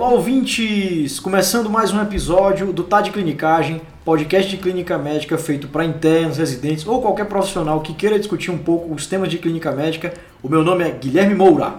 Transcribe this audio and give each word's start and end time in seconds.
Olá, 0.00 0.10
ouvintes! 0.10 1.18
Começando 1.18 1.68
mais 1.68 1.92
um 1.92 2.00
episódio 2.00 2.72
do 2.72 2.84
Tá 2.84 3.00
de 3.00 3.10
Clinicagem, 3.10 3.80
podcast 4.04 4.48
de 4.48 4.56
clínica 4.56 4.96
médica 4.96 5.36
feito 5.36 5.66
para 5.66 5.84
internos, 5.84 6.36
residentes 6.36 6.86
ou 6.86 7.02
qualquer 7.02 7.26
profissional 7.26 7.80
que 7.80 7.92
queira 7.92 8.16
discutir 8.16 8.52
um 8.52 8.58
pouco 8.58 8.94
os 8.94 9.08
temas 9.08 9.28
de 9.28 9.38
clínica 9.38 9.72
médica. 9.72 10.14
O 10.40 10.48
meu 10.48 10.62
nome 10.62 10.84
é 10.84 10.90
Guilherme 10.92 11.34
Moura. 11.34 11.78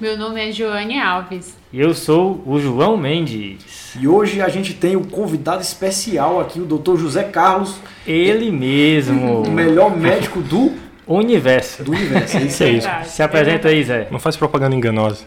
Meu 0.00 0.18
nome 0.18 0.48
é 0.48 0.50
Joane 0.50 0.98
Alves. 0.98 1.56
E 1.72 1.80
eu 1.80 1.94
sou 1.94 2.42
o 2.44 2.58
João 2.58 2.96
Mendes. 2.96 3.94
E 4.00 4.08
hoje 4.08 4.42
a 4.42 4.48
gente 4.48 4.74
tem 4.74 4.96
um 4.96 5.04
convidado 5.04 5.62
especial 5.62 6.40
aqui, 6.40 6.58
o 6.58 6.66
Dr. 6.66 6.96
José 6.96 7.22
Carlos. 7.22 7.76
Ele 8.04 8.50
mesmo. 8.50 9.42
O 9.42 9.48
melhor 9.48 9.96
médico 9.96 10.40
do 10.40 10.72
universo. 11.06 11.84
Do 11.84 11.92
universo, 11.92 12.34
é 12.36 12.42
isso 12.42 12.64
aí. 12.64 12.80
Se 13.04 13.22
apresenta 13.22 13.68
aí, 13.68 13.84
Zé. 13.84 14.08
Não 14.10 14.18
faz 14.18 14.36
propaganda 14.36 14.74
enganosa. 14.74 15.24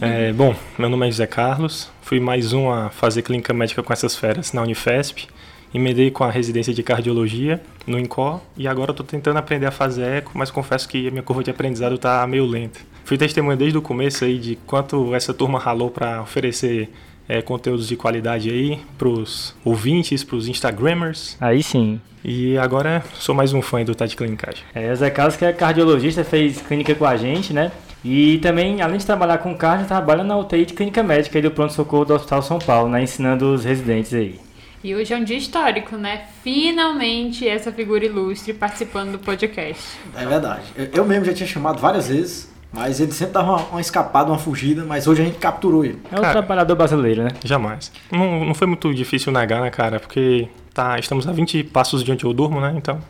É, 0.00 0.32
bom, 0.32 0.54
meu 0.76 0.88
nome 0.88 1.06
é 1.06 1.10
José 1.10 1.26
Carlos, 1.26 1.90
fui 2.02 2.18
mais 2.18 2.52
um 2.52 2.70
a 2.70 2.90
fazer 2.90 3.22
clínica 3.22 3.54
médica 3.54 3.82
com 3.82 3.92
essas 3.92 4.16
feras 4.16 4.52
na 4.52 4.62
Unifesp, 4.62 5.28
emendei 5.72 6.10
com 6.10 6.24
a 6.24 6.30
residência 6.30 6.74
de 6.74 6.82
cardiologia 6.82 7.60
no 7.86 7.98
INCO 7.98 8.42
e 8.56 8.66
agora 8.66 8.90
estou 8.90 9.06
tentando 9.06 9.36
aprender 9.36 9.66
a 9.66 9.70
fazer 9.70 10.02
eco, 10.02 10.32
mas 10.34 10.50
confesso 10.50 10.88
que 10.88 11.06
a 11.06 11.10
minha 11.10 11.22
curva 11.22 11.44
de 11.44 11.50
aprendizado 11.50 11.94
está 11.94 12.26
meio 12.26 12.44
lenta. 12.44 12.80
Fui 13.04 13.16
testemunha 13.16 13.56
desde 13.56 13.78
o 13.78 13.82
começo 13.82 14.24
aí 14.24 14.38
de 14.38 14.56
quanto 14.66 15.14
essa 15.14 15.32
turma 15.32 15.58
ralou 15.58 15.90
para 15.90 16.20
oferecer 16.20 16.90
é, 17.28 17.40
conteúdos 17.40 17.86
de 17.86 17.96
qualidade 17.96 18.50
aí 18.50 18.80
para 18.98 19.08
os 19.08 19.54
ouvintes, 19.64 20.24
para 20.24 20.36
os 20.36 20.48
Instagrammers. 20.48 21.36
Aí 21.40 21.62
sim. 21.62 22.00
E 22.24 22.58
agora 22.58 23.04
sou 23.14 23.36
mais 23.36 23.52
um 23.52 23.62
fã 23.62 23.84
do 23.84 23.94
Tade 23.94 24.16
Clinicagem. 24.16 24.64
É, 24.74 24.92
Zé 24.96 25.10
Carlos, 25.10 25.36
que 25.36 25.44
é 25.44 25.52
cardiologista, 25.52 26.24
fez 26.24 26.60
clínica 26.60 26.92
com 26.92 27.04
a 27.04 27.16
gente, 27.16 27.52
né? 27.52 27.70
E 28.08 28.38
também, 28.38 28.80
além 28.80 28.98
de 28.98 29.04
trabalhar 29.04 29.38
com 29.38 29.52
cardio, 29.52 29.88
trabalha 29.88 30.22
na 30.22 30.38
UTI 30.38 30.64
de 30.64 30.74
clínica 30.74 31.02
médica 31.02 31.40
e 31.40 31.42
do 31.42 31.50
pronto-socorro 31.50 32.04
do 32.04 32.14
Hospital 32.14 32.40
São 32.40 32.56
Paulo, 32.60 32.88
né? 32.88 33.02
Ensinando 33.02 33.52
os 33.52 33.64
residentes 33.64 34.14
aí. 34.14 34.38
E 34.84 34.94
hoje 34.94 35.12
é 35.12 35.16
um 35.16 35.24
dia 35.24 35.36
histórico, 35.36 35.96
né? 35.96 36.22
Finalmente 36.44 37.48
essa 37.48 37.72
figura 37.72 38.06
ilustre 38.06 38.52
participando 38.52 39.10
do 39.10 39.18
podcast. 39.18 39.98
É 40.14 40.24
verdade. 40.24 40.62
Eu 40.94 41.04
mesmo 41.04 41.24
já 41.24 41.34
tinha 41.34 41.48
chamado 41.48 41.80
várias 41.80 42.06
vezes, 42.06 42.48
mas 42.72 43.00
ele 43.00 43.10
sempre 43.10 43.34
dava 43.34 43.56
uma, 43.56 43.66
uma 43.70 43.80
escapada, 43.80 44.30
uma 44.30 44.38
fugida, 44.38 44.84
mas 44.84 45.08
hoje 45.08 45.22
a 45.22 45.24
gente 45.24 45.38
capturou 45.38 45.84
ele. 45.84 45.98
É 46.12 46.14
o 46.14 46.20
cara, 46.20 46.32
trabalhador 46.32 46.76
brasileiro, 46.76 47.24
né? 47.24 47.30
Jamais. 47.44 47.90
Não, 48.12 48.44
não 48.44 48.54
foi 48.54 48.68
muito 48.68 48.94
difícil 48.94 49.32
negar, 49.32 49.62
né, 49.62 49.70
cara? 49.70 49.98
Porque 49.98 50.46
tá, 50.72 50.96
estamos 50.96 51.26
a 51.26 51.32
20 51.32 51.64
passos 51.64 52.04
de 52.04 52.12
onde 52.12 52.24
eu 52.24 52.32
durmo, 52.32 52.60
né? 52.60 52.72
Então. 52.76 53.00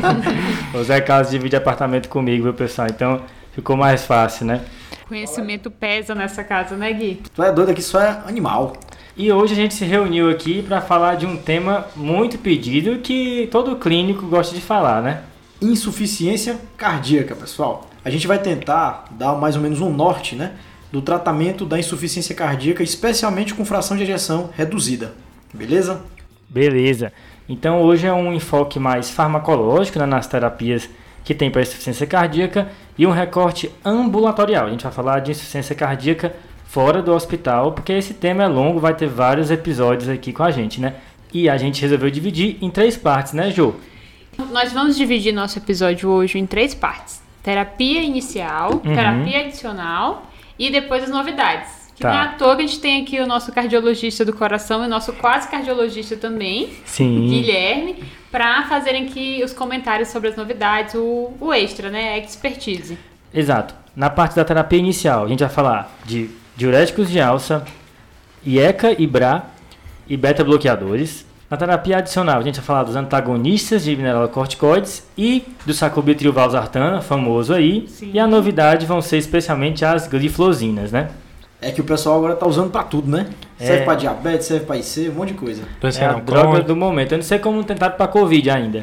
o 0.72 0.82
Zé 0.82 1.02
Carlos 1.02 1.30
divide 1.30 1.54
apartamento 1.54 2.08
comigo, 2.08 2.44
viu, 2.44 2.54
pessoal? 2.54 2.88
Então 2.90 3.20
ficou 3.52 3.76
mais 3.76 4.04
fácil, 4.04 4.46
né? 4.46 4.62
Conhecimento 5.08 5.70
pesa 5.70 6.14
nessa 6.14 6.42
casa, 6.42 6.76
né, 6.76 6.92
Gui? 6.92 7.22
Tu 7.34 7.42
é 7.42 7.52
doido 7.52 7.70
aqui, 7.70 7.82
só 7.82 8.00
é 8.00 8.22
animal. 8.26 8.74
E 9.14 9.30
hoje 9.30 9.52
a 9.52 9.56
gente 9.56 9.74
se 9.74 9.84
reuniu 9.84 10.30
aqui 10.30 10.62
para 10.62 10.80
falar 10.80 11.16
de 11.16 11.26
um 11.26 11.36
tema 11.36 11.86
muito 11.94 12.38
pedido 12.38 12.98
que 12.98 13.46
todo 13.52 13.76
clínico 13.76 14.26
gosta 14.26 14.54
de 14.54 14.60
falar, 14.60 15.02
né? 15.02 15.22
Insuficiência 15.60 16.58
cardíaca, 16.78 17.34
pessoal. 17.34 17.90
A 18.04 18.08
gente 18.08 18.26
vai 18.26 18.38
tentar 18.38 19.04
dar 19.10 19.34
mais 19.34 19.54
ou 19.54 19.60
menos 19.60 19.80
um 19.80 19.92
norte, 19.92 20.34
né? 20.34 20.52
Do 20.90 21.02
tratamento 21.02 21.66
da 21.66 21.78
insuficiência 21.78 22.34
cardíaca, 22.34 22.82
especialmente 22.82 23.54
com 23.54 23.64
fração 23.64 23.96
de 23.96 24.02
ejeção 24.02 24.50
reduzida. 24.54 25.12
Beleza? 25.52 26.02
Beleza. 26.48 27.12
Então 27.48 27.82
hoje 27.82 28.06
é 28.06 28.12
um 28.12 28.32
enfoque 28.32 28.78
mais 28.78 29.10
farmacológico 29.10 29.98
né, 29.98 30.06
nas 30.06 30.26
terapias 30.26 30.88
que 31.24 31.34
tem 31.34 31.50
para 31.50 31.62
insuficiência 31.62 32.06
cardíaca 32.06 32.68
e 32.98 33.06
um 33.06 33.10
recorte 33.10 33.70
ambulatorial. 33.84 34.66
A 34.66 34.70
gente 34.70 34.82
vai 34.82 34.92
falar 34.92 35.20
de 35.20 35.30
insuficiência 35.30 35.74
cardíaca 35.74 36.34
fora 36.66 37.02
do 37.02 37.12
hospital, 37.12 37.72
porque 37.72 37.92
esse 37.92 38.14
tema 38.14 38.44
é 38.44 38.48
longo, 38.48 38.80
vai 38.80 38.94
ter 38.94 39.06
vários 39.06 39.50
episódios 39.50 40.08
aqui 40.08 40.32
com 40.32 40.42
a 40.42 40.50
gente, 40.50 40.80
né? 40.80 40.94
E 41.32 41.48
a 41.48 41.56
gente 41.56 41.80
resolveu 41.80 42.10
dividir 42.10 42.58
em 42.60 42.70
três 42.70 42.96
partes, 42.96 43.32
né, 43.32 43.50
Jô? 43.50 43.74
Nós 44.50 44.72
vamos 44.72 44.96
dividir 44.96 45.32
nosso 45.32 45.58
episódio 45.58 46.08
hoje 46.08 46.38
em 46.38 46.46
três 46.46 46.74
partes: 46.74 47.22
terapia 47.42 48.02
inicial, 48.02 48.72
uhum. 48.72 48.94
terapia 48.94 49.40
adicional 49.40 50.30
e 50.58 50.70
depois 50.70 51.04
as 51.04 51.10
novidades. 51.10 51.82
Que 51.94 52.02
tá. 52.02 52.10
não 52.10 52.18
é 52.18 52.22
à 52.22 52.28
toa 52.28 52.56
que 52.56 52.62
a 52.62 52.66
gente 52.66 52.80
tem 52.80 53.02
aqui 53.02 53.20
o 53.20 53.26
nosso 53.26 53.52
cardiologista 53.52 54.24
do 54.24 54.32
coração 54.32 54.82
e 54.82 54.86
o 54.86 54.88
nosso 54.88 55.12
quase 55.12 55.48
cardiologista 55.48 56.16
também, 56.16 56.70
Sim. 56.84 57.28
Guilherme, 57.28 58.02
para 58.32 58.64
fazerem 58.64 59.04
aqui 59.04 59.42
os 59.44 59.52
comentários 59.52 60.08
sobre 60.08 60.30
as 60.30 60.36
novidades, 60.36 60.94
o, 60.94 61.32
o 61.38 61.52
extra, 61.52 61.90
né? 61.90 62.14
A 62.14 62.18
expertise. 62.18 62.98
Exato. 63.32 63.74
Na 63.94 64.08
parte 64.08 64.34
da 64.34 64.44
terapia 64.44 64.78
inicial, 64.78 65.26
a 65.26 65.28
gente 65.28 65.40
vai 65.40 65.50
falar 65.50 65.94
de 66.06 66.30
diuréticos 66.56 67.10
de 67.10 67.20
alça, 67.20 67.62
IECA 68.44 68.96
e 68.98 69.06
BRA 69.06 69.42
e 70.08 70.16
beta-bloqueadores. 70.16 71.26
Na 71.50 71.58
terapia 71.58 71.98
adicional, 71.98 72.38
a 72.38 72.42
gente 72.42 72.56
vai 72.56 72.64
falar 72.64 72.84
dos 72.84 72.96
antagonistas 72.96 73.84
de 73.84 73.94
mineralocorticoides 73.94 75.06
e 75.18 75.44
do 75.66 75.74
sacubitril 75.74 76.32
valsartana, 76.32 77.02
famoso 77.02 77.52
aí. 77.52 77.86
Sim. 77.86 78.12
E 78.14 78.18
a 78.18 78.26
novidade 78.26 78.86
vão 78.86 79.02
ser 79.02 79.18
especialmente 79.18 79.84
as 79.84 80.08
glifosinas, 80.08 80.90
né? 80.90 81.10
É 81.62 81.70
que 81.70 81.80
o 81.80 81.84
pessoal 81.84 82.18
agora 82.18 82.34
tá 82.34 82.44
usando 82.44 82.70
para 82.70 82.82
tudo, 82.82 83.08
né? 83.08 83.30
É. 83.58 83.66
Serve 83.66 83.84
para 83.84 83.94
diabetes, 83.94 84.46
serve 84.48 84.66
para 84.66 84.76
IC, 84.76 85.08
um 85.08 85.12
monte 85.14 85.28
de 85.28 85.34
coisa. 85.34 85.62
É 85.98 86.04
a 86.04 86.14
droga 86.14 86.60
do 86.60 86.74
momento. 86.74 87.12
Eu 87.12 87.18
não 87.18 87.24
sei 87.24 87.38
como 87.38 87.62
tentar 87.62 87.90
para 87.90 88.08
Covid 88.08 88.50
ainda. 88.50 88.82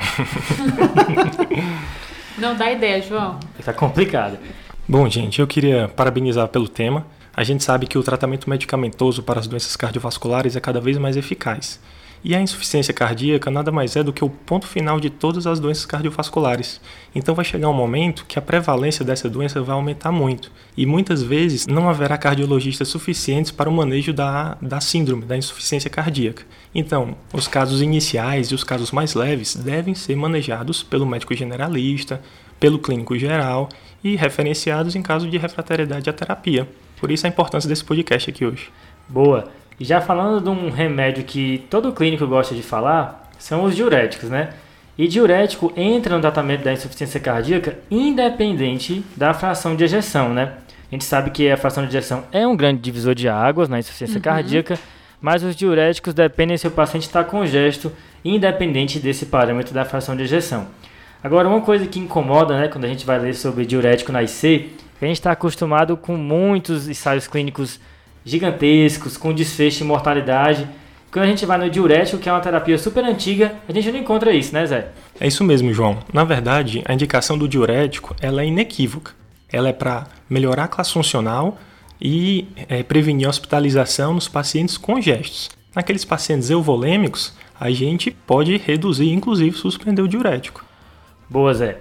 não 2.40 2.56
dá 2.56 2.72
ideia, 2.72 3.02
João. 3.02 3.38
Tá 3.66 3.74
complicado. 3.74 4.38
Bom, 4.88 5.10
gente, 5.10 5.42
eu 5.42 5.46
queria 5.46 5.90
parabenizar 5.90 6.48
pelo 6.48 6.70
tema. 6.70 7.06
A 7.36 7.44
gente 7.44 7.64
sabe 7.66 7.86
que 7.86 7.98
o 7.98 8.02
tratamento 8.02 8.50
medicamentoso 8.50 9.24
para 9.24 9.42
as 9.42 9.48
doenças 9.48 9.76
cardiovasculares 9.76 10.56
é 10.56 10.60
cada 10.62 10.80
vez 10.80 10.98
mais 10.98 11.18
eficaz. 11.18 11.80
E 12.24 12.36
a 12.36 12.42
insuficiência 12.42 12.94
cardíaca 12.94 13.50
nada 13.50 13.72
mais 13.72 13.96
é 13.96 14.04
do 14.04 14.12
que 14.12 14.24
o 14.24 14.30
ponto 14.30 14.68
final 14.68 15.00
de 15.00 15.10
todas 15.10 15.48
as 15.48 15.60
doenças 15.60 15.86
cardiovasculares. 15.86 16.82
Então 17.16 17.34
vai 17.34 17.46
chegar 17.46 17.70
um 17.70 17.74
momento 17.74 18.26
que 18.28 18.38
a 18.38 18.42
prevalência 18.42 19.06
dessa 19.06 19.30
doença 19.30 19.62
vai 19.62 19.74
aumentar 19.74 20.12
muito. 20.12 20.52
E 20.76 20.86
muitas 20.86 21.24
vezes 21.24 21.66
não 21.66 21.90
haverá 21.90 22.18
cardiologistas 22.18 22.90
suficientes 22.90 23.52
para 23.52 23.70
o 23.70 23.74
manejo 23.74 24.12
da, 24.12 24.58
da 24.62 24.82
síndrome, 24.82 25.26
da 25.26 25.38
insuficiência 25.38 25.90
cardíaca. 25.90 26.44
Então, 26.76 27.16
os 27.34 27.48
casos 27.48 27.82
iniciais 27.82 28.48
e 28.48 28.56
os 28.56 28.64
casos 28.64 28.92
mais 28.92 29.14
leves 29.14 29.56
devem 29.56 29.96
ser 29.96 30.16
manejados 30.16 30.84
pelo 30.84 31.06
médico 31.06 31.34
generalista, 31.34 32.22
pelo 32.60 32.80
clínico 32.80 33.18
geral 33.18 33.70
e 34.04 34.16
referenciados 34.16 34.96
em 34.96 35.02
caso 35.02 35.30
de 35.30 35.38
refratariedade 35.38 36.10
à 36.10 36.14
terapia. 36.14 36.68
Por 37.00 37.12
isso 37.12 37.26
a 37.26 37.30
importância 37.30 37.68
desse 37.68 37.84
podcast 37.84 38.30
aqui 38.30 38.46
hoje. 38.46 38.70
Boa. 39.08 39.50
E 39.80 39.86
já 39.86 40.02
falando 40.02 40.44
de 40.44 40.50
um 40.50 40.70
remédio 40.70 41.24
que 41.24 41.66
todo 41.70 41.94
clínico 41.94 42.28
gosta 42.28 42.54
de 42.54 42.62
falar, 42.62 43.30
são 43.38 43.64
os 43.64 43.76
diuréticos, 43.76 44.30
né? 44.30 44.50
E 44.98 45.08
diurético 45.08 45.72
entra 45.78 46.16
no 46.16 46.22
tratamento 46.22 46.64
da 46.64 46.74
insuficiência 46.74 47.20
cardíaca 47.20 47.80
independente 47.90 49.04
da 49.16 49.34
fração 49.34 49.76
de 49.76 49.86
ejeção, 49.86 50.34
né? 50.34 50.54
A 50.92 50.96
gente 50.96 51.06
sabe 51.06 51.30
que 51.30 51.50
a 51.50 51.56
fração 51.56 51.84
de 51.84 51.90
ejeção 51.90 52.26
é 52.32 52.46
um 52.46 52.58
grande 52.58 52.82
divisor 52.82 53.16
de 53.16 53.30
águas 53.30 53.70
na 53.70 53.80
insuficiência 53.80 54.18
uhum. 54.18 54.22
cardíaca, 54.22 54.78
mas 55.22 55.44
os 55.44 55.56
diuréticos 55.56 56.14
dependem 56.14 56.58
se 56.58 56.68
o 56.68 56.72
paciente 56.72 57.04
está 57.04 57.24
congesto, 57.24 57.92
independente 58.26 59.00
desse 59.00 59.28
parâmetro 59.28 59.74
da 59.74 59.86
fração 59.86 60.18
de 60.18 60.24
ejeção. 60.24 60.68
Agora, 61.24 61.48
uma 61.48 61.62
coisa 61.62 61.86
que 61.86 62.00
incomoda, 62.00 62.60
né, 62.60 62.68
quando 62.68 62.86
a 62.86 62.88
gente 62.88 63.06
vai 63.06 63.20
ler 63.20 63.36
sobre 63.36 63.66
diurético 63.66 64.12
na 64.12 64.24
IC, 64.24 64.48
é 64.48 65.00
que 65.00 65.06
a 65.06 65.08
gente 65.08 65.18
está 65.18 65.32
acostumado 65.32 65.96
com 65.96 66.18
muitos 66.18 66.90
ensaios 66.90 67.28
clínicos 67.28 67.80
gigantescos, 68.26 69.18
com 69.18 69.34
desfecho 69.34 69.84
e 69.84 69.88
mortalidade. 69.88 70.68
Quando 71.12 71.26
a 71.26 71.28
gente 71.28 71.46
vai 71.46 71.58
no 71.58 71.70
diurético, 71.70 72.20
que 72.20 72.30
é 72.30 72.32
uma 72.32 72.40
terapia 72.40 72.78
super 72.78 73.04
antiga, 73.04 73.56
a 73.68 73.72
gente 73.72 73.92
não 73.92 74.00
encontra 74.00 74.32
isso, 74.32 74.54
né, 74.54 74.66
Zé? 74.66 74.90
É 75.20 75.28
isso 75.28 75.44
mesmo, 75.44 75.74
João. 75.74 76.00
Na 76.14 76.24
verdade, 76.24 76.84
a 76.86 76.94
indicação 76.94 77.38
do 77.38 77.48
diurético 77.48 78.16
ela 78.22 78.44
é 78.44 78.46
inequívoca. 78.46 79.14
Ela 79.52 79.70
é 79.70 79.74
para 79.74 80.08
melhorar 80.30 80.66
a 80.66 80.68
classe 80.68 80.94
funcional 80.94 81.58
e 82.00 82.48
é, 82.68 82.84
prevenir 82.84 83.26
a 83.26 83.30
hospitalização 83.30 84.14
nos 84.14 84.28
pacientes 84.28 84.78
congestos. 84.78 85.50
Naqueles 85.76 86.06
pacientes 86.06 86.50
euvolêmicos, 86.50 87.34
a 87.60 87.72
gente 87.72 88.12
pode 88.12 88.58
reduzir, 88.58 89.12
inclusive 89.12 89.58
suspender 89.58 90.02
o 90.02 90.08
diurético. 90.08 90.64
Boa, 91.30 91.54
Zé. 91.54 91.78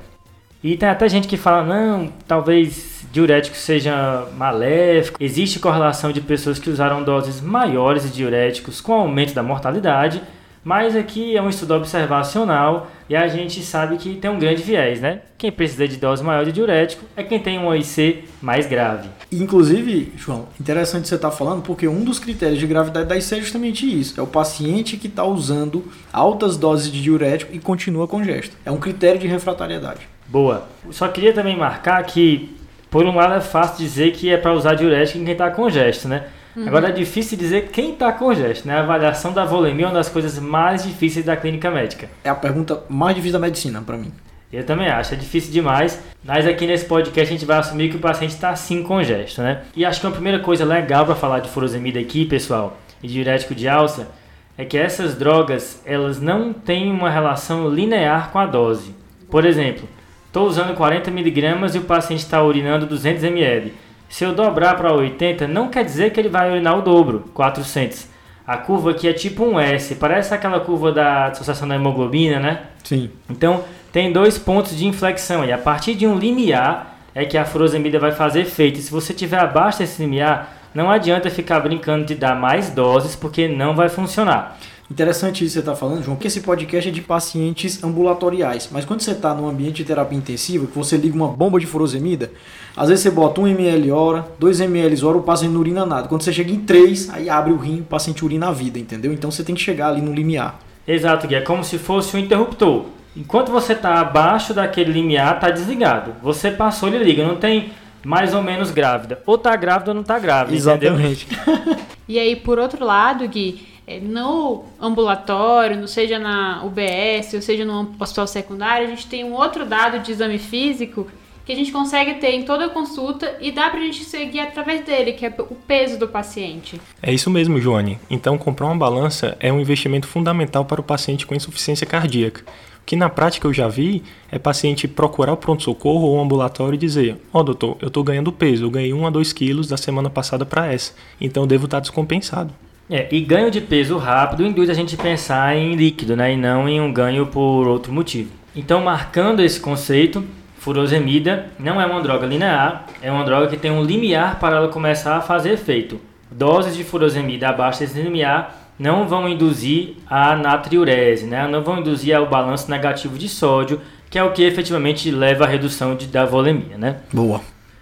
E 0.62 0.76
tem 0.76 0.88
até 0.88 1.08
gente 1.08 1.28
que 1.28 1.36
fala, 1.36 1.62
não, 1.62 2.12
talvez 2.26 2.97
diurético 3.12 3.56
seja 3.56 4.26
maléfico. 4.36 5.22
Existe 5.22 5.58
correlação 5.58 6.12
de 6.12 6.20
pessoas 6.20 6.58
que 6.58 6.70
usaram 6.70 7.02
doses 7.02 7.40
maiores 7.40 8.04
de 8.04 8.10
diuréticos 8.10 8.80
com 8.80 8.92
aumento 8.92 9.34
da 9.34 9.42
mortalidade, 9.42 10.22
mas 10.64 10.94
aqui 10.94 11.36
é 11.36 11.40
um 11.40 11.48
estudo 11.48 11.74
observacional 11.74 12.90
e 13.08 13.16
a 13.16 13.26
gente 13.26 13.62
sabe 13.62 13.96
que 13.96 14.16
tem 14.16 14.30
um 14.30 14.38
grande 14.38 14.62
viés, 14.62 15.00
né? 15.00 15.20
Quem 15.38 15.50
precisa 15.50 15.88
de 15.88 15.96
dose 15.96 16.22
maior 16.22 16.44
de 16.44 16.52
diurético 16.52 17.04
é 17.16 17.22
quem 17.22 17.38
tem 17.38 17.58
um 17.58 17.68
OIC 17.68 18.24
mais 18.42 18.66
grave. 18.66 19.08
Inclusive, 19.32 20.12
João, 20.16 20.46
interessante 20.60 21.08
você 21.08 21.14
estar 21.14 21.30
tá 21.30 21.36
falando, 21.36 21.62
porque 21.62 21.88
um 21.88 22.04
dos 22.04 22.18
critérios 22.18 22.58
de 22.58 22.66
gravidade 22.66 23.08
da 23.08 23.16
IC 23.16 23.34
é 23.34 23.40
justamente 23.40 23.86
isso. 23.86 24.18
É 24.18 24.22
o 24.22 24.26
paciente 24.26 24.96
que 24.96 25.06
está 25.06 25.24
usando 25.24 25.90
altas 26.12 26.56
doses 26.56 26.92
de 26.92 27.02
diurético 27.02 27.54
e 27.54 27.58
continua 27.58 28.06
congesto. 28.06 28.56
É 28.66 28.70
um 28.70 28.78
critério 28.78 29.20
de 29.20 29.26
refratariedade. 29.26 30.06
Boa. 30.26 30.68
Só 30.90 31.08
queria 31.08 31.32
também 31.32 31.56
marcar 31.56 32.02
que, 32.04 32.54
por 32.90 33.04
um 33.04 33.14
lado, 33.14 33.34
é 33.34 33.40
fácil 33.40 33.76
dizer 33.78 34.12
que 34.12 34.30
é 34.30 34.36
para 34.36 34.52
usar 34.52 34.74
diurético 34.74 35.18
em 35.18 35.24
quem 35.24 35.32
está 35.32 35.50
congesto, 35.50 36.08
né? 36.08 36.24
Uhum. 36.56 36.66
Agora 36.66 36.88
é 36.88 36.92
difícil 36.92 37.36
dizer 37.36 37.68
quem 37.68 37.92
está 37.92 38.10
congesto, 38.12 38.66
né? 38.66 38.76
A 38.76 38.80
avaliação 38.80 39.32
da 39.32 39.44
volemia 39.44 39.86
é 39.86 39.88
uma 39.88 39.94
das 39.94 40.08
coisas 40.08 40.38
mais 40.38 40.84
difíceis 40.84 41.24
da 41.24 41.36
clínica 41.36 41.70
médica. 41.70 42.08
É 42.24 42.30
a 42.30 42.34
pergunta 42.34 42.82
mais 42.88 43.14
difícil 43.14 43.38
da 43.38 43.46
medicina, 43.46 43.82
para 43.82 43.96
mim. 43.96 44.12
Eu 44.50 44.64
também 44.64 44.88
acho, 44.88 45.12
é 45.12 45.16
difícil 45.16 45.52
demais, 45.52 46.02
mas 46.24 46.46
aqui 46.46 46.66
nesse 46.66 46.86
podcast 46.86 47.28
a 47.28 47.36
gente 47.36 47.46
vai 47.46 47.58
assumir 47.58 47.90
que 47.90 47.96
o 47.96 48.00
paciente 48.00 48.30
está 48.30 48.56
sim 48.56 48.82
congesto, 48.82 49.42
né? 49.42 49.62
E 49.76 49.84
acho 49.84 50.00
que 50.00 50.06
uma 50.06 50.12
primeira 50.12 50.38
coisa 50.38 50.64
legal 50.64 51.04
para 51.04 51.14
falar 51.14 51.40
de 51.40 51.50
furosemida 51.50 52.00
aqui, 52.00 52.24
pessoal, 52.24 52.78
e 53.02 53.08
diurético 53.08 53.54
de 53.54 53.68
alça, 53.68 54.08
é 54.56 54.64
que 54.64 54.78
essas 54.78 55.14
drogas, 55.14 55.82
elas 55.84 56.18
não 56.18 56.52
têm 56.54 56.90
uma 56.90 57.10
relação 57.10 57.68
linear 57.68 58.30
com 58.30 58.38
a 58.38 58.46
dose. 58.46 58.94
Por 59.30 59.44
exemplo, 59.44 59.86
estou 60.28 60.46
usando 60.46 60.74
40 60.74 61.10
mg 61.10 61.74
e 61.74 61.78
o 61.78 61.82
paciente 61.82 62.20
está 62.20 62.42
urinando 62.42 62.86
200 62.86 63.24
ml. 63.24 63.74
Se 64.08 64.24
eu 64.24 64.32
dobrar 64.32 64.76
para 64.76 64.92
80, 64.92 65.48
não 65.48 65.68
quer 65.68 65.84
dizer 65.84 66.12
que 66.12 66.20
ele 66.20 66.28
vai 66.28 66.50
urinar 66.50 66.78
o 66.78 66.82
dobro, 66.82 67.24
400. 67.34 68.06
A 68.46 68.56
curva 68.56 68.92
aqui 68.92 69.06
é 69.08 69.12
tipo 69.12 69.44
um 69.44 69.60
S, 69.60 69.94
parece 69.96 70.32
aquela 70.32 70.60
curva 70.60 70.90
da 70.90 71.26
associação 71.26 71.68
da 71.68 71.74
hemoglobina, 71.74 72.40
né? 72.40 72.60
Sim. 72.82 73.10
Então, 73.28 73.62
tem 73.92 74.10
dois 74.10 74.38
pontos 74.38 74.76
de 74.76 74.86
inflexão 74.86 75.44
e 75.44 75.52
a 75.52 75.58
partir 75.58 75.94
de 75.94 76.06
um 76.06 76.18
limiar 76.18 76.96
é 77.14 77.24
que 77.24 77.36
a 77.36 77.44
furosemida 77.44 77.98
vai 77.98 78.12
fazer 78.12 78.42
efeito. 78.42 78.78
E 78.78 78.82
se 78.82 78.90
você 78.90 79.12
tiver 79.12 79.38
abaixo 79.38 79.80
desse 79.80 80.00
limiar, 80.00 80.56
não 80.72 80.90
adianta 80.90 81.28
ficar 81.28 81.60
brincando 81.60 82.04
de 82.04 82.14
dar 82.14 82.36
mais 82.36 82.70
doses 82.70 83.16
porque 83.16 83.48
não 83.48 83.74
vai 83.74 83.88
funcionar. 83.88 84.58
Interessante 84.90 85.44
isso 85.44 85.52
que 85.52 85.52
você 85.52 85.58
está 85.58 85.76
falando, 85.76 86.02
João, 86.02 86.16
porque 86.16 86.28
esse 86.28 86.40
podcast 86.40 86.88
é 86.88 86.92
de 86.92 87.02
pacientes 87.02 87.84
ambulatoriais. 87.84 88.70
Mas 88.72 88.86
quando 88.86 89.02
você 89.02 89.10
está 89.10 89.34
num 89.34 89.46
ambiente 89.46 89.76
de 89.76 89.84
terapia 89.84 90.16
intensiva, 90.16 90.66
que 90.66 90.76
você 90.76 90.96
liga 90.96 91.14
uma 91.14 91.28
bomba 91.28 91.60
de 91.60 91.66
furosemida, 91.66 92.32
às 92.74 92.88
vezes 92.88 93.02
você 93.02 93.10
bota 93.10 93.40
1 93.40 93.48
ml 93.48 93.90
hora, 93.90 94.26
2 94.38 94.60
ml 94.60 95.04
hora, 95.04 95.18
o 95.18 95.22
paciente 95.22 95.52
não 95.52 95.60
urina 95.60 95.84
nada. 95.84 96.08
Quando 96.08 96.22
você 96.22 96.32
chega 96.32 96.50
em 96.50 96.60
3, 96.60 97.10
aí 97.10 97.28
abre 97.28 97.52
o 97.52 97.56
rim, 97.58 97.80
o 97.80 97.84
paciente 97.84 98.24
urina 98.24 98.48
a 98.48 98.52
vida, 98.52 98.78
entendeu? 98.78 99.12
Então 99.12 99.30
você 99.30 99.44
tem 99.44 99.54
que 99.54 99.60
chegar 99.60 99.88
ali 99.88 100.00
no 100.00 100.12
limiar. 100.12 100.58
Exato, 100.86 101.28
Gui. 101.28 101.34
É 101.34 101.42
como 101.42 101.62
se 101.62 101.76
fosse 101.76 102.16
um 102.16 102.20
interruptor. 102.20 102.86
Enquanto 103.14 103.52
você 103.52 103.74
está 103.74 104.00
abaixo 104.00 104.54
daquele 104.54 104.90
limiar, 104.90 105.34
está 105.34 105.50
desligado. 105.50 106.14
Você 106.22 106.50
passou, 106.50 106.88
ele 106.88 107.04
liga. 107.04 107.26
Não 107.26 107.36
tem 107.36 107.72
mais 108.02 108.32
ou 108.32 108.42
menos 108.42 108.70
grávida. 108.70 109.20
Ou 109.26 109.36
tá 109.36 109.54
grávida 109.54 109.90
ou 109.90 109.94
não 109.94 110.02
tá 110.02 110.18
grávida. 110.18 110.56
Exatamente. 110.56 111.28
e 112.08 112.18
aí, 112.18 112.36
por 112.36 112.58
outro 112.58 112.82
lado, 112.84 113.28
Gui, 113.28 113.66
no 114.00 114.64
ambulatório, 114.80 115.76
não 115.76 115.86
seja 115.86 116.18
na 116.18 116.64
UBS, 116.64 117.34
ou 117.34 117.42
seja 117.42 117.64
no 117.64 117.94
hospital 117.98 118.26
secundário, 118.26 118.86
a 118.86 118.90
gente 118.90 119.06
tem 119.06 119.24
um 119.24 119.34
outro 119.34 119.64
dado 119.64 120.00
de 120.00 120.12
exame 120.12 120.38
físico 120.38 121.06
que 121.44 121.52
a 121.52 121.56
gente 121.56 121.72
consegue 121.72 122.14
ter 122.14 122.32
em 122.32 122.42
toda 122.42 122.66
a 122.66 122.68
consulta 122.68 123.38
e 123.40 123.50
dá 123.50 123.70
pra 123.70 123.80
gente 123.80 124.04
seguir 124.04 124.40
através 124.40 124.84
dele, 124.84 125.12
que 125.12 125.24
é 125.24 125.34
o 125.38 125.54
peso 125.54 125.98
do 125.98 126.06
paciente. 126.06 126.78
É 127.02 127.10
isso 127.10 127.30
mesmo, 127.30 127.58
Joane. 127.58 127.98
Então, 128.10 128.36
comprar 128.36 128.66
uma 128.66 128.76
balança 128.76 129.34
é 129.40 129.50
um 129.50 129.58
investimento 129.58 130.06
fundamental 130.06 130.66
para 130.66 130.80
o 130.80 130.84
paciente 130.84 131.26
com 131.26 131.34
insuficiência 131.34 131.86
cardíaca 131.86 132.44
que 132.88 132.96
na 132.96 133.10
prática 133.10 133.46
eu 133.46 133.52
já 133.52 133.68
vi 133.68 134.02
é 134.32 134.38
paciente 134.38 134.88
procurar 134.88 135.34
o 135.34 135.36
pronto-socorro 135.36 136.06
ou 136.06 136.16
o 136.16 136.20
ambulatório 136.22 136.74
e 136.74 136.78
dizer: 136.78 137.18
Ó, 137.30 137.40
oh, 137.40 137.42
doutor, 137.42 137.76
eu 137.82 137.88
estou 137.88 138.02
ganhando 138.02 138.32
peso, 138.32 138.64
eu 138.64 138.70
ganhei 138.70 138.94
1 138.94 139.06
a 139.06 139.10
2 139.10 139.30
quilos 139.34 139.68
da 139.68 139.76
semana 139.76 140.08
passada 140.08 140.46
para 140.46 140.72
essa, 140.72 140.94
então 141.20 141.42
eu 141.42 141.46
devo 141.46 141.66
estar 141.66 141.80
descompensado. 141.80 142.54
É, 142.90 143.06
e 143.10 143.20
ganho 143.20 143.50
de 143.50 143.60
peso 143.60 143.98
rápido 143.98 144.46
induz 144.46 144.70
a 144.70 144.74
gente 144.74 144.96
pensar 144.96 145.54
em 145.54 145.74
líquido, 145.74 146.16
né, 146.16 146.32
e 146.32 146.36
não 146.36 146.68
em 146.68 146.80
um 146.80 146.92
ganho 146.92 147.26
por 147.26 147.68
outro 147.68 147.92
motivo. 147.92 148.30
Então, 148.56 148.80
marcando 148.80 149.40
esse 149.40 149.60
conceito, 149.60 150.24
furosemida 150.56 151.46
não 151.58 151.80
é 151.80 151.86
uma 151.86 152.00
droga 152.00 152.26
linear, 152.26 152.86
é 153.02 153.12
uma 153.12 153.24
droga 153.24 153.46
que 153.46 153.56
tem 153.56 153.70
um 153.70 153.84
limiar 153.84 154.38
para 154.38 154.56
ela 154.56 154.68
começar 154.68 155.16
a 155.16 155.20
fazer 155.20 155.52
efeito. 155.52 156.00
Doses 156.30 156.76
de 156.76 156.82
furosemida 156.82 157.48
abaixo 157.48 157.80
desse 157.80 158.00
limiar 158.00 158.72
não 158.78 159.06
vão 159.06 159.28
induzir 159.28 159.96
a 160.06 160.36
natriurese, 160.36 161.26
né? 161.26 161.46
não 161.48 161.62
vão 161.62 161.80
induzir 161.80 162.14
ao 162.14 162.26
balanço 162.26 162.70
negativo 162.70 163.18
de 163.18 163.28
sódio, 163.28 163.80
que 164.08 164.18
é 164.18 164.24
o 164.24 164.32
que 164.32 164.42
efetivamente 164.42 165.10
leva 165.10 165.44
à 165.44 165.48
redução 165.48 165.94
de, 165.94 166.06
da 166.06 166.24
volemia. 166.24 166.78
Né? 166.78 166.96
Boa. 167.12 167.40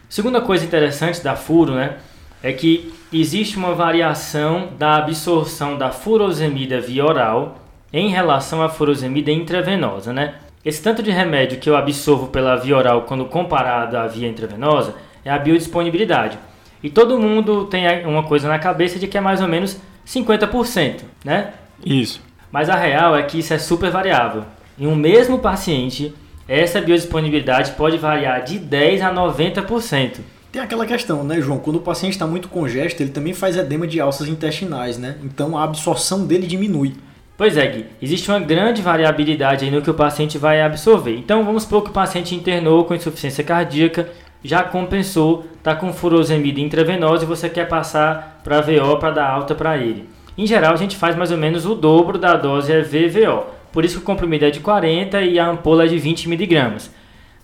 Segunda 0.08 0.40
coisa 0.40 0.64
interessante 0.64 1.22
da 1.22 1.36
furo 1.36 1.74
né, 1.74 1.96
é 2.42 2.52
que 2.52 2.92
existe 3.12 3.56
uma 3.56 3.74
variação 3.74 4.68
da 4.78 4.96
absorção 4.96 5.76
da 5.76 5.90
furosemida 5.90 6.80
via 6.80 7.04
oral 7.04 7.58
em 7.92 8.08
relação 8.08 8.62
à 8.62 8.68
furosemida 8.68 9.30
intravenosa. 9.30 10.12
Né? 10.12 10.34
Esse 10.64 10.82
tanto 10.82 11.02
de 11.02 11.10
remédio 11.10 11.58
que 11.58 11.68
eu 11.68 11.76
absorvo 11.76 12.28
pela 12.28 12.56
via 12.56 12.76
oral 12.76 13.02
quando 13.02 13.24
comparado 13.24 13.96
à 13.96 14.06
via 14.06 14.28
intravenosa 14.28 14.94
é 15.24 15.30
a 15.30 15.38
biodisponibilidade. 15.38 16.38
E 16.82 16.90
todo 16.90 17.18
mundo 17.18 17.64
tem 17.64 18.06
uma 18.06 18.22
coisa 18.22 18.48
na 18.48 18.58
cabeça 18.58 18.98
de 18.98 19.08
que 19.08 19.18
é 19.18 19.20
mais 19.20 19.40
ou 19.40 19.48
menos 19.48 19.80
50%, 20.06 21.02
né? 21.24 21.52
Isso. 21.84 22.20
Mas 22.52 22.68
a 22.68 22.76
real 22.76 23.16
é 23.16 23.22
que 23.22 23.38
isso 23.38 23.52
é 23.52 23.58
super 23.58 23.90
variável. 23.90 24.44
Em 24.78 24.86
um 24.86 24.94
mesmo 24.94 25.38
paciente, 25.38 26.14
essa 26.46 26.80
biodisponibilidade 26.80 27.72
pode 27.72 27.98
variar 27.98 28.44
de 28.44 28.58
10 28.58 29.02
a 29.02 29.12
90%. 29.12 30.18
Tem 30.56 30.62
aquela 30.62 30.86
questão, 30.86 31.22
né, 31.22 31.38
João? 31.38 31.58
Quando 31.58 31.76
o 31.76 31.82
paciente 31.82 32.14
está 32.14 32.26
muito 32.26 32.48
congesto, 32.48 33.02
ele 33.02 33.10
também 33.10 33.34
faz 33.34 33.58
edema 33.58 33.86
de 33.86 34.00
alças 34.00 34.26
intestinais, 34.26 34.96
né? 34.96 35.16
Então 35.22 35.54
a 35.54 35.62
absorção 35.62 36.26
dele 36.26 36.46
diminui. 36.46 36.94
Pois 37.36 37.58
é, 37.58 37.66
Gui. 37.66 37.84
Existe 38.00 38.30
uma 38.30 38.40
grande 38.40 38.80
variabilidade 38.80 39.70
no 39.70 39.82
que 39.82 39.90
o 39.90 39.92
paciente 39.92 40.38
vai 40.38 40.62
absorver. 40.62 41.14
Então 41.14 41.44
vamos 41.44 41.64
supor 41.64 41.82
que 41.82 41.90
o 41.90 41.92
paciente 41.92 42.34
internou 42.34 42.86
com 42.86 42.94
insuficiência 42.94 43.44
cardíaca, 43.44 44.08
já 44.42 44.62
compensou, 44.62 45.44
está 45.58 45.74
com 45.74 45.92
furosemida 45.92 46.58
intravenosa 46.58 47.24
e 47.24 47.28
você 47.28 47.50
quer 47.50 47.68
passar 47.68 48.40
para 48.42 48.62
VO 48.62 48.96
para 48.98 49.10
dar 49.10 49.28
alta 49.28 49.54
para 49.54 49.76
ele. 49.76 50.08
Em 50.38 50.46
geral, 50.46 50.72
a 50.72 50.78
gente 50.78 50.96
faz 50.96 51.14
mais 51.14 51.30
ou 51.30 51.36
menos 51.36 51.66
o 51.66 51.74
dobro 51.74 52.16
da 52.16 52.34
dose 52.34 52.72
é 52.72 52.80
VVO. 52.80 53.44
Por 53.70 53.84
isso 53.84 53.96
que 53.96 54.04
o 54.04 54.06
comprimido 54.06 54.46
é 54.46 54.50
de 54.50 54.60
40 54.60 55.20
e 55.20 55.38
a 55.38 55.48
ampola 55.48 55.84
é 55.84 55.86
de 55.86 55.98
20 55.98 56.30
miligramas. 56.30 56.90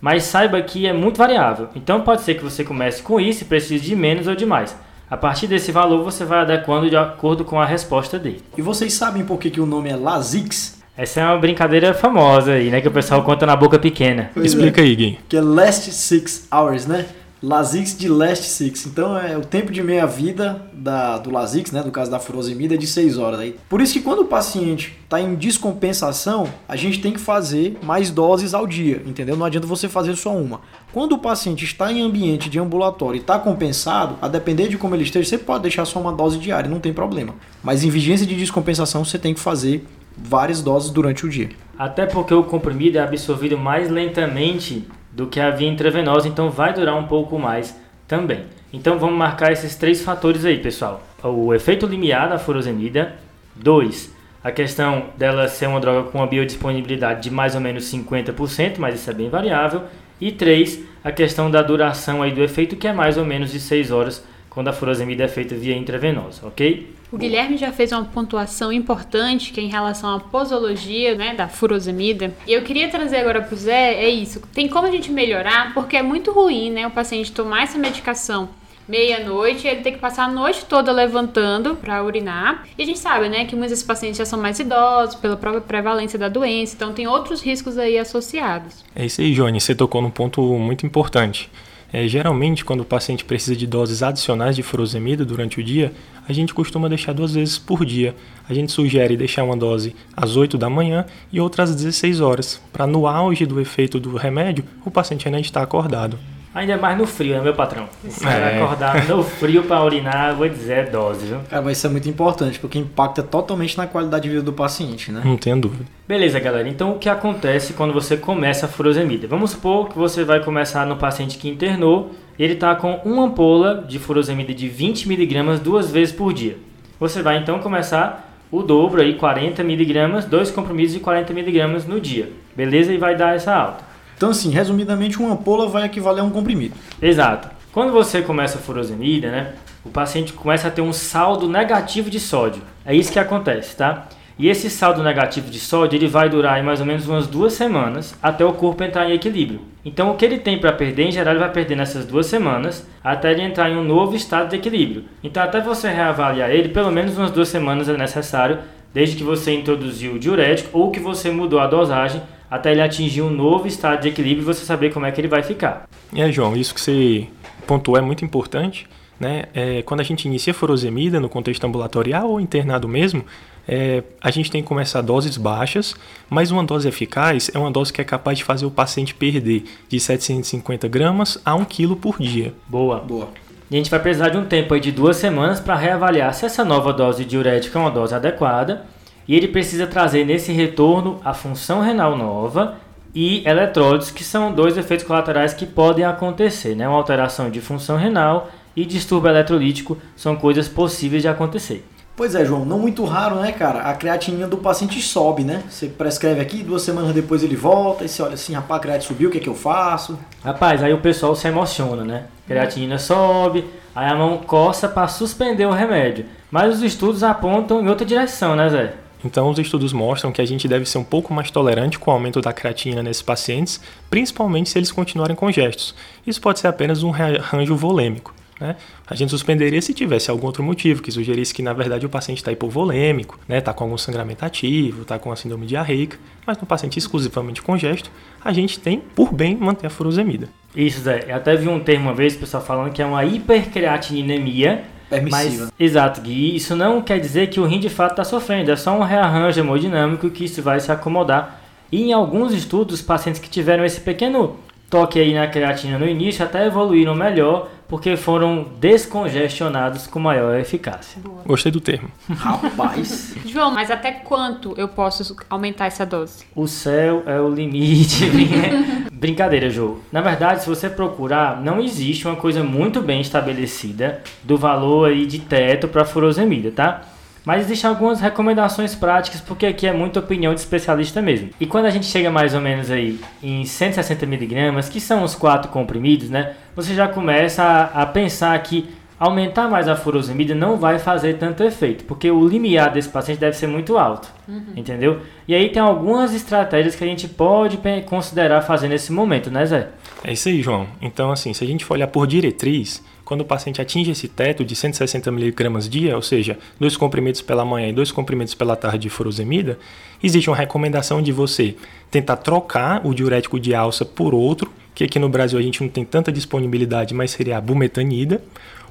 Mas 0.03 0.23
saiba 0.23 0.61
que 0.61 0.85
é 0.85 0.91
muito 0.91 1.17
variável. 1.17 1.69
Então 1.73 2.01
pode 2.01 2.23
ser 2.23 2.33
que 2.33 2.43
você 2.43 2.61
comece 2.61 3.01
com 3.01 3.21
isso 3.21 3.43
e 3.43 3.45
precise 3.45 3.81
de 3.81 3.95
menos 3.95 4.27
ou 4.27 4.35
de 4.35 4.45
mais. 4.45 4.75
A 5.09 5.15
partir 5.15 5.47
desse 5.47 5.71
valor 5.71 6.03
você 6.03 6.25
vai 6.25 6.39
adequando 6.39 6.89
de 6.89 6.97
acordo 6.97 7.45
com 7.45 7.57
a 7.57 7.65
resposta 7.65 8.19
dele. 8.19 8.43
E 8.57 8.61
vocês 8.61 8.91
sabem 8.91 9.23
por 9.23 9.39
que, 9.39 9.49
que 9.49 9.61
o 9.61 9.65
nome 9.65 9.89
é 9.89 9.95
Lasix? 9.95 10.83
Essa 10.97 11.21
é 11.21 11.23
uma 11.23 11.37
brincadeira 11.37 11.93
famosa 11.93 12.51
aí, 12.51 12.69
né? 12.69 12.81
Que 12.81 12.87
o 12.89 12.91
pessoal 12.91 13.23
conta 13.23 13.45
na 13.45 13.55
boca 13.55 13.79
pequena. 13.79 14.29
Pois 14.33 14.47
Explica 14.47 14.81
é. 14.81 14.83
aí, 14.83 14.93
Gui. 14.93 15.19
Que 15.29 15.37
é 15.37 15.41
Last 15.41 15.89
Six 15.93 16.49
Hours, 16.51 16.85
né? 16.85 17.05
Lasix 17.43 17.97
de 17.97 18.07
Last 18.07 18.45
Six. 18.45 18.85
Então 18.85 19.17
é 19.17 19.37
o 19.37 19.41
tempo 19.41 19.69
de 19.69 19.83
meia-vida 19.83 20.65
da, 20.71 21.17
do 21.17 21.29
Lasix, 21.29 21.73
né? 21.73 21.83
Do 21.83 21.91
caso 21.91 22.09
da 22.09 22.17
furosemida, 22.17 22.75
é 22.75 22.77
de 22.77 22.87
6 22.87 23.17
horas. 23.17 23.41
Aí. 23.41 23.57
Por 23.67 23.81
isso 23.81 23.91
que 23.91 23.99
quando 23.99 24.19
o 24.19 24.25
paciente 24.25 24.97
está 25.03 25.19
em 25.19 25.35
descompensação, 25.35 26.47
a 26.69 26.77
gente 26.77 27.01
tem 27.01 27.11
que 27.11 27.19
fazer 27.19 27.77
mais 27.83 28.09
doses 28.09 28.53
ao 28.53 28.65
dia, 28.65 29.03
entendeu? 29.05 29.35
Não 29.35 29.45
adianta 29.45 29.67
você 29.67 29.89
fazer 29.89 30.15
só 30.15 30.33
uma. 30.33 30.61
Quando 30.93 31.15
o 31.15 31.17
paciente 31.17 31.65
está 31.65 31.91
em 31.91 32.01
ambiente 32.01 32.49
de 32.49 32.59
ambulatório 32.59 33.17
e 33.17 33.19
está 33.19 33.37
compensado, 33.37 34.15
a 34.21 34.29
depender 34.29 34.69
de 34.69 34.77
como 34.77 34.95
ele 34.95 35.03
esteja, 35.03 35.27
você 35.27 35.37
pode 35.37 35.63
deixar 35.63 35.83
só 35.83 35.99
uma 35.99 36.13
dose 36.13 36.39
diária, 36.39 36.69
não 36.69 36.79
tem 36.79 36.93
problema. 36.93 37.35
Mas 37.61 37.83
em 37.83 37.89
vigência 37.89 38.25
de 38.25 38.37
descompensação, 38.37 39.03
você 39.03 39.19
tem 39.19 39.33
que 39.33 39.39
fazer 39.41 39.85
várias 40.17 40.61
doses 40.61 40.91
durante 40.91 41.25
o 41.25 41.29
dia. 41.29 41.49
Até 41.77 42.05
porque 42.05 42.33
o 42.33 42.43
comprimido 42.43 42.97
é 42.97 43.01
absorvido 43.01 43.57
mais 43.57 43.89
lentamente 43.89 44.87
do 45.13 45.27
que 45.27 45.39
a 45.39 45.51
via 45.51 45.69
intravenosa, 45.69 46.27
então 46.27 46.49
vai 46.49 46.73
durar 46.73 46.95
um 46.95 47.07
pouco 47.07 47.37
mais 47.37 47.79
também. 48.07 48.45
Então 48.71 48.97
vamos 48.97 49.17
marcar 49.17 49.51
esses 49.51 49.75
três 49.75 50.01
fatores 50.01 50.43
aí, 50.43 50.57
pessoal. 50.57 51.01
O 51.23 51.53
efeito 51.53 51.85
limiar 51.85 52.27
da 52.29 52.39
furosemida. 52.39 53.15
2. 53.55 54.11
A 54.43 54.51
questão 54.51 55.05
dela 55.15 55.47
ser 55.47 55.67
uma 55.67 55.79
droga 55.79 56.09
com 56.09 56.17
uma 56.17 56.27
biodisponibilidade 56.27 57.21
de 57.21 57.29
mais 57.29 57.53
ou 57.53 57.61
menos 57.61 57.85
50%, 57.85 58.77
mas 58.79 58.95
isso 58.95 59.09
é 59.09 59.13
bem 59.13 59.29
variável. 59.29 59.83
E 60.19 60.31
3. 60.31 60.79
A 61.03 61.11
questão 61.11 61.51
da 61.51 61.61
duração 61.61 62.23
aí 62.23 62.31
do 62.31 62.41
efeito, 62.41 62.75
que 62.75 62.87
é 62.87 62.93
mais 62.93 63.17
ou 63.17 63.23
menos 63.23 63.51
de 63.51 63.59
6 63.59 63.91
horas 63.91 64.25
quando 64.53 64.67
a 64.67 64.73
furosemida 64.73 65.23
é 65.23 65.27
feita 65.27 65.55
via 65.55 65.75
intravenosa, 65.75 66.45
ok? 66.45 66.95
O 67.11 67.17
Guilherme 67.17 67.57
já 67.57 67.71
fez 67.71 67.91
uma 67.91 68.05
pontuação 68.05 68.71
importante 68.71 69.51
que 69.51 69.59
é 69.59 69.63
em 69.63 69.69
relação 69.69 70.15
à 70.15 70.19
posologia 70.19 71.15
né, 71.15 71.33
da 71.35 71.47
furosemida. 71.47 72.33
E 72.47 72.53
eu 72.53 72.61
queria 72.61 72.89
trazer 72.89 73.17
agora 73.17 73.41
para 73.41 73.53
o 73.53 73.57
Zé, 73.57 73.93
é 73.95 74.09
isso. 74.09 74.41
Tem 74.53 74.67
como 74.67 74.87
a 74.87 74.91
gente 74.91 75.11
melhorar, 75.11 75.73
porque 75.73 75.97
é 75.97 76.01
muito 76.01 76.31
ruim 76.31 76.71
né, 76.71 76.87
o 76.87 76.91
paciente 76.91 77.31
tomar 77.31 77.63
essa 77.63 77.77
medicação 77.77 78.49
meia-noite, 78.87 79.67
ele 79.67 79.81
tem 79.81 79.93
que 79.93 79.99
passar 79.99 80.25
a 80.25 80.27
noite 80.27 80.65
toda 80.65 80.91
levantando 80.91 81.75
para 81.75 82.03
urinar. 82.03 82.65
E 82.77 82.83
a 82.83 82.85
gente 82.85 82.99
sabe, 82.99 83.29
né, 83.29 83.45
que 83.45 83.55
muitos 83.55 83.71
desses 83.71 83.85
pacientes 83.85 84.17
já 84.17 84.25
são 84.25 84.39
mais 84.39 84.59
idosos, 84.59 85.15
pela 85.15 85.37
própria 85.37 85.61
prevalência 85.61 86.19
da 86.19 86.27
doença, 86.27 86.75
então 86.75 86.93
tem 86.93 87.07
outros 87.07 87.41
riscos 87.41 87.77
aí 87.77 87.97
associados. 87.97 88.83
É 88.95 89.05
isso 89.05 89.21
aí, 89.21 89.33
Johnny, 89.33 89.59
você 89.59 89.73
tocou 89.73 90.01
num 90.01 90.11
ponto 90.11 90.41
muito 90.41 90.85
importante. 90.85 91.49
É, 91.93 92.07
geralmente, 92.07 92.65
quando 92.65 92.79
o 92.81 92.85
paciente 92.85 93.23
precisa 93.23 93.55
de 93.55 93.67
doses 93.67 94.01
adicionais 94.01 94.55
de 94.55 94.63
furosemida 94.63 95.23
durante 95.23 95.59
o 95.59 95.63
dia, 95.63 95.93
a 96.27 96.33
gente 96.33 96.51
costuma 96.51 96.89
deixar 96.89 97.13
duas 97.13 97.35
vezes 97.35 97.59
por 97.59 97.85
dia. 97.85 98.15
A 98.49 98.53
gente 98.53 98.71
sugere 98.71 99.15
deixar 99.15 99.43
uma 99.43 99.55
dose 99.55 99.95
às 100.17 100.35
8 100.35 100.57
da 100.57 100.71
manhã 100.71 101.05
e 101.31 101.39
outra 101.39 101.61
às 101.63 101.75
16 101.75 102.19
horas, 102.19 102.59
para 102.73 102.87
no 102.87 103.05
auge 103.05 103.45
do 103.45 103.61
efeito 103.61 103.99
do 103.99 104.17
remédio, 104.17 104.65
o 104.83 104.89
paciente 104.89 105.27
ainda 105.27 105.39
está 105.39 105.61
acordado. 105.61 106.17
Ainda 106.53 106.77
mais 106.77 106.95
no 106.95 107.07
frio, 107.07 107.33
né, 107.35 107.41
meu 107.41 107.55
patrão? 107.55 107.89
Se 108.07 108.27
é. 108.27 108.61
acordar 108.61 109.07
no 109.07 109.23
frio 109.23 109.63
para 109.63 109.83
urinar, 109.83 110.35
vou 110.35 110.47
dizer, 110.47 110.77
é 110.77 110.83
dose, 110.83 111.25
viu? 111.25 111.39
Cara, 111.49 111.63
mas 111.63 111.77
isso 111.77 111.87
é 111.87 111.89
muito 111.89 112.07
importante, 112.07 112.59
porque 112.59 112.77
impacta 112.77 113.23
totalmente 113.23 113.75
na 113.75 113.87
qualidade 113.87 114.23
de 114.23 114.29
vida 114.29 114.43
do 114.43 114.53
paciente, 114.53 115.11
né? 115.11 115.21
Não 115.25 115.35
tenho 115.35 115.59
dúvida. 115.59 115.85
Beleza, 116.07 116.39
galera. 116.39 116.69
Então, 116.69 116.91
o 116.91 116.99
que 116.99 117.09
acontece 117.09 117.73
quando 117.73 117.91
você 117.91 118.15
começa 118.15 118.67
a 118.67 118.69
furosemida? 118.69 119.27
Vamos 119.27 119.51
supor 119.51 119.89
que 119.89 119.97
você 119.97 120.23
vai 120.23 120.43
começar 120.43 120.85
no 120.85 120.95
paciente 120.95 121.39
que 121.39 121.49
internou, 121.49 122.11
ele 122.37 122.53
está 122.53 122.75
com 122.75 123.01
uma 123.03 123.25
ampola 123.25 123.83
de 123.87 123.97
furosemida 123.97 124.53
de 124.53 124.69
20 124.69 125.07
miligramas 125.07 125.59
duas 125.59 125.89
vezes 125.89 126.13
por 126.13 126.31
dia. 126.33 126.57
Você 126.99 127.23
vai, 127.23 127.37
então, 127.37 127.57
começar 127.59 128.31
o 128.51 128.61
dobro 128.61 129.01
aí, 129.01 129.15
40 129.15 129.63
miligramas, 129.63 130.25
dois 130.25 130.51
compromissos 130.51 130.93
de 130.93 130.99
40 130.99 131.33
miligramas 131.33 131.87
no 131.87 131.99
dia. 131.99 132.31
Beleza? 132.55 132.93
E 132.93 132.97
vai 132.97 133.15
dar 133.15 133.35
essa 133.35 133.55
alta. 133.55 133.92
Então, 134.23 134.31
assim, 134.31 134.51
resumidamente, 134.51 135.19
uma 135.19 135.33
ampola 135.33 135.67
vai 135.67 135.83
equivaler 135.83 136.23
a 136.23 136.25
um 136.25 136.29
comprimido. 136.29 136.75
Exato. 137.01 137.49
Quando 137.73 137.91
você 137.91 138.21
começa 138.21 138.57
a 138.57 138.61
furosemida, 138.61 139.29
né, 139.29 139.51
o 139.83 139.89
paciente 139.89 140.31
começa 140.31 140.69
a 140.69 140.71
ter 140.71 140.79
um 140.81 140.93
saldo 140.93 141.49
negativo 141.49 142.09
de 142.09 142.21
sódio. 142.21 142.61
É 142.85 142.95
isso 142.95 143.11
que 143.11 143.19
acontece, 143.19 143.75
tá? 143.75 144.07
E 144.39 144.47
esse 144.47 144.69
saldo 144.69 145.03
negativo 145.03 145.51
de 145.51 145.59
sódio 145.59 145.97
ele 145.97 146.07
vai 146.07 146.29
durar 146.29 146.63
mais 146.63 146.79
ou 146.79 146.85
menos 146.85 147.05
umas 147.05 147.27
duas 147.27 147.51
semanas 147.51 148.15
até 148.23 148.45
o 148.45 148.53
corpo 148.53 148.81
entrar 148.81 149.09
em 149.09 149.13
equilíbrio. 149.13 149.59
Então 149.83 150.11
o 150.11 150.15
que 150.15 150.23
ele 150.23 150.39
tem 150.39 150.57
para 150.57 150.71
perder, 150.71 151.09
em 151.09 151.11
geral, 151.11 151.33
ele 151.33 151.43
vai 151.43 151.51
perder 151.51 151.75
nessas 151.75 152.05
duas 152.05 152.25
semanas 152.25 152.87
até 153.03 153.29
ele 153.29 153.41
entrar 153.41 153.69
em 153.69 153.75
um 153.75 153.83
novo 153.83 154.15
estado 154.15 154.51
de 154.51 154.55
equilíbrio. 154.55 155.03
Então 155.21 155.43
até 155.43 155.59
você 155.59 155.89
reavaliar 155.89 156.49
ele, 156.49 156.69
pelo 156.69 156.93
menos 156.93 157.17
umas 157.17 157.29
duas 157.29 157.49
semanas 157.49 157.89
é 157.89 157.97
necessário, 157.97 158.59
desde 158.93 159.17
que 159.17 159.23
você 159.23 159.51
introduziu 159.51 160.13
o 160.13 160.19
diurético 160.19 160.79
ou 160.79 160.91
que 160.91 160.99
você 161.01 161.29
mudou 161.29 161.59
a 161.59 161.67
dosagem 161.67 162.21
até 162.53 162.71
ele 162.71 162.81
atingir 162.81 163.23
um 163.23 163.31
novo 163.31 163.67
estado 163.67 164.01
de 164.01 164.09
equilíbrio 164.09 164.43
e 164.43 164.45
você 164.45 164.63
saber 164.63 164.93
como 164.93 165.07
é 165.07 165.11
que 165.11 165.19
ele 165.19 165.27
vai 165.27 165.41
ficar. 165.41 165.89
É, 166.15 166.31
João, 166.31 166.55
isso 166.55 166.71
que 166.75 166.79
você 166.79 167.27
pontuou 167.65 167.97
é 167.97 168.01
muito 168.01 168.23
importante. 168.23 168.87
Né? 169.19 169.45
É, 169.55 169.81
quando 169.81 170.01
a 170.01 170.03
gente 170.03 170.25
inicia 170.25 170.53
furosemida 170.53 171.19
no 171.19 171.27
contexto 171.27 171.63
ambulatorial 171.65 172.29
ou 172.29 172.39
internado 172.39 172.87
mesmo, 172.87 173.25
é, 173.67 174.03
a 174.21 174.29
gente 174.29 174.51
tem 174.51 174.61
que 174.61 174.67
começar 174.67 175.01
doses 175.01 175.35
baixas, 175.35 175.95
mas 176.29 176.51
uma 176.51 176.63
dose 176.63 176.87
eficaz 176.87 177.49
é 177.55 177.57
uma 177.57 177.71
dose 177.71 177.91
que 177.91 178.01
é 178.01 178.03
capaz 178.03 178.37
de 178.37 178.43
fazer 178.43 178.67
o 178.67 178.71
paciente 178.71 179.15
perder 179.15 179.63
de 179.89 179.99
750 179.99 180.87
gramas 180.87 181.39
a 181.43 181.55
1 181.55 181.65
quilo 181.65 181.95
por 181.95 182.19
dia. 182.19 182.53
Boa. 182.67 182.99
Boa. 182.99 183.29
E 183.71 183.75
a 183.75 183.77
gente 183.79 183.89
vai 183.89 183.99
precisar 183.99 184.29
de 184.29 184.37
um 184.37 184.45
tempo 184.45 184.75
aí 184.75 184.79
de 184.79 184.91
duas 184.91 185.17
semanas 185.17 185.59
para 185.59 185.73
reavaliar 185.73 186.31
se 186.35 186.45
essa 186.45 186.63
nova 186.63 186.93
dose 186.93 187.25
diurética 187.25 187.79
é 187.79 187.81
uma 187.81 187.89
dose 187.89 188.13
adequada 188.13 188.85
e 189.27 189.35
ele 189.35 189.47
precisa 189.47 189.87
trazer 189.87 190.25
nesse 190.25 190.51
retorno 190.51 191.19
a 191.23 191.33
função 191.33 191.81
renal 191.81 192.17
nova 192.17 192.75
e 193.15 193.47
eletrólitos, 193.47 194.11
que 194.11 194.23
são 194.23 194.51
dois 194.51 194.77
efeitos 194.77 195.05
colaterais 195.05 195.53
que 195.53 195.65
podem 195.65 196.03
acontecer, 196.03 196.75
né? 196.75 196.87
Uma 196.87 196.97
alteração 196.97 197.49
de 197.49 197.61
função 197.61 197.95
renal 197.95 198.49
e 198.75 198.85
distúrbio 198.85 199.29
eletrolítico 199.29 199.97
são 200.15 200.35
coisas 200.35 200.67
possíveis 200.67 201.21
de 201.21 201.27
acontecer. 201.27 201.87
Pois 202.15 202.35
é, 202.35 202.45
João, 202.45 202.63
não 202.63 202.77
muito 202.77 203.03
raro, 203.05 203.37
né, 203.37 203.51
cara? 203.51 203.81
A 203.81 203.93
creatinina 203.95 204.47
do 204.47 204.57
paciente 204.57 205.01
sobe, 205.01 205.43
né? 205.43 205.63
Você 205.67 205.87
prescreve 205.87 206.41
aqui, 206.41 206.61
duas 206.61 206.83
semanas 206.83 207.11
depois 207.11 207.43
ele 207.43 207.55
volta 207.55 208.05
e 208.05 208.09
você 208.09 208.21
olha 208.21 208.35
assim, 208.35 208.53
rapaz, 208.53 208.79
a 208.79 208.81
creatina 208.83 209.07
subiu, 209.07 209.29
o 209.29 209.31
que 209.31 209.39
é 209.39 209.41
que 209.41 209.49
eu 209.49 209.55
faço? 209.55 210.19
Rapaz, 210.43 210.83
aí 210.83 210.93
o 210.93 210.99
pessoal 210.99 211.35
se 211.35 211.47
emociona, 211.47 212.03
né? 212.03 212.25
A 212.45 212.47
creatinina 212.47 212.99
sobe, 212.99 213.65
aí 213.95 214.07
a 214.07 214.15
mão 214.15 214.37
coça 214.37 214.87
para 214.87 215.07
suspender 215.07 215.65
o 215.65 215.71
remédio. 215.71 216.25
Mas 216.51 216.75
os 216.75 216.83
estudos 216.83 217.23
apontam 217.23 217.81
em 217.81 217.89
outra 217.89 218.05
direção, 218.05 218.55
né, 218.55 218.69
Zé? 218.69 218.93
Então, 219.23 219.49
os 219.49 219.57
estudos 219.57 219.93
mostram 219.93 220.31
que 220.31 220.41
a 220.41 220.45
gente 220.45 220.67
deve 220.67 220.85
ser 220.85 220.97
um 220.97 221.03
pouco 221.03 221.33
mais 221.33 221.49
tolerante 221.49 221.97
com 221.97 222.11
o 222.11 222.13
aumento 222.13 222.41
da 222.41 222.51
creatina 222.51 223.01
nesses 223.01 223.21
pacientes, 223.21 223.79
principalmente 224.09 224.69
se 224.69 224.77
eles 224.77 224.91
continuarem 224.91 225.35
congestos. 225.35 225.95
Isso 226.27 226.41
pode 226.41 226.59
ser 226.59 226.67
apenas 226.67 227.03
um 227.03 227.09
rearranjo 227.09 227.75
volêmico. 227.75 228.33
Né? 228.59 228.75
A 229.07 229.15
gente 229.15 229.29
suspenderia 229.29 229.81
se 229.81 229.93
tivesse 229.93 230.29
algum 230.29 230.45
outro 230.45 230.63
motivo 230.63 231.01
que 231.01 231.11
sugerisse 231.11 231.53
que, 231.53 231.61
na 231.61 231.73
verdade, 231.73 232.05
o 232.05 232.09
paciente 232.09 232.37
está 232.37 232.51
hipovolêmico, 232.51 233.35
está 233.41 233.53
né? 233.53 233.61
Tá 233.61 233.73
com 233.73 233.83
algum 233.83 233.97
sangramento 233.97 234.45
ativo, 234.45 235.01
está 235.01 235.17
com 235.19 235.31
a 235.31 235.35
síndrome 235.35 235.65
diarreica, 235.65 236.17
mas 236.45 236.57
no 236.57 236.65
paciente 236.65 236.97
exclusivamente 236.97 237.61
congesto, 237.61 238.11
a 238.43 238.53
gente 238.53 238.79
tem, 238.79 238.99
por 238.99 239.33
bem, 239.33 239.55
manter 239.55 239.87
a 239.87 239.89
furosemida. 239.89 240.47
Isso, 240.75 241.01
Zé. 241.01 241.25
Eu 241.27 241.35
até 241.35 241.55
vi 241.55 241.67
um 241.67 241.79
termo 241.79 242.05
uma 242.05 242.15
vez, 242.15 242.35
o 242.35 242.39
pessoal 242.39 242.63
falando 242.63 242.91
que 242.91 243.01
é 243.01 243.05
uma 243.05 243.23
hipercreatinemia, 243.25 244.83
permissiva. 245.13 245.63
Mas, 245.65 245.73
exato, 245.79 246.21
Gui. 246.21 246.55
Isso 246.55 246.75
não 246.75 247.01
quer 247.01 247.19
dizer 247.19 247.47
que 247.47 247.59
o 247.59 247.65
rim 247.65 247.79
de 247.79 247.89
fato 247.89 248.11
está 248.11 248.23
sofrendo, 248.23 248.71
é 248.71 248.75
só 248.75 248.97
um 248.97 249.03
rearranjo 249.03 249.59
hemodinâmico 249.59 250.29
que 250.29 250.45
isso 250.45 250.61
vai 250.61 250.79
se 250.79 250.91
acomodar. 250.91 251.61
E 251.91 252.03
em 252.03 252.13
alguns 252.13 252.53
estudos, 252.53 253.01
pacientes 253.01 253.39
que 253.39 253.49
tiveram 253.49 253.85
esse 253.85 253.99
pequeno 253.99 254.57
toque 254.89 255.19
aí 255.19 255.33
na 255.33 255.47
creatina 255.47 255.97
no 255.97 256.07
início 256.07 256.45
até 256.45 256.67
evoluíram 256.67 257.15
melhor 257.15 257.67
porque 257.93 258.17
foram 258.17 258.65
descongestionados 258.79 260.07
com 260.07 260.17
maior 260.17 260.59
eficácia. 260.59 261.21
Boa. 261.21 261.43
Gostei 261.45 261.71
do 261.71 261.79
termo. 261.79 262.09
Rapaz. 262.27 263.35
João, 263.45 263.69
mas 263.69 263.91
até 263.91 264.11
quanto 264.11 264.73
eu 264.77 264.87
posso 264.87 265.35
aumentar 265.47 265.85
essa 265.85 266.03
dose? 266.03 266.43
O 266.55 266.67
céu 266.67 267.21
é 267.27 267.39
o 267.39 267.47
limite. 267.47 268.31
Brincadeira, 269.13 269.69
João. 269.69 269.99
Na 270.11 270.21
verdade, 270.21 270.63
se 270.63 270.67
você 270.67 270.89
procurar, 270.89 271.61
não 271.61 271.79
existe 271.79 272.25
uma 272.25 272.35
coisa 272.35 272.63
muito 272.63 272.99
bem 272.99 273.21
estabelecida 273.21 274.23
do 274.41 274.57
valor 274.57 275.09
aí 275.09 275.27
de 275.27 275.37
teto 275.37 275.87
para 275.87 276.03
furosemida, 276.03 276.71
tá? 276.71 277.12
Mas 277.45 277.65
existem 277.65 277.89
algumas 277.89 278.21
recomendações 278.21 278.95
práticas, 278.95 279.41
porque 279.41 279.65
aqui 279.65 279.85
é 279.85 279.91
muita 279.91 280.19
opinião 280.19 280.53
de 280.53 280.59
especialista 280.61 281.21
mesmo. 281.21 281.49
E 281.59 281.65
quando 281.65 281.85
a 281.85 281.89
gente 281.89 282.05
chega 282.05 282.31
mais 282.31 282.53
ou 282.53 282.61
menos 282.61 282.89
aí 282.89 283.19
em 283.41 283.65
160 283.65 284.25
miligramas, 284.25 284.87
que 284.87 284.99
são 284.99 285.23
os 285.23 285.35
quatro 285.35 285.69
comprimidos, 285.69 286.29
né? 286.29 286.53
Você 286.75 286.95
já 286.95 287.07
começa 287.07 287.63
a, 287.63 288.03
a 288.03 288.05
pensar 288.05 288.57
que 288.63 288.89
aumentar 289.19 289.69
mais 289.69 289.87
a 289.87 289.95
furosemida 289.95 290.53
não 290.53 290.77
vai 290.77 290.99
fazer 290.99 291.37
tanto 291.37 291.63
efeito, 291.63 292.03
porque 292.03 292.29
o 292.29 292.47
limiar 292.47 292.91
desse 292.91 293.07
paciente 293.07 293.39
deve 293.39 293.55
ser 293.55 293.67
muito 293.67 293.97
alto, 293.97 294.27
uhum. 294.47 294.73
entendeu? 294.75 295.21
E 295.47 295.55
aí 295.55 295.69
tem 295.69 295.81
algumas 295.81 296.33
estratégias 296.33 296.95
que 296.95 297.03
a 297.03 297.07
gente 297.07 297.27
pode 297.27 297.79
considerar 298.05 298.61
fazer 298.61 298.87
nesse 298.87 299.11
momento, 299.11 299.49
né, 299.49 299.65
Zé? 299.65 299.89
É 300.23 300.33
isso 300.33 300.49
aí, 300.49 300.61
João. 300.61 300.87
Então, 301.01 301.31
assim, 301.31 301.53
se 301.53 301.63
a 301.63 301.67
gente 301.67 301.85
for 301.85 301.93
olhar 301.93 302.07
por 302.07 302.27
diretriz, 302.27 303.03
quando 303.25 303.41
o 303.41 303.45
paciente 303.45 303.81
atinge 303.81 304.11
esse 304.11 304.27
teto 304.27 304.65
de 304.65 304.75
160 304.75 305.29
mg 305.29 305.89
dia, 305.89 306.15
ou 306.15 306.21
seja, 306.21 306.57
dois 306.79 306.97
comprimidos 306.97 307.41
pela 307.41 307.63
manhã 307.63 307.89
e 307.89 307.93
dois 307.93 308.11
comprimidos 308.11 308.53
pela 308.53 308.75
tarde 308.75 308.99
de 308.99 309.09
furosemida, 309.09 309.79
existe 310.21 310.49
uma 310.49 310.55
recomendação 310.55 311.21
de 311.21 311.31
você 311.31 311.75
tentar 312.11 312.37
trocar 312.37 313.05
o 313.05 313.13
diurético 313.13 313.59
de 313.59 313.73
alça 313.73 314.05
por 314.05 314.33
outro, 314.33 314.71
que 314.93 315.03
aqui 315.03 315.17
no 315.17 315.29
Brasil 315.29 315.57
a 315.57 315.61
gente 315.61 315.81
não 315.81 315.89
tem 315.89 316.05
tanta 316.05 316.31
disponibilidade, 316.31 317.13
mas 317.13 317.31
seria 317.31 317.57
a 317.57 317.61
bumetanida, 317.61 318.43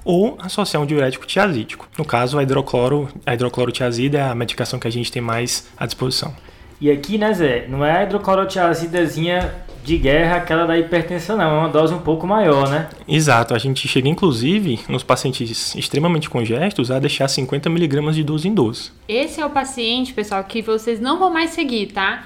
ou 0.05 0.37
associar 0.41 0.83
um 0.83 0.87
diurético 0.87 1.27
tiazídico. 1.27 1.89
No 1.97 2.05
caso, 2.05 2.39
a, 2.39 2.43
hidrocloro, 2.43 3.09
a 3.25 3.35
hidroclorotiazida 3.35 4.19
é 4.19 4.23
a 4.23 4.35
medicação 4.35 4.79
que 4.79 4.89
a 4.89 4.91
gente 4.91 5.13
tem 5.13 5.23
mais 5.23 5.69
à 5.77 5.87
disposição. 5.87 6.35
E 6.83 6.91
aqui, 6.91 7.17
né, 7.17 7.33
Zé, 7.33 7.67
não 7.69 7.85
é 7.85 7.99
a 7.99 8.03
hidroclorotiazidazinha 8.03 9.55
de 9.85 9.97
guerra, 9.97 10.39
aquela 10.39 10.67
da 10.67 10.77
hipertensão, 10.77 11.37
não. 11.37 11.45
É 11.45 11.59
uma 11.61 11.69
dose 11.69 11.95
um 11.95 12.01
pouco 12.01 12.27
maior, 12.27 12.69
né? 12.69 12.89
Exato. 13.07 13.55
A 13.55 13.59
gente 13.59 13.87
chega, 13.87 14.09
inclusive, 14.09 14.81
nos 14.89 15.05
pacientes 15.05 15.77
extremamente 15.77 16.29
congestos, 16.29 16.91
a 16.91 16.99
deixar 16.99 17.29
50 17.29 17.71
miligramas 17.71 18.17
de 18.17 18.25
12 18.25 18.49
em 18.49 18.55
12. 18.55 18.91
Esse 19.09 19.41
é 19.41 19.47
o 19.47 19.51
paciente, 19.51 20.13
pessoal, 20.13 20.43
que 20.43 20.61
vocês 20.61 20.99
não 20.99 21.21
vão 21.21 21.33
mais 21.33 21.51
seguir, 21.51 21.87
tá? 21.93 22.25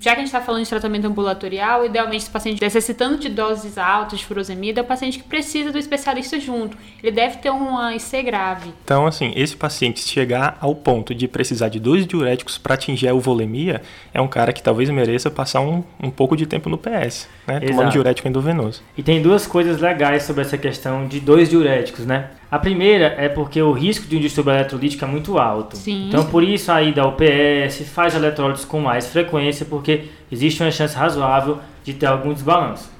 Já 0.00 0.12
que 0.12 0.16
a 0.16 0.20
gente 0.20 0.26
está 0.26 0.40
falando 0.40 0.62
de 0.62 0.68
tratamento 0.68 1.06
ambulatorial, 1.06 1.86
idealmente 1.86 2.24
esse 2.24 2.30
paciente 2.30 2.60
necessitando 2.60 3.18
de 3.18 3.28
doses 3.28 3.78
altas 3.78 4.18
de 4.18 4.26
furosemida 4.26 4.80
é 4.80 4.82
o 4.82 4.86
paciente 4.86 5.18
que 5.18 5.24
precisa 5.24 5.72
do 5.72 5.78
especialista 5.78 6.38
junto. 6.38 6.76
Ele 7.02 7.12
deve 7.12 7.38
ter 7.38 7.50
uma 7.50 7.94
IC 7.94 8.22
grave. 8.22 8.72
Então, 8.84 9.06
assim, 9.06 9.32
esse 9.34 9.56
paciente 9.56 10.00
chegar 10.00 10.56
ao 10.60 10.74
ponto 10.74 11.14
de 11.14 11.26
precisar 11.26 11.68
de 11.68 11.80
dois 11.80 12.06
diuréticos 12.06 12.58
para 12.58 12.74
atingir 12.74 13.08
a 13.08 13.10
euvolemia, 13.10 13.82
é 14.12 14.20
um 14.20 14.28
cara 14.28 14.52
que 14.52 14.62
talvez 14.62 14.88
mereça 14.90 15.30
passar 15.30 15.60
um, 15.60 15.82
um 16.02 16.10
pouco 16.10 16.36
de 16.36 16.46
tempo 16.46 16.68
no 16.68 16.78
PS, 16.78 17.28
né? 17.46 17.56
Exato. 17.56 17.66
Tomando 17.66 17.92
diurético 17.92 18.28
endovenoso. 18.28 18.82
E 18.96 19.02
tem 19.02 19.22
duas 19.22 19.46
coisas 19.46 19.80
legais 19.80 20.24
sobre 20.24 20.42
essa 20.42 20.58
questão 20.58 21.06
de 21.06 21.20
dois 21.20 21.48
diuréticos, 21.48 22.04
né? 22.04 22.30
A 22.52 22.58
primeira 22.58 23.14
é 23.16 23.30
porque 23.30 23.62
o 23.62 23.72
risco 23.72 24.06
de 24.06 24.14
um 24.14 24.20
distúrbio 24.20 24.52
eletrolítico 24.52 25.02
é 25.02 25.08
muito 25.08 25.38
alto. 25.38 25.74
Sim. 25.74 26.08
Então, 26.08 26.26
por 26.26 26.42
isso, 26.42 26.70
a 26.70 26.82
ida 26.82 27.00
ao 27.00 27.12
PS 27.16 27.88
faz 27.88 28.14
eletrólitos 28.14 28.66
com 28.66 28.78
mais 28.78 29.06
frequência, 29.06 29.61
porque 29.64 30.04
existe 30.30 30.62
uma 30.62 30.70
chance 30.70 30.94
razoável 30.96 31.58
de 31.84 31.94
ter 31.94 32.06
algum 32.06 32.32
desbalanço. 32.32 32.90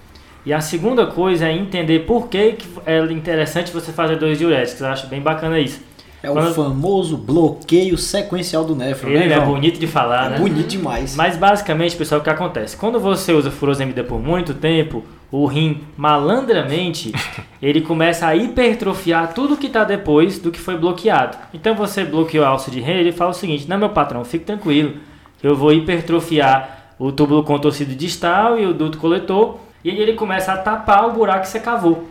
E 0.45 0.52
a 0.52 0.61
segunda 0.61 1.07
coisa 1.07 1.47
é 1.47 1.52
entender 1.52 2.00
por 2.00 2.28
que, 2.28 2.52
que 2.52 2.66
é 2.85 3.00
interessante 3.12 3.73
você 3.73 3.92
fazer 3.92 4.16
dois 4.16 4.38
diuréticos. 4.38 4.81
Eu 4.81 4.88
acho 4.88 5.07
bem 5.07 5.21
bacana 5.21 5.59
isso. 5.61 5.81
É 6.23 6.28
Quando... 6.28 6.50
o 6.50 6.54
famoso 6.54 7.16
bloqueio 7.16 7.99
sequencial 7.99 8.64
do 8.64 8.76
néfron, 8.76 9.11
Ele 9.11 9.26
né, 9.26 9.35
é 9.35 9.40
bonito 9.40 9.78
de 9.78 9.88
falar, 9.88 10.26
é 10.26 10.31
né? 10.31 10.38
Bonito 10.38 10.69
demais. 10.69 11.16
Mas 11.16 11.37
basicamente, 11.37 11.97
pessoal, 11.97 12.21
o 12.21 12.25
que 12.25 12.31
acontece? 12.31 12.76
Quando 12.76 13.00
você 13.00 13.33
usa 13.33 13.50
furosemida 13.50 14.04
por 14.04 14.21
muito 14.21 14.54
tempo, 14.54 15.02
o 15.33 15.47
rim 15.47 15.81
malandramente 15.97 17.12
ele 17.61 17.81
começa 17.81 18.26
a 18.26 18.37
hipertrofiar 18.37 19.35
tudo 19.35 19.57
que 19.57 19.66
está 19.66 19.83
depois 19.83 20.38
do 20.38 20.52
que 20.52 20.61
foi 20.61 20.76
bloqueado. 20.76 21.37
Então 21.52 21.75
você 21.75 22.04
bloqueou 22.04 22.45
a 22.45 22.49
alça 22.49 22.71
de 22.71 22.81
rei, 22.81 22.99
ele 23.00 23.12
fala 23.12 23.31
o 23.31 23.35
seguinte: 23.35 23.69
não, 23.69 23.78
meu 23.78 23.90
patrão, 23.90 24.25
fique 24.25 24.45
tranquilo, 24.45 24.95
eu 25.43 25.57
vou 25.57 25.73
hipertrofiar 25.73 26.95
o 26.99 27.11
túbulo 27.11 27.43
contorcido 27.43 27.95
distal 27.95 28.59
e 28.59 28.67
o 28.67 28.73
duto 28.73 28.99
coletor 28.99 29.59
e 29.85 29.91
aí 29.91 30.01
ele 30.01 30.15
começa 30.15 30.53
a 30.53 30.57
tapar 30.57 31.09
o 31.09 31.13
buraco 31.13 31.43
que 31.43 31.49
você 31.49 31.59
cavou. 31.59 32.09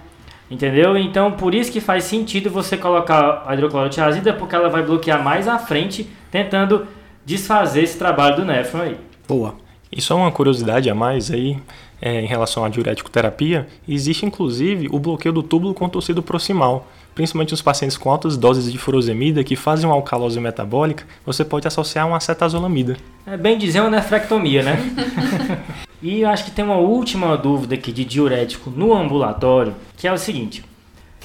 Entendeu? 0.50 0.98
Então, 0.98 1.32
por 1.32 1.56
isso 1.56 1.72
que 1.72 1.80
faz 1.80 2.04
sentido 2.04 2.50
você 2.50 2.76
colocar 2.76 3.44
a 3.48 3.54
hidroclorotiazida, 3.54 4.34
porque 4.34 4.54
ela 4.54 4.68
vai 4.68 4.84
bloquear 4.84 5.24
mais 5.24 5.48
à 5.48 5.58
frente, 5.58 6.10
tentando 6.30 6.86
desfazer 7.26 7.84
esse 7.84 7.98
trabalho 7.98 8.36
do 8.36 8.46
néfron 8.46 8.82
aí. 8.82 8.98
Boa. 9.26 9.56
E 9.90 10.02
só 10.02 10.18
uma 10.18 10.32
curiosidade 10.32 10.90
a 10.90 10.96
mais 10.96 11.32
aí, 11.32 11.58
é, 12.02 12.20
em 12.20 12.26
relação 12.26 12.66
à 12.66 12.70
diurético 12.70 13.10
terapia, 13.10 13.68
existe 13.88 14.26
inclusive 14.26 14.90
o 14.92 15.00
bloqueio 15.00 15.34
do 15.34 15.42
túbulo 15.42 15.74
contorcido 15.74 16.22
proximal, 16.22 16.88
principalmente 17.14 17.52
nos 17.52 17.62
pacientes 17.62 17.98
com 17.98 18.10
altas 18.10 18.38
doses 18.38 18.72
de 18.72 18.78
furosemida 18.78 19.44
que 19.44 19.56
fazem 19.56 19.86
uma 19.86 19.96
alcalose 19.96 20.40
metabólica, 20.40 21.06
você 21.26 21.44
pode 21.44 21.68
associar 21.68 22.08
uma 22.08 22.18
acetazolamida. 22.18 22.98
É 23.26 23.38
bem 23.38 23.58
dizer 23.58 23.82
uma 23.82 23.90
nefrectomia, 23.90 24.64
né? 24.64 24.78
e 26.02 26.22
eu 26.22 26.30
acho 26.30 26.46
que 26.46 26.52
tem 26.52 26.66
uma 26.66 26.78
última 26.78 27.38
dúvida 27.38 27.76
aqui 27.76 27.92
de 27.92 28.06
diurético 28.06 28.70
no 28.70 28.94
ambulatório, 28.94 29.76
que 29.98 30.08
é 30.08 30.14
o 30.14 30.18
seguinte. 30.18 30.64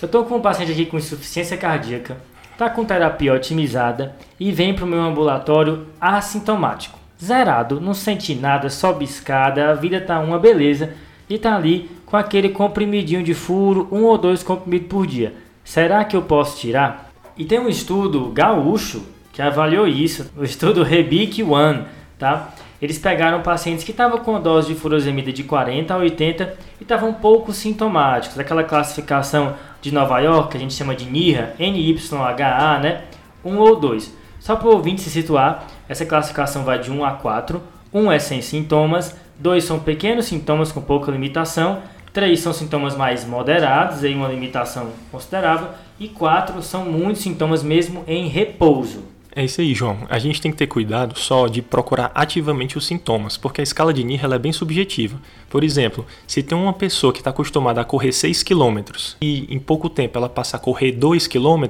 Eu 0.01 0.07
estou 0.07 0.25
com 0.25 0.37
um 0.37 0.41
paciente 0.41 0.73
aqui 0.73 0.85
com 0.85 0.99
insuficiência 0.99 1.57
cardíaca, 1.57 2.19
está 2.53 2.69
com 2.69 2.85
terapia 2.85 3.33
otimizada 3.33 4.15
e 4.39 4.53
vem 4.53 4.75
para 4.75 4.85
o 4.85 4.89
meu 4.89 5.01
ambulatório 5.01 5.87
assintomático. 6.01 6.99
Zerado, 7.23 7.81
não 7.81 7.95
sente 7.95 8.35
nada, 8.35 8.69
só 8.69 8.93
biscada, 8.93 9.71
a 9.71 9.75
vida 9.75 10.01
tá 10.01 10.19
uma 10.21 10.39
beleza 10.39 10.93
e 11.31 11.39
tá 11.39 11.57
ali 11.57 11.91
com 12.05 12.17
aquele 12.17 12.51
comprimidinho 12.51 13.23
de 13.23 13.33
furo, 13.33 13.89
um 13.91 14.05
ou 14.05 14.19
dois 14.19 14.43
comprimidos 14.43 14.89
por 14.89 15.07
dia. 15.07 15.35
Será 15.67 16.05
que 16.05 16.17
eu 16.17 16.23
posso 16.23 16.61
tirar? 16.61 17.11
E 17.37 17.45
tem 17.45 17.59
um 17.59 17.69
estudo 17.69 18.31
gaúcho 18.33 19.03
que 19.33 19.43
avaliou 19.43 19.85
isso, 19.85 20.31
o 20.37 20.45
estudo 20.45 20.85
Rebic 20.85 21.43
One, 21.43 21.85
tá? 22.17 22.55
Eles 22.81 23.01
pegaram 23.01 23.43
pacientes 23.43 23.83
que 23.83 23.91
estavam 23.91 24.19
com 24.19 24.41
dose 24.41 24.69
de 24.69 24.79
furosemida 24.79 25.33
de 25.33 25.43
40 25.43 25.93
a 25.93 25.97
80 25.97 26.55
e 26.79 26.85
estavam 26.85 27.13
pouco 27.13 27.53
sintomáticos, 27.53 28.39
aquela 28.39 28.63
classificação 28.63 29.57
de 29.83 29.93
Nova 29.93 30.21
York 30.21 30.53
que 30.53 30.57
a 30.57 30.61
gente 30.61 30.73
chama 30.73 30.95
de 30.95 31.05
NIHA, 31.05 31.55
NYHA, 31.59 32.79
né? 32.79 33.03
1 33.45 33.59
ou 33.59 33.75
2. 33.75 34.15
Só 34.39 34.55
para 34.55 34.69
o 34.69 34.73
ouvinte 34.73 35.01
se 35.01 35.11
situar, 35.11 35.67
essa 35.89 36.07
classificação 36.07 36.63
vai 36.63 36.79
de 36.79 36.93
1 36.93 37.05
a 37.05 37.11
4. 37.11 37.61
1 37.93 38.13
é 38.13 38.19
sem 38.21 38.41
sintomas, 38.41 39.17
2 39.41 39.65
são 39.65 39.81
pequenos 39.81 40.27
sintomas 40.27 40.71
com 40.71 40.81
pouca 40.81 41.11
limitação 41.11 41.83
Três 42.17 42.41
são 42.41 42.51
sintomas 42.51 42.97
mais 42.97 43.27
moderados, 43.27 44.03
em 44.03 44.15
uma 44.17 44.27
limitação 44.29 44.89
considerável. 45.13 45.69
E 46.01 46.09
quatro 46.09 46.63
são 46.63 46.87
muitos 46.87 47.21
sintomas 47.21 47.63
mesmo 47.63 48.03
em 48.07 48.27
repouso. 48.27 49.03
É 49.31 49.45
isso 49.45 49.61
aí, 49.61 49.75
João. 49.75 49.99
A 50.09 50.19
gente 50.19 50.41
tem 50.41 50.51
que 50.51 50.57
ter 50.57 50.67
cuidado 50.67 51.15
só 51.19 51.47
de 51.47 51.61
procurar 51.61 52.11
ativamente 52.15 52.79
os 52.79 52.87
sintomas, 52.87 53.37
porque 53.37 53.61
a 53.61 53.63
escala 53.63 53.93
de 53.93 54.03
NIR 54.03 54.33
é 54.33 54.39
bem 54.39 54.51
subjetiva. 54.51 55.21
Por 55.51 55.63
exemplo, 55.63 56.07
se 56.27 56.43
tem 56.43 56.57
uma 56.57 56.73
pessoa 56.73 57.13
que 57.13 57.19
está 57.19 57.29
acostumada 57.29 57.83
a 57.83 57.85
correr 57.85 58.13
6 58.13 58.43
km 58.43 58.79
e 59.21 59.55
em 59.55 59.59
pouco 59.59 59.91
tempo 59.91 60.17
ela 60.17 60.31
passa 60.31 60.57
a 60.57 60.59
correr 60.59 60.93
2 60.93 61.27
km, 61.27 61.65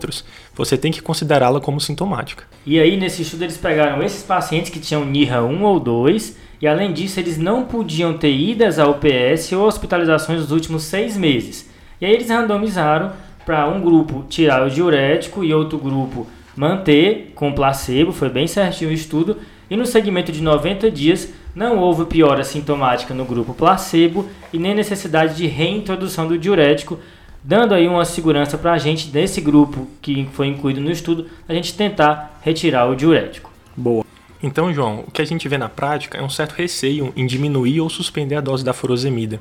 você 0.55 0.79
tem 0.79 0.93
que 0.93 1.03
considerá-la 1.03 1.61
como 1.61 1.81
sintomática. 1.81 2.45
E 2.65 2.79
aí, 2.79 2.97
nesse 2.97 3.23
estudo, 3.23 3.43
eles 3.43 3.57
pegaram 3.57 4.01
esses 4.01 4.23
pacientes 4.23 4.71
que 4.71 4.79
tinham 4.79 5.05
NIRA 5.05 5.43
1 5.43 5.65
ou 5.65 5.81
2 5.81 6.46
e 6.61 6.67
além 6.67 6.93
disso 6.93 7.21
eles 7.21 7.39
não 7.39 7.65
podiam 7.65 8.17
ter 8.17 8.35
idas 8.35 8.79
à 8.79 8.87
UPS 8.89 9.53
ou 9.53 9.67
hospitalizações 9.67 10.41
nos 10.41 10.51
últimos 10.51 10.85
seis 10.85 11.17
meses. 11.17 11.69
E 12.01 12.07
aí 12.07 12.13
eles 12.13 12.29
randomizaram 12.29 13.13
para 13.45 13.69
um 13.69 13.81
grupo 13.81 14.25
tirar 14.29 14.67
o 14.67 14.71
diurético 14.71 15.45
e 15.45 15.55
outro 15.55 15.79
grupo 15.79 16.27
manter 16.57 17.33
com 17.35 17.53
placebo, 17.53 18.13
foi 18.13 18.29
bem 18.29 18.47
certinho 18.47 18.91
o 18.91 18.93
estudo, 18.93 19.37
e 19.71 19.77
no 19.77 19.85
segmento 19.85 20.33
de 20.33 20.43
90 20.43 20.91
dias 20.91 21.33
não 21.55 21.79
houve 21.79 22.05
piora 22.05 22.45
sintomática 22.45 23.13
no 23.13 23.25
grupo 23.25 23.55
placebo 23.55 24.29
e 24.53 24.59
nem 24.59 24.75
necessidade 24.75 25.37
de 25.37 25.47
reintrodução 25.47 26.27
do 26.27 26.39
diurético, 26.39 26.99
dando 27.43 27.75
aí 27.75 27.87
uma 27.87 28.05
segurança 28.05 28.57
para 28.59 28.73
a 28.73 28.79
gente 28.79 29.09
desse 29.09 29.41
grupo 29.41 29.87
que 30.01 30.29
foi 30.33 30.49
incluído 30.49 30.81
no 30.81 30.91
estudo, 30.91 31.27
a 31.49 31.55
gente 31.55 31.75
tentar 31.75 32.41
retirar 32.43 32.87
o 32.87 32.97
diurético. 32.97 33.51
Boa. 33.77 34.05
Então, 34.47 34.73
João, 34.73 35.05
o 35.07 35.11
que 35.11 35.21
a 35.21 35.25
gente 35.25 35.49
vê 35.49 35.59
na 35.59 35.69
prática 35.69 36.19
é 36.19 36.23
um 36.23 36.29
certo 36.29 36.53
receio 36.53 37.13
em 37.17 37.27
diminuir 37.27 37.81
ou 37.81 37.91
suspender 37.91 38.37
a 38.37 38.41
dose 38.41 38.65
da 38.65 38.73
furosemida. 38.73 39.41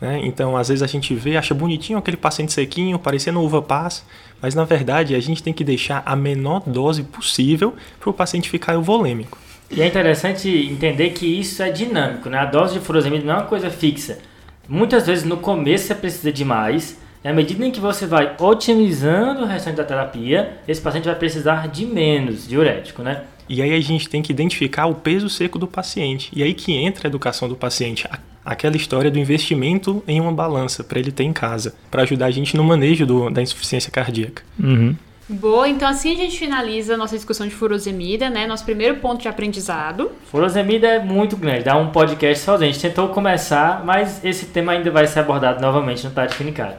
Né? 0.00 0.20
Então, 0.24 0.56
às 0.56 0.68
vezes 0.68 0.82
a 0.82 0.86
gente 0.86 1.14
vê, 1.14 1.36
acha 1.36 1.52
bonitinho 1.52 1.98
aquele 1.98 2.16
paciente 2.16 2.54
sequinho, 2.54 2.98
parecendo 2.98 3.40
uva 3.42 3.60
passa, 3.60 4.02
mas 4.40 4.54
na 4.54 4.64
verdade 4.64 5.14
a 5.14 5.20
gente 5.20 5.42
tem 5.42 5.52
que 5.52 5.62
deixar 5.62 6.02
a 6.06 6.16
menor 6.16 6.62
dose 6.66 7.02
possível 7.02 7.74
para 8.00 8.08
o 8.08 8.14
paciente 8.14 8.48
ficar 8.48 8.72
euvolêmico. 8.72 9.38
E 9.70 9.82
é 9.82 9.86
interessante 9.86 10.48
entender 10.48 11.10
que 11.10 11.26
isso 11.26 11.62
é 11.62 11.70
dinâmico, 11.70 12.30
né? 12.30 12.38
A 12.38 12.46
dose 12.46 12.74
de 12.74 12.80
furosemida 12.80 13.24
não 13.24 13.34
é 13.34 13.36
uma 13.36 13.46
coisa 13.46 13.68
fixa. 13.68 14.18
Muitas 14.66 15.06
vezes 15.06 15.24
no 15.24 15.36
começo 15.36 15.86
você 15.86 15.94
precisa 15.94 16.32
de 16.32 16.44
mais, 16.46 16.98
e 17.22 17.28
à 17.28 17.32
medida 17.32 17.64
em 17.64 17.70
que 17.70 17.80
você 17.80 18.06
vai 18.06 18.34
otimizando 18.38 19.42
o 19.42 19.46
restante 19.46 19.76
da 19.76 19.84
terapia, 19.84 20.58
esse 20.66 20.80
paciente 20.80 21.04
vai 21.04 21.14
precisar 21.14 21.68
de 21.68 21.84
menos 21.84 22.48
diurético, 22.48 23.02
né? 23.02 23.24
E 23.48 23.62
aí 23.62 23.72
a 23.72 23.80
gente 23.80 24.08
tem 24.08 24.22
que 24.22 24.32
identificar 24.32 24.86
o 24.86 24.94
peso 24.94 25.28
seco 25.28 25.58
do 25.58 25.66
paciente. 25.66 26.30
E 26.34 26.42
aí 26.42 26.54
que 26.54 26.72
entra 26.72 27.06
a 27.06 27.08
educação 27.08 27.48
do 27.48 27.56
paciente. 27.56 28.08
Aquela 28.44 28.76
história 28.76 29.10
do 29.10 29.18
investimento 29.18 30.02
em 30.06 30.20
uma 30.20 30.32
balança 30.32 30.84
para 30.84 30.98
ele 30.98 31.10
ter 31.10 31.24
em 31.24 31.32
casa, 31.32 31.74
para 31.90 32.02
ajudar 32.02 32.26
a 32.26 32.30
gente 32.30 32.56
no 32.56 32.62
manejo 32.62 33.04
do, 33.04 33.30
da 33.30 33.42
insuficiência 33.42 33.90
cardíaca. 33.90 34.42
Uhum. 34.58 34.94
Boa, 35.28 35.68
então 35.68 35.88
assim 35.88 36.12
a 36.12 36.16
gente 36.16 36.38
finaliza 36.38 36.94
a 36.94 36.96
nossa 36.96 37.16
discussão 37.16 37.48
de 37.48 37.54
furosemida, 37.54 38.30
né? 38.30 38.46
Nosso 38.46 38.64
primeiro 38.64 38.98
ponto 38.98 39.20
de 39.20 39.26
aprendizado. 39.26 40.12
Furosemida 40.30 40.86
é 40.86 40.98
muito 41.00 41.36
grande, 41.36 41.64
dá 41.64 41.76
um 41.76 41.90
podcast 41.90 42.44
só. 42.44 42.54
A 42.54 42.58
gente 42.58 42.78
tentou 42.78 43.08
começar, 43.08 43.84
mas 43.84 44.24
esse 44.24 44.46
tema 44.46 44.70
ainda 44.70 44.88
vai 44.88 45.04
ser 45.08 45.18
abordado 45.18 45.60
novamente 45.60 46.04
no 46.04 46.12
Tade 46.12 46.36
Clinicário. 46.36 46.76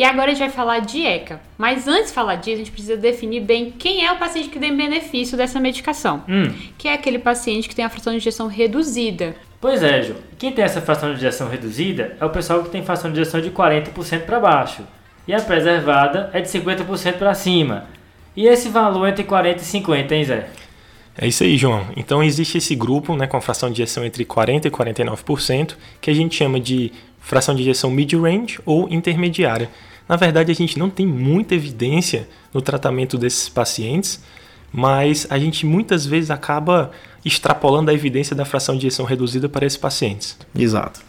E 0.00 0.02
agora 0.02 0.30
a 0.30 0.34
gente 0.34 0.38
vai 0.38 0.48
falar 0.48 0.78
de 0.78 1.04
ECA. 1.04 1.42
Mas 1.58 1.86
antes 1.86 2.06
de 2.06 2.14
falar 2.14 2.36
disso, 2.36 2.54
a 2.54 2.56
gente 2.56 2.70
precisa 2.70 2.96
definir 2.96 3.40
bem 3.40 3.70
quem 3.70 4.06
é 4.06 4.10
o 4.10 4.16
paciente 4.16 4.48
que 4.48 4.58
tem 4.58 4.74
benefício 4.74 5.36
dessa 5.36 5.60
medicação. 5.60 6.24
Hum. 6.26 6.50
Que 6.78 6.88
é 6.88 6.94
aquele 6.94 7.18
paciente 7.18 7.68
que 7.68 7.76
tem 7.76 7.84
a 7.84 7.90
fração 7.90 8.14
de 8.14 8.16
injeção 8.16 8.46
reduzida. 8.46 9.36
Pois 9.60 9.82
é, 9.82 10.02
Ju. 10.02 10.14
Quem 10.38 10.52
tem 10.52 10.64
essa 10.64 10.80
fração 10.80 11.10
de 11.10 11.16
injeção 11.16 11.50
reduzida 11.50 12.16
é 12.18 12.24
o 12.24 12.30
pessoal 12.30 12.62
que 12.62 12.70
tem 12.70 12.82
fração 12.82 13.12
de 13.12 13.20
injeção 13.20 13.42
de 13.42 13.50
40% 13.50 14.20
para 14.20 14.40
baixo. 14.40 14.84
E 15.28 15.34
a 15.34 15.40
preservada 15.42 16.30
é 16.32 16.40
de 16.40 16.48
50% 16.48 17.18
para 17.18 17.34
cima. 17.34 17.84
E 18.34 18.46
esse 18.46 18.70
valor 18.70 19.06
entre 19.06 19.24
40 19.24 19.60
e 19.60 19.66
50, 19.66 20.14
hein, 20.14 20.24
Zé? 20.24 20.48
É 21.18 21.28
isso 21.28 21.42
aí, 21.42 21.58
João. 21.58 21.84
Então 21.94 22.22
existe 22.22 22.56
esse 22.56 22.74
grupo 22.74 23.14
né, 23.14 23.26
com 23.26 23.36
a 23.36 23.40
fração 23.42 23.68
de 23.68 23.82
injeção 23.82 24.02
entre 24.02 24.24
40% 24.24 24.64
e 24.64 24.70
49%, 24.70 25.76
que 26.00 26.10
a 26.10 26.14
gente 26.14 26.36
chama 26.36 26.58
de 26.58 26.90
fração 27.20 27.54
de 27.54 27.60
injeção 27.60 27.90
mid-range 27.90 28.60
ou 28.64 28.88
intermediária. 28.88 29.68
Na 30.10 30.16
verdade, 30.16 30.50
a 30.50 30.54
gente 30.56 30.76
não 30.76 30.90
tem 30.90 31.06
muita 31.06 31.54
evidência 31.54 32.28
no 32.52 32.60
tratamento 32.60 33.16
desses 33.16 33.48
pacientes, 33.48 34.20
mas 34.72 35.24
a 35.30 35.38
gente 35.38 35.64
muitas 35.64 36.04
vezes 36.04 36.32
acaba 36.32 36.90
extrapolando 37.24 37.92
a 37.92 37.94
evidência 37.94 38.34
da 38.34 38.44
fração 38.44 38.74
de 38.76 38.88
injeção 38.88 39.06
reduzida 39.06 39.48
para 39.48 39.64
esses 39.64 39.78
pacientes. 39.78 40.36
Exato. 40.52 41.00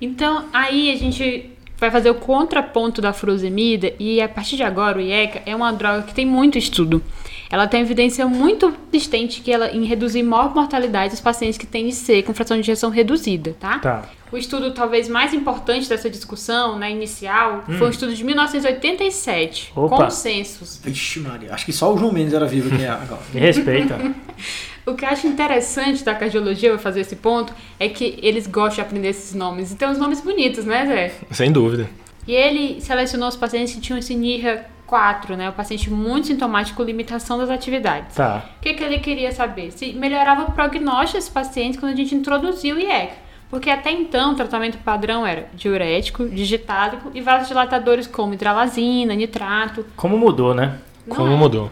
Então, 0.00 0.44
aí 0.52 0.92
a 0.92 0.96
gente 0.96 1.50
vai 1.76 1.90
fazer 1.90 2.10
o 2.10 2.14
contraponto 2.14 3.02
da 3.02 3.12
furosemida 3.12 3.92
e 3.98 4.22
a 4.22 4.28
partir 4.28 4.54
de 4.54 4.62
agora 4.62 4.98
o 4.98 5.00
IECA 5.00 5.42
é 5.44 5.56
uma 5.56 5.72
droga 5.72 6.02
que 6.02 6.14
tem 6.14 6.24
muito 6.24 6.56
estudo. 6.56 7.02
Ela 7.50 7.66
tem 7.66 7.82
evidência 7.82 8.26
muito 8.26 8.72
consistente 8.90 9.40
que 9.40 9.52
ela 9.52 9.70
em 9.70 9.84
reduzir 9.84 10.22
maior 10.22 10.54
mortalidade 10.54 11.10
dos 11.10 11.20
pacientes 11.20 11.58
que 11.58 11.66
têm 11.66 11.88
IC 11.88 12.22
com 12.22 12.34
fração 12.34 12.56
de 12.56 12.62
injeção 12.62 12.90
reduzida, 12.90 13.56
tá? 13.58 13.78
Tá. 13.78 14.02
O 14.32 14.36
estudo 14.36 14.72
talvez 14.72 15.08
mais 15.08 15.32
importante 15.32 15.88
dessa 15.88 16.10
discussão, 16.10 16.78
né, 16.78 16.90
inicial, 16.90 17.64
hum. 17.68 17.78
foi 17.78 17.86
um 17.86 17.90
estudo 17.90 18.14
de 18.14 18.24
1987, 18.24 19.72
Opa. 19.76 19.96
consensus. 19.96 20.80
Vixe 20.82 21.20
Maria, 21.20 21.54
acho 21.54 21.64
que 21.64 21.72
só 21.72 21.92
o 21.94 21.98
João 21.98 22.12
Mendes 22.12 22.34
era 22.34 22.46
vivo 22.46 22.74
aqui 22.74 22.84
agora. 22.84 23.22
Me 23.32 23.40
respeita. 23.40 23.98
O 24.86 24.94
que 24.94 25.02
eu 25.02 25.08
acho 25.08 25.26
interessante 25.26 26.04
da 26.04 26.14
cardiologia, 26.14 26.68
eu 26.68 26.78
fazer 26.78 27.00
esse 27.00 27.16
ponto, 27.16 27.54
é 27.80 27.88
que 27.88 28.18
eles 28.22 28.46
gostam 28.46 28.74
de 28.74 28.80
aprender 28.82 29.08
esses 29.08 29.32
nomes. 29.32 29.72
E 29.72 29.76
tem 29.76 29.88
uns 29.88 29.96
nomes 29.96 30.20
bonitos, 30.20 30.66
né, 30.66 30.84
Zé? 30.84 31.12
Sem 31.30 31.50
dúvida. 31.50 31.88
E 32.28 32.34
ele 32.34 32.82
selecionou 32.82 33.28
os 33.28 33.36
pacientes 33.36 33.74
que 33.74 33.80
tinham 33.80 33.98
esse 33.98 34.14
NIRA 34.14 34.66
4, 34.86 35.36
né? 35.36 35.48
O 35.48 35.52
paciente 35.52 35.90
muito 35.90 36.26
sintomático, 36.26 36.82
limitação 36.82 37.38
das 37.38 37.50
atividades. 37.50 38.16
Tá. 38.16 38.44
O 38.58 38.60
que, 38.60 38.74
que 38.74 38.84
ele 38.84 38.98
queria 38.98 39.32
saber? 39.32 39.70
Se 39.70 39.92
melhorava 39.92 40.44
o 40.44 40.52
prognóstico 40.52 41.18
desses 41.18 41.30
pacientes 41.30 41.78
quando 41.78 41.92
a 41.92 41.96
gente 41.96 42.14
introduziu 42.14 42.76
o 42.76 42.78
IECA. 42.78 43.24
Porque 43.50 43.70
até 43.70 43.92
então 43.92 44.32
o 44.32 44.34
tratamento 44.34 44.78
padrão 44.78 45.24
era 45.24 45.48
diurético, 45.54 46.28
digitálico 46.28 47.10
e 47.14 47.20
vasodilatadores 47.20 48.06
como 48.06 48.34
hidralazina, 48.34 49.14
nitrato. 49.14 49.86
Como 49.94 50.18
mudou, 50.18 50.54
né? 50.54 50.78
Não 51.06 51.16
Como 51.16 51.32
é? 51.32 51.36
mudou? 51.36 51.70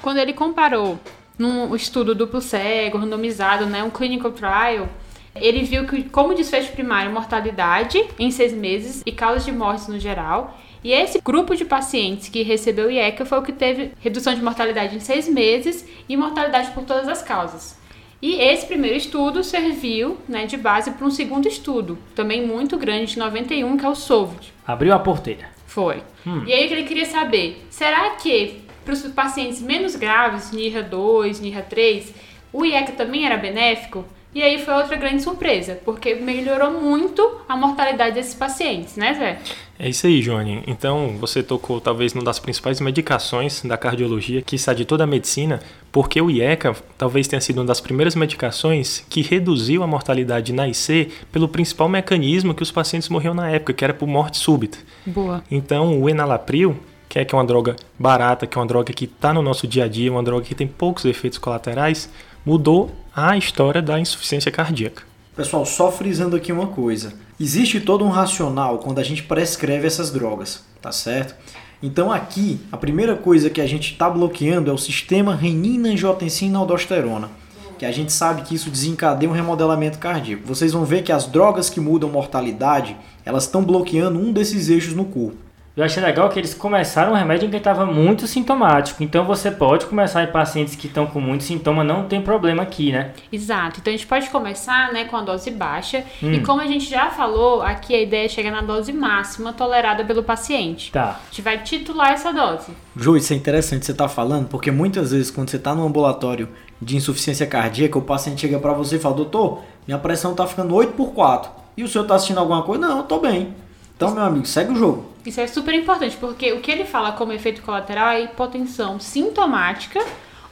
Quando 0.00 0.18
ele 0.18 0.32
comparou 0.32 0.98
num 1.38 1.74
estudo 1.74 2.14
duplo 2.14 2.40
cego, 2.40 2.98
randomizado, 2.98 3.66
né, 3.66 3.82
um 3.82 3.90
clinical 3.90 4.30
trial, 4.32 4.88
ele 5.34 5.62
viu 5.62 5.86
que 5.86 6.04
como 6.04 6.34
desfecho 6.34 6.72
primário 6.72 7.10
mortalidade 7.12 8.02
em 8.18 8.30
seis 8.30 8.52
meses 8.52 9.02
e 9.04 9.12
causas 9.12 9.44
de 9.44 9.52
mortes 9.52 9.88
no 9.88 9.98
geral. 9.98 10.58
E 10.86 10.92
esse 10.92 11.20
grupo 11.20 11.56
de 11.56 11.64
pacientes 11.64 12.28
que 12.28 12.44
recebeu 12.44 12.88
IECA 12.88 13.24
foi 13.24 13.38
o 13.38 13.42
que 13.42 13.52
teve 13.52 13.90
redução 13.98 14.32
de 14.32 14.40
mortalidade 14.40 14.94
em 14.94 15.00
seis 15.00 15.28
meses 15.28 15.84
e 16.08 16.16
mortalidade 16.16 16.70
por 16.70 16.84
todas 16.84 17.08
as 17.08 17.24
causas. 17.24 17.76
E 18.22 18.36
esse 18.36 18.66
primeiro 18.66 18.96
estudo 18.96 19.42
serviu 19.42 20.16
né, 20.28 20.46
de 20.46 20.56
base 20.56 20.92
para 20.92 21.04
um 21.04 21.10
segundo 21.10 21.48
estudo, 21.48 21.98
também 22.14 22.46
muito 22.46 22.78
grande, 22.78 23.14
de 23.14 23.18
91, 23.18 23.76
que 23.76 23.84
é 23.84 23.88
o 23.88 23.96
SOVID. 23.96 24.52
Abriu 24.64 24.94
a 24.94 25.00
porteira. 25.00 25.48
Foi. 25.66 26.04
Hum. 26.24 26.44
E 26.46 26.52
aí 26.52 26.72
ele 26.72 26.84
queria 26.84 27.06
saber, 27.06 27.66
será 27.68 28.10
que 28.10 28.60
para 28.84 28.94
os 28.94 29.02
pacientes 29.08 29.60
menos 29.60 29.96
graves, 29.96 30.52
NIRA 30.52 30.84
2, 30.84 31.40
NIRA 31.40 31.62
3, 31.62 32.14
o 32.52 32.64
IECA 32.64 32.92
também 32.92 33.26
era 33.26 33.36
benéfico? 33.36 34.04
E 34.36 34.42
aí 34.42 34.58
foi 34.58 34.74
outra 34.74 34.96
grande 34.96 35.22
surpresa, 35.22 35.78
porque 35.82 36.14
melhorou 36.14 36.70
muito 36.70 37.38
a 37.48 37.56
mortalidade 37.56 38.16
desses 38.16 38.34
pacientes, 38.34 38.94
né, 38.94 39.14
Zé? 39.14 39.38
É 39.78 39.88
isso 39.88 40.06
aí, 40.06 40.20
Johnny. 40.20 40.62
Então, 40.66 41.16
você 41.18 41.42
tocou 41.42 41.80
talvez 41.80 42.12
numa 42.12 42.22
das 42.22 42.38
principais 42.38 42.78
medicações 42.78 43.62
da 43.62 43.78
cardiologia, 43.78 44.42
que 44.42 44.54
está 44.54 44.74
de 44.74 44.84
toda 44.84 45.04
a 45.04 45.06
medicina, 45.06 45.60
porque 45.90 46.20
o 46.20 46.30
IECA 46.30 46.76
talvez 46.98 47.26
tenha 47.26 47.40
sido 47.40 47.60
uma 47.60 47.64
das 47.64 47.80
primeiras 47.80 48.14
medicações 48.14 49.02
que 49.08 49.22
reduziu 49.22 49.82
a 49.82 49.86
mortalidade 49.86 50.52
na 50.52 50.68
IC 50.68 51.08
pelo 51.32 51.48
principal 51.48 51.88
mecanismo 51.88 52.52
que 52.52 52.62
os 52.62 52.70
pacientes 52.70 53.08
morriam 53.08 53.32
na 53.32 53.48
época, 53.48 53.72
que 53.72 53.82
era 53.82 53.94
por 53.94 54.06
morte 54.06 54.36
súbita. 54.36 54.76
Boa. 55.06 55.42
Então, 55.50 55.98
o 55.98 56.10
enalapril, 56.10 56.76
que 57.08 57.18
é, 57.18 57.26
uma 57.32 57.44
droga 57.44 57.74
barata, 57.98 58.46
que 58.46 58.58
é 58.58 58.60
uma 58.60 58.66
droga 58.66 58.92
que 58.92 59.06
está 59.06 59.32
no 59.32 59.40
nosso 59.40 59.66
dia 59.66 59.84
a 59.84 59.88
dia, 59.88 60.12
uma 60.12 60.22
droga 60.22 60.44
que 60.44 60.54
tem 60.54 60.66
poucos 60.66 61.06
efeitos 61.06 61.38
colaterais, 61.38 62.10
mudou 62.46 62.92
a 63.14 63.36
história 63.36 63.82
da 63.82 63.98
insuficiência 63.98 64.52
cardíaca. 64.52 65.02
Pessoal, 65.34 65.66
só 65.66 65.90
frisando 65.90 66.36
aqui 66.36 66.52
uma 66.52 66.68
coisa. 66.68 67.12
Existe 67.40 67.80
todo 67.80 68.04
um 68.04 68.08
racional 68.08 68.78
quando 68.78 69.00
a 69.00 69.02
gente 69.02 69.24
prescreve 69.24 69.84
essas 69.84 70.12
drogas, 70.12 70.64
tá 70.80 70.92
certo? 70.92 71.34
Então 71.82 72.12
aqui, 72.12 72.60
a 72.70 72.76
primeira 72.76 73.16
coisa 73.16 73.50
que 73.50 73.60
a 73.60 73.66
gente 73.66 73.90
está 73.92 74.08
bloqueando 74.08 74.70
é 74.70 74.72
o 74.72 74.78
sistema 74.78 75.34
renina-angiotensina-aldosterona, 75.34 77.30
que 77.76 77.84
a 77.84 77.90
gente 77.90 78.12
sabe 78.12 78.42
que 78.42 78.54
isso 78.54 78.70
desencadeia 78.70 79.28
um 79.28 79.34
remodelamento 79.34 79.98
cardíaco. 79.98 80.46
Vocês 80.46 80.72
vão 80.72 80.84
ver 80.84 81.02
que 81.02 81.10
as 81.10 81.26
drogas 81.26 81.68
que 81.68 81.80
mudam 81.80 82.08
mortalidade, 82.08 82.96
elas 83.24 83.42
estão 83.42 83.64
bloqueando 83.64 84.20
um 84.20 84.32
desses 84.32 84.68
eixos 84.68 84.94
no 84.94 85.06
corpo. 85.06 85.45
Eu 85.76 85.84
achei 85.84 86.02
legal 86.02 86.30
que 86.30 86.38
eles 86.38 86.54
começaram 86.54 87.12
um 87.12 87.14
remédio 87.14 87.46
em 87.46 87.50
quem 87.50 87.58
estava 87.58 87.84
muito 87.84 88.26
sintomático. 88.26 89.02
Então 89.02 89.26
você 89.26 89.50
pode 89.50 89.84
começar 89.84 90.24
em 90.24 90.28
pacientes 90.28 90.74
que 90.74 90.86
estão 90.86 91.06
com 91.06 91.20
muito 91.20 91.44
sintoma, 91.44 91.84
não 91.84 92.04
tem 92.04 92.22
problema 92.22 92.62
aqui, 92.62 92.92
né? 92.92 93.12
Exato. 93.30 93.80
Então 93.80 93.92
a 93.92 93.96
gente 93.96 94.06
pode 94.06 94.30
começar 94.30 94.90
né, 94.94 95.04
com 95.04 95.18
a 95.18 95.20
dose 95.20 95.50
baixa. 95.50 96.02
Hum. 96.22 96.32
E 96.32 96.40
como 96.40 96.62
a 96.62 96.66
gente 96.66 96.88
já 96.88 97.10
falou, 97.10 97.60
aqui 97.60 97.94
a 97.94 98.00
ideia 98.00 98.24
é 98.24 98.28
chegar 98.28 98.50
na 98.50 98.62
dose 98.62 98.90
máxima 98.90 99.52
tolerada 99.52 100.02
pelo 100.02 100.22
paciente. 100.22 100.90
Tá. 100.90 101.20
A 101.22 101.28
gente 101.28 101.42
vai 101.42 101.62
titular 101.62 102.10
essa 102.12 102.32
dose. 102.32 102.72
Ju, 102.96 103.14
isso 103.14 103.34
é 103.34 103.36
interessante 103.36 103.84
você 103.84 103.92
estar 103.92 104.04
tá 104.04 104.08
falando, 104.08 104.48
porque 104.48 104.70
muitas 104.70 105.10
vezes 105.10 105.30
quando 105.30 105.50
você 105.50 105.58
está 105.58 105.74
no 105.74 105.86
ambulatório 105.86 106.48
de 106.80 106.96
insuficiência 106.96 107.46
cardíaca, 107.46 107.98
o 107.98 108.02
paciente 108.02 108.40
chega 108.40 108.58
para 108.58 108.72
você 108.72 108.96
e 108.96 108.98
fala, 108.98 109.16
doutor, 109.16 109.60
minha 109.86 109.98
pressão 109.98 110.30
está 110.30 110.46
ficando 110.46 110.74
8 110.74 110.94
por 110.94 111.12
4. 111.12 111.50
E 111.76 111.84
o 111.84 111.88
senhor 111.88 112.04
está 112.04 112.14
assistindo 112.14 112.38
alguma 112.38 112.62
coisa? 112.62 112.80
Não, 112.80 112.96
eu 112.96 113.04
tô 113.04 113.20
bem. 113.20 113.54
Então, 113.94 114.14
meu 114.14 114.22
amigo, 114.22 114.46
segue 114.46 114.72
o 114.72 114.76
jogo. 114.76 115.15
Isso 115.26 115.40
é 115.40 115.46
super 115.48 115.74
importante, 115.74 116.16
porque 116.16 116.52
o 116.52 116.60
que 116.60 116.70
ele 116.70 116.84
fala 116.84 117.10
como 117.12 117.32
efeito 117.32 117.60
colateral 117.60 118.10
é 118.10 118.22
hipotensão 118.22 119.00
sintomática 119.00 120.00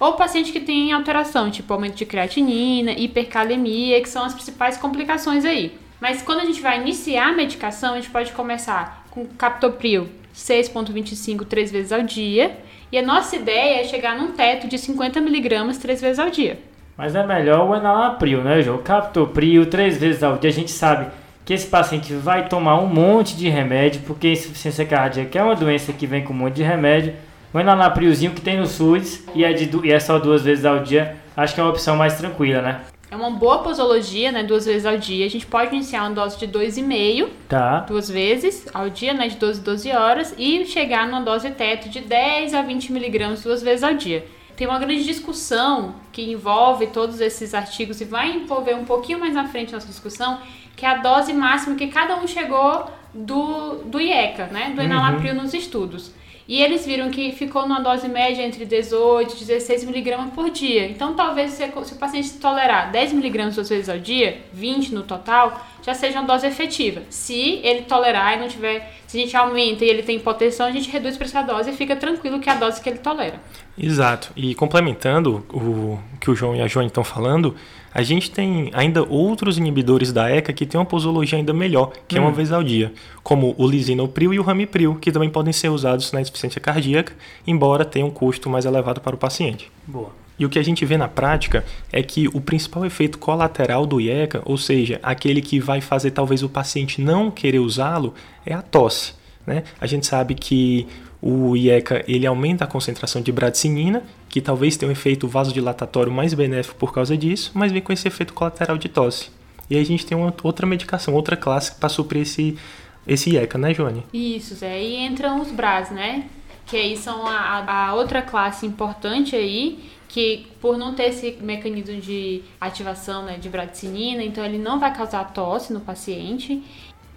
ou 0.00 0.14
paciente 0.14 0.50
que 0.50 0.58
tem 0.58 0.92
alteração, 0.92 1.48
tipo 1.48 1.72
aumento 1.72 1.94
de 1.94 2.04
creatinina, 2.04 2.90
hipercalemia, 2.90 4.00
que 4.00 4.08
são 4.08 4.24
as 4.24 4.34
principais 4.34 4.76
complicações 4.76 5.44
aí. 5.44 5.78
Mas 6.00 6.22
quando 6.22 6.40
a 6.40 6.44
gente 6.44 6.60
vai 6.60 6.80
iniciar 6.80 7.28
a 7.28 7.32
medicação, 7.32 7.92
a 7.92 7.96
gente 7.96 8.10
pode 8.10 8.32
começar 8.32 9.06
com 9.12 9.24
captopril 9.24 10.08
6.25 10.34 11.46
três 11.46 11.70
vezes 11.70 11.92
ao 11.92 12.02
dia, 12.02 12.58
e 12.90 12.98
a 12.98 13.02
nossa 13.02 13.37
ideia 13.37 13.80
é 13.80 13.84
chegar 13.84 14.18
num 14.18 14.32
teto 14.32 14.66
de 14.66 14.76
50 14.76 15.20
miligramas 15.20 15.78
três 15.78 16.00
vezes 16.00 16.18
ao 16.18 16.30
dia. 16.30 16.58
Mas 16.96 17.14
é 17.14 17.24
melhor 17.24 17.68
o 17.68 17.76
enalapril, 17.76 18.42
né, 18.42 18.60
João? 18.60 18.78
Captopril 18.78 19.66
três 19.70 19.98
vezes 19.98 20.22
ao 20.22 20.37
dia, 20.37 20.50
a 20.50 20.52
gente 20.52 20.70
sabe 20.70 21.06
que 21.44 21.52
esse 21.52 21.66
paciente 21.66 22.12
vai 22.14 22.48
tomar 22.48 22.80
um 22.80 22.87
monte 22.87 23.37
de 23.37 23.48
remédio, 23.48 24.02
porque 24.07 24.33
insuficiência 24.33 24.85
cardíaca 24.87 25.38
é 25.38 25.42
uma 25.42 25.54
doença 25.54 25.92
que 25.92 26.07
vem 26.07 26.24
com 26.24 26.33
um 26.33 26.37
monte 26.37 26.54
de 26.54 26.62
remédio. 26.62 27.14
O 27.52 27.61
enalapriozinho 27.61 28.33
que 28.33 28.40
tem 28.40 28.57
no 28.57 28.66
SUS 28.66 29.22
e 29.35 29.44
é, 29.44 29.52
de, 29.52 29.70
e 29.87 29.92
é 29.92 30.00
só 30.00 30.18
duas 30.18 30.42
vezes 30.42 30.64
ao 30.64 30.80
dia, 30.80 31.16
acho 31.37 31.54
que 31.54 31.61
é 31.61 31.62
uma 31.62 31.70
opção 31.70 31.96
mais 31.96 32.16
tranquila, 32.16 32.62
né? 32.62 32.80
É 33.11 33.16
uma 33.16 33.30
boa 33.30 33.59
posologia, 33.59 34.33
né? 34.33 34.42
Duas 34.42 34.66
vezes 34.66 34.85
ao 34.85 34.96
dia. 34.96 35.24
A 35.24 35.30
gente 35.30 35.46
pode 35.46 35.72
iniciar 35.72 36.02
uma 36.02 36.11
dose 36.11 36.37
de 36.37 36.48
2,5 36.48 37.28
tá. 37.48 37.80
duas 37.80 38.11
vezes 38.11 38.66
ao 38.74 38.90
dia, 38.90 39.14
né? 39.14 39.28
De 39.28 39.37
12 39.37 39.61
12 39.61 39.92
horas. 39.92 40.35
E 40.37 40.64
chegar 40.66 41.07
numa 41.07 41.20
dose 41.20 41.48
teto 41.52 41.88
de 41.88 42.00
10 42.00 42.54
a 42.54 42.62
20 42.62 42.92
miligramas 42.92 43.44
duas 43.44 43.62
vezes 43.62 43.85
ao 43.85 43.94
dia. 43.94 44.24
Tem 44.57 44.66
uma 44.66 44.78
grande 44.78 45.04
discussão 45.04 45.96
que 46.12 46.22
envolve 46.22 46.88
todos 46.88 47.20
esses 47.20 47.54
artigos 47.54 48.00
e 48.00 48.04
vai 48.04 48.30
envolver 48.33 48.74
um 48.74 48.85
pouquinho 48.85 49.20
mais 49.20 49.35
na 49.35 49.46
frente 49.46 49.72
nossa 49.72 49.87
discussão, 49.87 50.40
que 50.76 50.84
é 50.84 50.88
a 50.88 50.96
dose 50.98 51.32
máxima 51.32 51.76
que 51.76 51.88
cada 51.88 52.16
um 52.16 52.26
chegou 52.26 52.90
do, 53.12 53.84
do 53.84 54.00
IECA, 54.00 54.46
né? 54.46 54.72
Do 54.74 54.82
enalapril 54.82 55.34
uhum. 55.34 55.42
nos 55.42 55.54
estudos. 55.54 56.12
E 56.46 56.60
eles 56.60 56.84
viram 56.84 57.08
que 57.08 57.32
ficou 57.32 57.62
numa 57.62 57.80
dose 57.80 58.06
média 58.06 58.42
entre 58.42 58.66
18 58.66 59.34
e 59.34 59.38
16 59.38 59.84
miligramas 59.84 60.34
por 60.34 60.50
dia. 60.50 60.87
Então, 60.87 61.14
talvez 61.14 61.52
se, 61.52 61.64
se 61.84 61.94
o 61.94 61.96
paciente 61.96 62.34
tolerar 62.34 62.92
10 62.92 63.14
miligramas 63.14 63.54
duas 63.54 63.68
vezes 63.70 63.88
ao 63.88 63.98
dia, 63.98 64.42
20 64.52 64.94
no 64.94 65.02
total, 65.04 65.58
já 65.82 65.94
seja 65.94 66.20
uma 66.20 66.26
dose 66.26 66.46
efetiva. 66.46 67.00
Se 67.08 67.60
ele 67.62 67.82
tolerar 67.82 68.37
e 68.37 68.40
não 68.40 68.48
tiver, 68.48 68.94
se 69.06 69.16
a 69.16 69.20
gente 69.20 69.34
aumenta 69.34 69.87
e 69.87 69.88
ele 69.88 70.02
tem 70.02 70.16
hipotensão, 70.16 70.66
a 70.66 70.70
gente 70.70 70.90
reduz 70.90 71.16
para 71.16 71.26
essa 71.26 71.40
dose 71.40 71.70
e 71.70 71.72
fica 71.72 71.96
tranquilo 71.96 72.38
que 72.38 72.50
é 72.50 72.52
a 72.52 72.56
dose 72.56 72.78
que 72.82 72.90
ele 72.90 72.98
tolera. 72.98 73.40
Exato. 73.78 74.30
E 74.37 74.54
complementando 74.54 75.46
o 75.50 75.98
que 76.20 76.30
o 76.30 76.37
João 76.37 76.54
e 76.54 76.60
a 76.60 76.66
Joane 76.66 76.88
estão 76.88 77.02
falando, 77.02 77.54
a 77.94 78.02
gente 78.02 78.28
tem 78.30 78.70
ainda 78.74 79.04
outros 79.09 79.57
inibidores 79.57 80.12
da 80.12 80.28
ECA 80.28 80.52
que 80.52 80.66
tem 80.66 80.80
uma 80.80 80.85
posologia 80.85 81.38
ainda 81.38 81.52
melhor, 81.52 81.92
que 82.09 82.16
hum. 82.16 82.18
é 82.18 82.20
uma 82.22 82.30
hum. 82.30 82.35
vez 82.35 82.50
ao 82.50 82.62
dia, 82.64 82.92
como 83.22 83.54
o 83.57 83.66
lisinopril 83.66 84.35
e 84.35 84.38
o 84.40 84.42
ramipril, 84.42 84.96
que 84.96 85.12
também 85.12 85.30
podem 85.30 85.52
ser 85.52 85.68
usados 85.68 86.11
na 86.11 86.20
insuficiência 86.20 86.61
cardíaca, 86.61 87.12
embora 87.46 87.85
tenham 87.85 88.09
um 88.09 88.11
custo 88.11 88.50
mais 88.50 88.64
elevado 88.64 89.00
para 89.00 89.14
o 89.14 89.18
paciente. 89.18 89.70
Boa. 89.87 90.11
E 90.37 90.44
o 90.44 90.48
que 90.48 90.59
a 90.59 90.64
gente 90.64 90.85
vê 90.85 90.96
na 90.96 91.07
prática 91.07 91.64
é 91.92 92.02
que 92.02 92.26
o 92.28 92.40
principal 92.40 92.85
efeito 92.85 93.18
colateral 93.18 93.87
do 93.87 94.00
IECA, 94.00 94.42
ou 94.44 94.59
seja, 94.59 94.98
aquele 95.00 95.40
que 95.40 95.61
vai 95.61 95.80
fazer 95.80 96.11
talvez 96.11 96.42
o 96.42 96.48
paciente 96.48 97.00
não 97.00 97.30
querer 97.30 97.61
usá-lo, 97.61 98.12
é 98.44 98.52
a 98.52 98.61
tosse. 98.61 99.12
Né? 99.46 99.62
A 99.80 99.87
gente 99.87 100.07
sabe 100.07 100.35
que 100.35 100.88
o 101.26 101.56
IECA 101.56 102.04
ele 102.06 102.26
aumenta 102.26 102.64
a 102.64 102.66
concentração 102.66 103.22
de 103.22 103.32
bradicinina, 103.32 104.02
que 104.28 104.42
talvez 104.42 104.76
tenha 104.76 104.90
um 104.90 104.92
efeito 104.92 105.26
vasodilatatório 105.26 106.12
mais 106.12 106.34
benéfico 106.34 106.76
por 106.76 106.92
causa 106.92 107.16
disso, 107.16 107.50
mas 107.54 107.72
vem 107.72 107.80
com 107.80 107.94
esse 107.94 108.06
efeito 108.06 108.34
colateral 108.34 108.76
de 108.76 108.90
tosse. 108.90 109.30
E 109.70 109.74
aí 109.74 109.80
a 109.80 109.87
gente 109.87 110.04
tem 110.04 110.18
uma 110.18 110.34
outra 110.42 110.66
medicação, 110.66 111.14
outra 111.14 111.34
classe 111.34 111.76
para 111.76 111.88
suprir 111.88 112.20
esse, 112.20 112.58
esse 113.06 113.30
IECA, 113.30 113.56
né, 113.56 113.72
Joane? 113.72 114.04
Isso, 114.12 114.54
Zé. 114.54 114.82
E 114.82 114.96
entram 114.98 115.40
os 115.40 115.50
BRAS, 115.50 115.90
né? 115.90 116.26
Que 116.66 116.76
aí 116.76 116.94
são 116.94 117.26
a, 117.26 117.87
a 117.87 117.94
outra 117.94 118.20
classe 118.20 118.66
importante 118.66 119.34
aí, 119.34 119.82
que 120.06 120.46
por 120.60 120.76
não 120.76 120.94
ter 120.94 121.04
esse 121.04 121.38
mecanismo 121.40 122.02
de 122.02 122.42
ativação 122.60 123.24
né, 123.24 123.38
de 123.38 123.48
bradicinina, 123.48 124.22
então 124.22 124.44
ele 124.44 124.58
não 124.58 124.78
vai 124.78 124.94
causar 124.94 125.32
tosse 125.32 125.72
no 125.72 125.80
paciente 125.80 126.62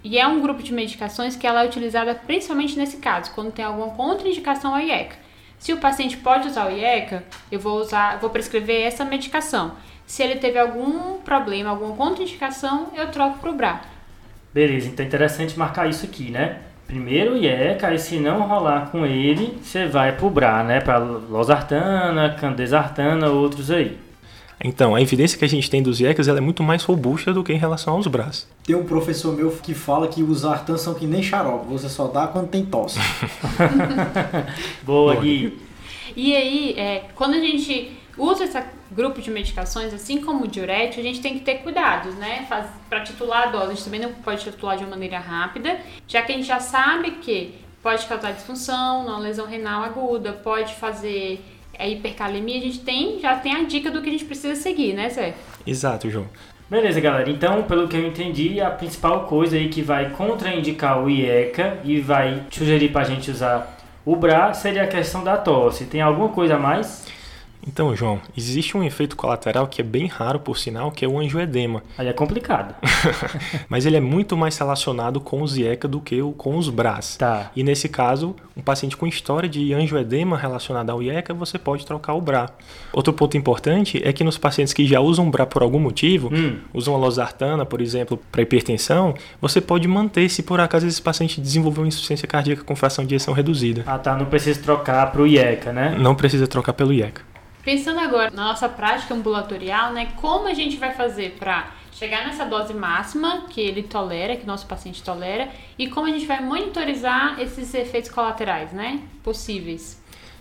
e 0.08 0.18
é 0.18 0.26
um 0.26 0.40
grupo 0.40 0.62
de 0.62 0.72
medicações 0.72 1.36
que 1.36 1.46
ela 1.46 1.62
é 1.62 1.66
utilizada 1.66 2.14
principalmente 2.14 2.78
nesse 2.78 2.96
caso, 2.96 3.30
quando 3.34 3.52
tem 3.52 3.62
alguma 3.62 3.90
contraindicação 3.90 4.74
ao 4.74 4.80
IECA. 4.80 5.16
Se 5.58 5.70
o 5.70 5.76
paciente 5.76 6.16
pode 6.16 6.48
usar 6.48 6.66
o 6.66 6.74
IECA, 6.74 7.24
eu 7.52 7.60
vou 7.60 7.78
usar, 7.78 8.18
vou 8.18 8.30
prescrever 8.30 8.86
essa 8.86 9.04
medicação. 9.04 9.72
Se 10.06 10.22
ele 10.22 10.36
teve 10.36 10.58
algum 10.58 11.18
problema, 11.18 11.68
alguma 11.68 11.94
contraindicação, 11.94 12.86
eu 12.96 13.10
troco 13.10 13.38
para 13.38 13.50
o 13.50 13.54
BRA. 13.54 13.80
Beleza, 14.54 14.88
então 14.88 15.04
é 15.04 15.06
interessante 15.06 15.58
marcar 15.58 15.86
isso 15.86 16.06
aqui, 16.06 16.30
né? 16.30 16.60
Primeiro 16.86 17.34
o 17.34 17.36
IECA, 17.36 17.92
e 17.92 17.98
se 17.98 18.18
não 18.18 18.40
rolar 18.48 18.90
com 18.90 19.04
ele, 19.04 19.58
você 19.62 19.84
vai 19.84 20.12
pro 20.12 20.30
BRA, 20.30 20.62
né? 20.62 20.80
Para 20.80 20.96
losartana, 20.96 22.34
candesartana, 22.40 23.28
outros 23.28 23.70
aí. 23.70 24.07
Então, 24.62 24.94
a 24.94 25.00
evidência 25.00 25.38
que 25.38 25.44
a 25.44 25.48
gente 25.48 25.70
tem 25.70 25.82
dos 25.82 26.00
IECAs 26.00 26.28
ela 26.28 26.38
é 26.38 26.40
muito 26.40 26.62
mais 26.62 26.82
robusta 26.82 27.32
do 27.32 27.44
que 27.44 27.52
em 27.52 27.58
relação 27.58 27.94
aos 27.94 28.06
braços. 28.06 28.46
Tem 28.64 28.74
um 28.74 28.84
professor 28.84 29.34
meu 29.34 29.50
que 29.50 29.72
fala 29.72 30.08
que 30.08 30.22
os 30.22 30.44
artans 30.44 30.80
são 30.80 30.94
que 30.94 31.06
nem 31.06 31.22
xarope, 31.22 31.66
você 31.68 31.88
só 31.88 32.08
dá 32.08 32.26
quando 32.26 32.48
tem 32.48 32.64
tosse. 32.64 32.98
Boa, 34.82 35.14
Gui. 35.16 35.58
E 36.16 36.34
aí, 36.34 36.74
é, 36.76 37.04
quando 37.14 37.34
a 37.34 37.40
gente 37.40 37.96
usa 38.16 38.44
esse 38.44 38.60
grupo 38.90 39.20
de 39.20 39.30
medicações, 39.30 39.94
assim 39.94 40.20
como 40.20 40.44
o 40.44 40.48
diurético, 40.48 41.00
a 41.00 41.04
gente 41.04 41.20
tem 41.20 41.34
que 41.34 41.44
ter 41.44 41.56
cuidados, 41.58 42.14
né? 42.16 42.46
Para 42.88 43.00
titular 43.00 43.48
a 43.48 43.50
dose, 43.50 43.66
a 43.66 43.68
gente 43.70 43.84
também 43.84 44.00
não 44.00 44.12
pode 44.12 44.42
titular 44.42 44.76
de 44.76 44.82
uma 44.82 44.90
maneira 44.90 45.18
rápida, 45.18 45.78
já 46.06 46.22
que 46.22 46.32
a 46.32 46.34
gente 46.34 46.46
já 46.46 46.58
sabe 46.58 47.12
que 47.12 47.54
pode 47.82 48.06
causar 48.06 48.32
disfunção, 48.32 49.06
uma 49.06 49.18
lesão 49.18 49.46
renal 49.46 49.84
aguda, 49.84 50.32
pode 50.32 50.74
fazer 50.74 51.44
a 51.78 51.86
hipercalemia, 51.86 52.58
a 52.58 52.62
gente 52.62 52.80
tem, 52.80 53.20
já 53.20 53.36
tem 53.36 53.54
a 53.54 53.62
dica 53.64 53.90
do 53.90 54.02
que 54.02 54.08
a 54.08 54.12
gente 54.12 54.24
precisa 54.24 54.54
seguir, 54.54 54.94
né, 54.94 55.08
Zé? 55.08 55.34
Exato, 55.66 56.10
João. 56.10 56.26
Beleza, 56.68 57.00
galera. 57.00 57.30
Então, 57.30 57.62
pelo 57.62 57.88
que 57.88 57.96
eu 57.96 58.06
entendi, 58.06 58.60
a 58.60 58.70
principal 58.70 59.24
coisa 59.24 59.56
aí 59.56 59.68
que 59.68 59.80
vai 59.80 60.10
contraindicar 60.10 61.02
o 61.02 61.08
IECA 61.08 61.78
e 61.82 61.98
vai 62.00 62.42
sugerir 62.50 62.90
para 62.90 63.02
a 63.02 63.04
gente 63.04 63.30
usar 63.30 63.78
o 64.04 64.16
BRA 64.16 64.54
seria 64.54 64.84
a 64.84 64.86
questão 64.86 65.22
da 65.22 65.36
tosse. 65.36 65.84
Tem 65.84 66.00
alguma 66.00 66.28
coisa 66.28 66.56
a 66.56 66.58
mais? 66.58 67.06
Então, 67.66 67.94
João, 67.94 68.20
existe 68.36 68.76
um 68.76 68.82
efeito 68.82 69.16
colateral 69.16 69.66
que 69.66 69.80
é 69.80 69.84
bem 69.84 70.06
raro, 70.06 70.40
por 70.40 70.56
sinal, 70.56 70.90
que 70.90 71.04
é 71.04 71.08
o 71.08 71.18
angioedema. 71.18 71.82
Aí 71.96 72.08
é 72.08 72.12
complicado. 72.12 72.74
Mas 73.68 73.84
ele 73.84 73.96
é 73.96 74.00
muito 74.00 74.36
mais 74.36 74.56
relacionado 74.56 75.20
com 75.20 75.42
os 75.42 75.56
IECA 75.56 75.88
do 75.88 76.00
que 76.00 76.18
com 76.36 76.56
os 76.56 76.68
BRAS. 76.68 77.16
Tá. 77.16 77.50
E 77.54 77.62
nesse 77.62 77.88
caso, 77.88 78.34
um 78.56 78.62
paciente 78.62 78.96
com 78.96 79.06
história 79.06 79.48
de 79.48 79.72
angioedema 79.74 80.36
relacionado 80.36 80.90
ao 80.90 81.02
IECA, 81.02 81.34
você 81.34 81.58
pode 81.58 81.84
trocar 81.84 82.14
o 82.14 82.20
BRA. 82.20 82.50
Outro 82.92 83.12
ponto 83.12 83.36
importante 83.36 84.00
é 84.04 84.12
que 84.12 84.24
nos 84.24 84.38
pacientes 84.38 84.72
que 84.72 84.86
já 84.86 85.00
usam 85.00 85.30
BRA 85.30 85.46
por 85.46 85.62
algum 85.62 85.78
motivo, 85.78 86.30
hum. 86.32 86.58
usam 86.72 86.94
a 86.94 86.98
losartana, 86.98 87.66
por 87.66 87.80
exemplo, 87.80 88.18
para 88.30 88.42
hipertensão, 88.42 89.14
você 89.40 89.60
pode 89.60 89.86
manter 89.86 90.28
se 90.28 90.42
por 90.42 90.60
acaso 90.60 90.86
esse 90.86 91.02
paciente 91.02 91.40
desenvolveu 91.40 91.82
uma 91.82 91.88
insuficiência 91.88 92.26
cardíaca 92.26 92.64
com 92.64 92.74
fração 92.74 93.04
de 93.04 93.14
ejeção 93.14 93.34
reduzida. 93.34 93.84
Ah 93.86 93.98
tá, 93.98 94.16
não 94.16 94.26
precisa 94.26 94.60
trocar 94.60 95.10
para 95.12 95.22
o 95.22 95.26
IECA, 95.26 95.72
né? 95.72 95.96
Não 95.98 96.14
precisa 96.14 96.46
trocar 96.46 96.72
pelo 96.72 96.92
IECA. 96.92 97.22
Pensando 97.68 98.00
agora 98.00 98.30
na 98.30 98.44
nossa 98.44 98.66
prática 98.66 99.12
ambulatorial, 99.12 99.92
né, 99.92 100.08
como 100.16 100.48
a 100.48 100.54
gente 100.54 100.78
vai 100.78 100.94
fazer 100.94 101.36
para 101.38 101.70
chegar 101.92 102.26
nessa 102.26 102.46
dose 102.46 102.72
máxima 102.72 103.42
que 103.50 103.60
ele 103.60 103.82
tolera, 103.82 104.34
que 104.36 104.44
o 104.44 104.46
nosso 104.46 104.64
paciente 104.64 105.02
tolera, 105.02 105.50
e 105.78 105.86
como 105.86 106.06
a 106.06 106.10
gente 106.10 106.24
vai 106.24 106.42
monitorizar 106.42 107.38
esses 107.38 107.74
efeitos 107.74 108.10
colaterais, 108.10 108.72
né, 108.72 109.02
possíveis. 109.22 110.00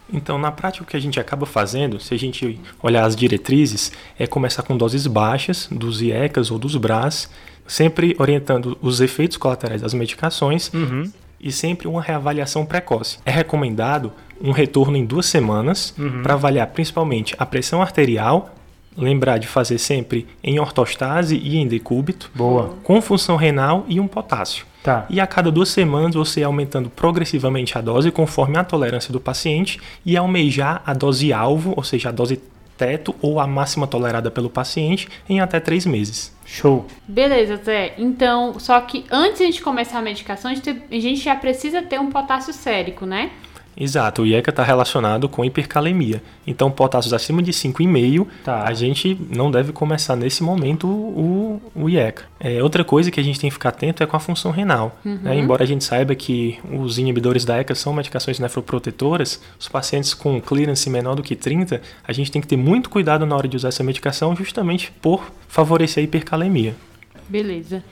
Então, 0.10 0.38
na 0.38 0.54
prática, 0.54 0.86
o 0.86 0.88
que 0.88 0.96
a 0.96 1.02
gente 1.02 1.20
acaba 1.20 1.46
fazendo, 1.46 2.00
se 2.00 2.14
a 2.14 2.18
gente 2.18 2.62
olhar 2.82 3.04
as 3.04 3.14
diretrizes, 3.14 3.92
é 4.18 4.26
começar 4.26 4.64
com 4.64 4.78
doses 4.78 5.06
baixas 5.06 5.68
dos 5.70 6.02
IECAs 6.02 6.50
ou 6.50 6.58
dos 6.58 6.78
BRAS, 6.78 7.30
sempre 7.68 8.16
orientando 8.20 8.78
os 8.82 9.02
efeitos 9.02 9.36
colaterais 9.36 9.82
das 9.82 9.94
medicações 9.94 10.72
uhum. 10.74 11.12
e 11.42 11.52
sempre 11.52 11.90
uma 11.90 12.02
reavaliação 12.02 12.66
precoce. 12.66 13.20
É 13.26 13.32
recomendado 13.32 14.14
um 14.42 14.52
retorno 14.52 14.98
em 14.98 15.06
duas 15.06 15.26
semanas 15.26 15.94
uhum. 15.98 16.22
para 16.24 16.34
avaliar 16.34 16.68
principalmente 16.68 17.36
a 17.38 17.46
pressão 17.46 17.82
arterial, 17.82 18.54
lembrar 18.96 19.38
de 19.38 19.48
fazer 19.48 19.78
sempre 19.78 20.28
em 20.44 20.60
ortostase 20.60 21.38
e 21.38 21.58
em 21.58 21.68
decúbito, 21.68 22.32
Boa. 22.34 22.76
com 22.84 23.02
função 23.02 23.36
renal 23.36 23.86
e 23.88 24.00
um 24.00 24.08
potássio. 24.08 24.66
Tá. 24.84 25.06
E 25.10 25.20
a 25.20 25.28
cada 25.28 25.52
duas 25.52 25.70
semanas 25.70 26.16
você 26.16 26.44
aumentando 26.44 26.90
progressivamente 26.90 27.78
a 27.78 27.82
dose 27.82 28.10
conforme 28.10 28.58
a 28.58 28.64
tolerância 28.64 29.12
do 29.12 29.20
paciente 29.20 29.80
e 30.06 30.16
almejar 30.16 30.82
a 30.86 30.94
dose 30.94 31.34
alvo, 31.34 31.74
ou 31.76 31.84
seja, 31.84 32.10
a 32.10 32.12
dose 32.12 32.42
teto 32.78 33.14
ou 33.22 33.40
a 33.40 33.48
máxima 33.48 33.88
tolerada 33.88 34.30
pelo 34.30 34.50
paciente 34.50 35.10
em 35.28 35.42
até 35.42 35.60
três 35.60 35.86
meses. 35.86 36.36
Show. 36.46 36.86
Beleza, 37.06 37.58
Zé. 37.58 37.96
Então, 37.98 38.58
só 38.60 38.80
que 38.80 39.04
antes 39.12 39.40
de 39.40 39.44
a 39.44 39.48
gente 39.48 39.62
começar 39.62 40.00
a 40.00 40.02
medicação, 40.02 40.52
a 40.52 40.54
gente, 40.54 40.70
a 40.70 41.00
gente 41.00 41.20
já 41.20 41.36
precisa 41.36 41.82
ter 41.82 42.00
um 42.00 42.10
potássio 42.10 42.54
sérico, 42.54 43.06
né? 43.06 43.32
Exato, 43.80 44.24
o 44.24 44.26
IECA 44.26 44.50
está 44.50 44.64
relacionado 44.64 45.30
com 45.30 45.46
hipercalemia. 45.46 46.22
Então, 46.48 46.72
potássios 46.72 47.14
acima 47.14 47.44
de 47.44 47.52
5,5, 47.52 48.26
tá. 48.44 48.64
a 48.64 48.74
gente 48.74 49.16
não 49.30 49.52
deve 49.52 49.72
começar 49.72 50.16
nesse 50.16 50.42
momento 50.42 50.88
o, 50.88 51.62
o 51.76 51.88
IECA. 51.88 52.24
É, 52.40 52.64
outra 52.64 52.84
coisa 52.84 53.12
que 53.12 53.20
a 53.20 53.24
gente 53.24 53.40
tem 53.40 53.52
que 53.52 53.54
ficar 53.54 53.70
atento 53.70 54.02
é 54.02 54.08
com 54.08 54.18
a 54.18 54.20
função 54.20 54.50
renal. 54.50 54.98
Uhum. 55.06 55.20
Né? 55.22 55.38
Embora 55.38 55.64
a 55.64 55.68
gente 55.68 55.84
saiba 55.84 56.16
que 56.16 56.58
os 56.74 56.98
inibidores 56.98 57.46
da 57.46 57.58
ECA 57.58 57.76
são 57.76 57.94
medicações 57.94 58.40
nefroprotetoras, 58.40 59.40
os 59.60 59.68
pacientes 59.68 60.16
com 60.16 60.42
clearance 60.42 60.90
menor 60.90 61.14
do 61.14 61.22
que 61.22 61.36
30, 61.36 61.80
a 62.04 62.12
gente 62.12 62.32
tem 62.32 62.42
que 62.42 62.48
ter 62.48 62.58
muito 62.58 62.90
cuidado 62.90 63.28
na 63.28 63.36
hora 63.36 63.48
de 63.48 63.56
usar 63.56 63.68
essa 63.68 63.84
medicação 63.84 64.36
justamente 64.36 64.92
por 65.00 65.32
favorecer 65.48 66.02
a 66.02 66.04
hipercalemia. 66.04 66.76
Beleza. 67.30 67.84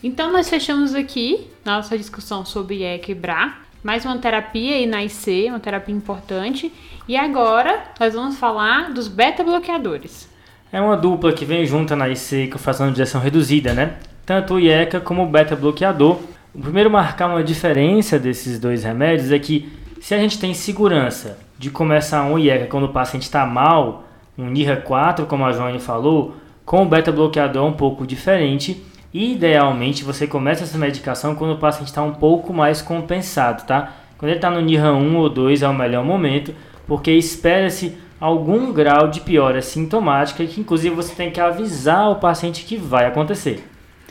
Então, 0.00 0.30
nós 0.30 0.48
fechamos 0.48 0.94
aqui 0.94 1.48
nossa 1.64 1.96
discussão 1.98 2.44
sobre 2.44 2.84
ECA 2.84 3.10
e 3.10 3.14
BRA 3.14 3.63
mais 3.84 4.02
uma 4.06 4.16
terapia 4.16 4.76
aí 4.76 4.86
na 4.86 5.04
IC, 5.04 5.48
uma 5.50 5.60
terapia 5.60 5.94
importante. 5.94 6.72
E 7.06 7.18
agora 7.18 7.84
nós 8.00 8.14
vamos 8.14 8.38
falar 8.38 8.90
dos 8.94 9.08
beta-bloqueadores. 9.08 10.26
É 10.72 10.80
uma 10.80 10.96
dupla 10.96 11.34
que 11.34 11.44
vem 11.44 11.66
junta 11.66 11.94
na 11.94 12.08
IC 12.08 12.48
com 12.48 12.86
injeção 12.86 13.20
reduzida, 13.20 13.74
né? 13.74 13.96
Tanto 14.24 14.54
o 14.54 14.58
IECA 14.58 15.00
como 15.00 15.22
o 15.22 15.26
beta-bloqueador. 15.26 16.18
O 16.54 16.60
primeiro 16.60 16.90
marcar 16.90 17.28
uma 17.28 17.44
diferença 17.44 18.18
desses 18.18 18.58
dois 18.58 18.82
remédios 18.84 19.30
é 19.30 19.38
que 19.38 19.70
se 20.00 20.14
a 20.14 20.18
gente 20.18 20.38
tem 20.38 20.54
segurança 20.54 21.38
de 21.58 21.68
começar 21.70 22.24
um 22.24 22.38
IECA 22.38 22.66
quando 22.66 22.84
o 22.84 22.92
paciente 22.92 23.24
está 23.24 23.44
mal, 23.44 24.04
um 24.38 24.48
NIRA 24.48 24.78
4, 24.78 25.26
como 25.26 25.44
a 25.44 25.52
Joane 25.52 25.78
falou, 25.78 26.36
com 26.64 26.82
o 26.82 26.86
beta-bloqueador 26.86 27.62
é 27.62 27.68
um 27.68 27.74
pouco 27.74 28.06
diferente 28.06 28.82
Idealmente 29.14 30.02
você 30.02 30.26
começa 30.26 30.64
essa 30.64 30.76
medicação 30.76 31.36
quando 31.36 31.52
o 31.52 31.58
paciente 31.58 31.86
está 31.86 32.02
um 32.02 32.14
pouco 32.14 32.52
mais 32.52 32.82
compensado, 32.82 33.64
tá? 33.64 33.92
Quando 34.18 34.30
ele 34.30 34.38
está 34.38 34.50
no 34.50 34.60
NIRA 34.60 34.92
1 34.92 35.16
ou 35.16 35.28
2 35.28 35.62
é 35.62 35.68
o 35.68 35.72
melhor 35.72 36.04
momento, 36.04 36.52
porque 36.84 37.12
espera-se 37.12 37.96
algum 38.18 38.72
grau 38.72 39.06
de 39.06 39.20
piora 39.20 39.62
sintomática 39.62 40.44
que 40.44 40.60
inclusive 40.60 40.96
você 40.96 41.14
tem 41.14 41.30
que 41.30 41.40
avisar 41.40 42.10
o 42.10 42.16
paciente 42.16 42.64
que 42.64 42.76
vai 42.76 43.06
acontecer. 43.06 43.64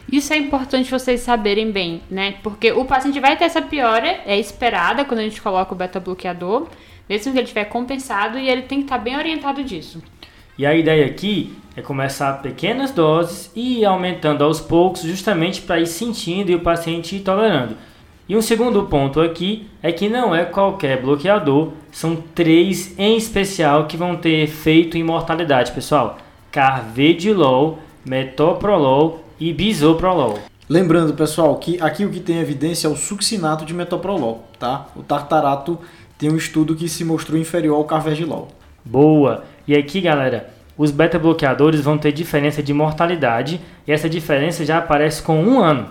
Isso 0.09 0.31
é 0.31 0.37
importante 0.37 0.89
vocês 0.89 1.19
saberem 1.19 1.69
bem, 1.69 2.01
né? 2.09 2.35
Porque 2.41 2.71
o 2.71 2.85
paciente 2.85 3.19
vai 3.19 3.35
ter 3.35 3.43
essa 3.43 3.61
piora, 3.61 4.21
é 4.25 4.39
esperada 4.39 5.03
quando 5.03 5.19
a 5.19 5.23
gente 5.23 5.41
coloca 5.41 5.73
o 5.73 5.77
beta-bloqueador, 5.77 6.69
mesmo 7.09 7.33
que 7.33 7.39
ele 7.39 7.43
estiver 7.43 7.65
compensado, 7.65 8.39
e 8.39 8.47
ele 8.47 8.61
tem 8.61 8.77
que 8.79 8.85
estar 8.85 8.99
bem 8.99 9.17
orientado 9.17 9.65
disso. 9.65 10.01
E 10.57 10.65
a 10.65 10.75
ideia 10.75 11.05
aqui 11.05 11.55
é 11.75 11.81
começar 11.81 12.33
pequenas 12.41 12.91
doses 12.91 13.51
e 13.55 13.79
ir 13.79 13.85
aumentando 13.85 14.43
aos 14.43 14.61
poucos, 14.61 15.01
justamente 15.01 15.61
para 15.61 15.79
ir 15.79 15.87
sentindo 15.87 16.51
e 16.51 16.55
o 16.55 16.59
paciente 16.59 17.15
ir 17.15 17.21
tolerando. 17.21 17.75
E 18.29 18.37
um 18.37 18.41
segundo 18.41 18.83
ponto 18.83 19.19
aqui 19.19 19.67
é 19.81 19.91
que 19.91 20.07
não 20.07 20.33
é 20.33 20.45
qualquer 20.45 21.01
bloqueador, 21.01 21.71
são 21.91 22.15
três 22.15 22.97
em 22.97 23.17
especial 23.17 23.85
que 23.87 23.97
vão 23.97 24.15
ter 24.15 24.43
efeito 24.43 24.97
em 24.97 25.03
mortalidade, 25.03 25.71
pessoal: 25.71 26.17
Carvedilol, 26.51 27.79
Metoprolol 28.05 29.23
e 29.39 29.51
Bisoprolol. 29.51 30.39
Lembrando, 30.69 31.13
pessoal, 31.13 31.57
que 31.57 31.81
aqui 31.81 32.05
o 32.05 32.09
que 32.09 32.19
tem 32.19 32.37
evidência 32.37 32.87
é 32.87 32.89
o 32.89 32.95
succinato 32.95 33.65
de 33.65 33.73
metoprolol, 33.73 34.45
tá? 34.57 34.87
O 34.95 35.03
tartarato 35.03 35.77
tem 36.17 36.31
um 36.31 36.37
estudo 36.37 36.75
que 36.75 36.87
se 36.87 37.03
mostrou 37.03 37.37
inferior 37.39 37.75
ao 37.75 37.83
carvedilol. 37.83 38.47
Boa! 38.85 39.43
E 39.67 39.75
aqui, 39.75 40.01
galera, 40.01 40.49
os 40.77 40.91
beta-bloqueadores 40.91 41.81
vão 41.81 41.97
ter 41.97 42.11
diferença 42.11 42.61
de 42.61 42.73
mortalidade 42.73 43.61
e 43.87 43.91
essa 43.91 44.09
diferença 44.09 44.65
já 44.65 44.77
aparece 44.77 45.21
com 45.21 45.41
um 45.43 45.59
ano. 45.59 45.87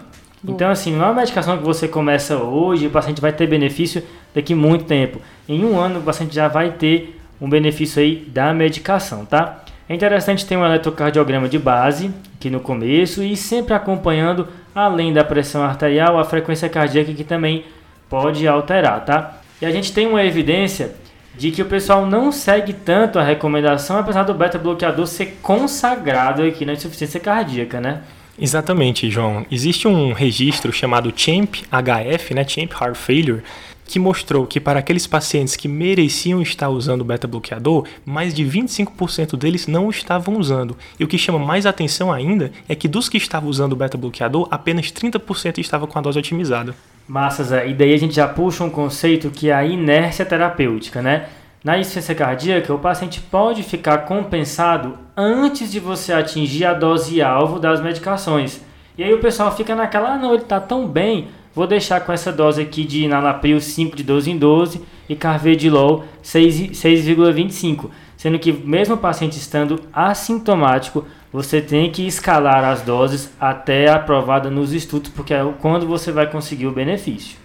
Então, 0.47 0.69
assim, 0.71 0.93
não 0.93 1.05
é 1.05 1.07
uma 1.07 1.15
medicação 1.21 1.57
que 1.57 1.63
você 1.63 1.87
começa 1.87 2.37
hoje 2.37 2.85
e 2.85 2.89
o 2.89 2.91
paciente 2.91 3.21
vai 3.21 3.33
ter 3.33 3.47
benefício 3.47 4.03
daqui 4.35 4.55
muito 4.55 4.85
tempo. 4.85 5.21
Em 5.49 5.65
um 5.65 5.79
ano, 5.79 6.01
o 6.01 6.03
paciente 6.03 6.35
já 6.35 6.49
vai 6.49 6.73
ter 6.73 7.21
um 7.41 7.49
benefício 7.49 8.03
aí 8.03 8.17
da 8.27 8.53
medicação, 8.53 9.25
tá? 9.25 9.63
É 9.89 9.95
interessante 9.95 10.45
ter 10.45 10.57
um 10.57 10.65
eletrocardiograma 10.65 11.49
de 11.49 11.59
base 11.59 12.11
aqui 12.35 12.51
no 12.51 12.59
começo 12.59 13.23
e 13.23 13.37
sempre 13.37 13.75
acompanhando, 13.75 14.49
além 14.75 15.13
da 15.13 15.23
pressão 15.23 15.63
arterial, 15.63 16.19
a 16.19 16.25
frequência 16.25 16.69
cardíaca 16.69 17.13
que 17.13 17.25
também 17.25 17.65
pode 18.09 18.47
alterar, 18.49 19.05
tá? 19.05 19.39
E 19.61 19.67
a 19.67 19.71
gente 19.71 19.93
tem 19.93 20.09
uma 20.09 20.25
evidência 20.25 20.93
de 21.35 21.51
que 21.51 21.63
o 21.63 21.67
pessoal 21.67 22.07
não 22.07 22.31
segue 22.31 22.73
tanto 22.73 23.19
a 23.19 23.23
recomendação, 23.23 23.99
apesar 23.99 24.23
do 24.23 24.35
beta-bloqueador 24.35 25.07
ser 25.07 25.39
consagrado 25.43 26.43
aqui 26.43 26.65
na 26.65 26.75
insuficiência 26.75 27.19
cardíaca, 27.19 27.81
né? 27.81 28.03
Exatamente, 28.39 29.11
João. 29.11 29.45
Existe 29.51 29.87
um 29.87 30.13
registro 30.13 30.73
chamado 30.73 31.13
CHAMP-HF, 31.13 32.35
né, 32.35 32.45
CHAMP 32.45 32.73
Heart 32.73 32.97
Failure, 32.97 33.43
que 33.85 33.99
mostrou 33.99 34.47
que 34.47 34.61
para 34.61 34.79
aqueles 34.79 35.07
pacientes 35.07 35.57
que 35.57 35.69
mereciam 35.69 36.41
estar 36.41 36.69
usando 36.69 37.05
beta-bloqueador, 37.05 37.87
mais 38.05 38.33
de 38.33 38.45
25% 38.45 39.37
deles 39.37 39.67
não 39.67 39.91
estavam 39.91 40.37
usando. 40.39 40.77
E 40.99 41.05
o 41.05 41.09
que 41.09 41.19
chama 41.19 41.39
mais 41.39 41.67
atenção 41.67 42.13
ainda 42.13 42.51
é 42.69 42.75
que 42.75 42.89
dos 42.89 43.09
que 43.09 43.19
estavam 43.19 43.49
usando 43.51 43.77
beta-bloqueador, 43.77 44.49
apenas 44.51 44.87
30% 44.93 45.59
estavam 45.59 45.87
com 45.87 45.99
a 45.99 46.03
dose 46.03 46.19
otimizada. 46.19 46.75
Massa, 47.07 47.45
Zé. 47.45 47.69
E 47.69 47.75
daí 47.75 47.93
a 47.93 47.99
gente 47.99 48.15
já 48.15 48.29
puxa 48.29 48.65
um 48.65 48.71
conceito 48.71 49.31
que 49.31 49.51
é 49.51 49.55
a 49.55 49.65
inércia 49.65 50.25
terapêutica, 50.25 51.03
né? 51.03 51.27
Na 51.65 51.79
insuficiência 51.79 52.15
cardíaca, 52.15 52.75
o 52.75 52.79
paciente 52.79 53.21
pode 53.21 53.63
ficar 53.63 53.99
compensado 53.99 54.99
antes 55.17 55.71
de 55.71 55.79
você 55.79 56.13
atingir 56.13 56.65
a 56.65 56.75
dose 56.75 57.23
alvo 57.23 57.61
das 57.61 57.81
medicações. 57.81 58.61
E 58.99 59.05
aí 59.05 59.13
o 59.15 59.21
pessoal 59.21 59.55
fica 59.57 59.75
naquela, 59.75 60.15
ah, 60.15 60.19
não, 60.19 60.35
ele 60.35 60.43
está 60.43 60.61
tão 60.61 60.89
bem, 60.89 61.29
vou 61.55 61.67
deixar 61.67 62.01
com 62.01 62.13
essa 62.13 62.33
dose 62.33 62.61
aqui 62.61 62.85
de 62.85 63.07
nalapril 63.07 63.61
5 63.61 63.97
de 63.97 64.03
12 64.03 64.31
em 64.31 64.39
12 64.39 64.81
e 65.09 65.17
carvedilol 65.17 66.05
6,25. 66.25 67.91
Sendo 68.17 68.39
que 68.39 68.53
mesmo 68.53 68.95
o 68.95 68.99
paciente 68.99 69.37
estando 69.37 69.81
assintomático, 69.93 71.05
você 71.33 71.61
tem 71.61 71.91
que 71.91 72.07
escalar 72.07 72.65
as 72.65 72.83
doses 72.83 73.31
até 73.41 73.91
aprovada 73.91 74.51
nos 74.51 74.73
estudos, 74.73 75.11
porque 75.11 75.35
é 75.35 75.45
quando 75.61 75.87
você 75.87 76.13
vai 76.13 76.31
conseguir 76.31 76.67
o 76.67 76.73
benefício. 76.73 77.37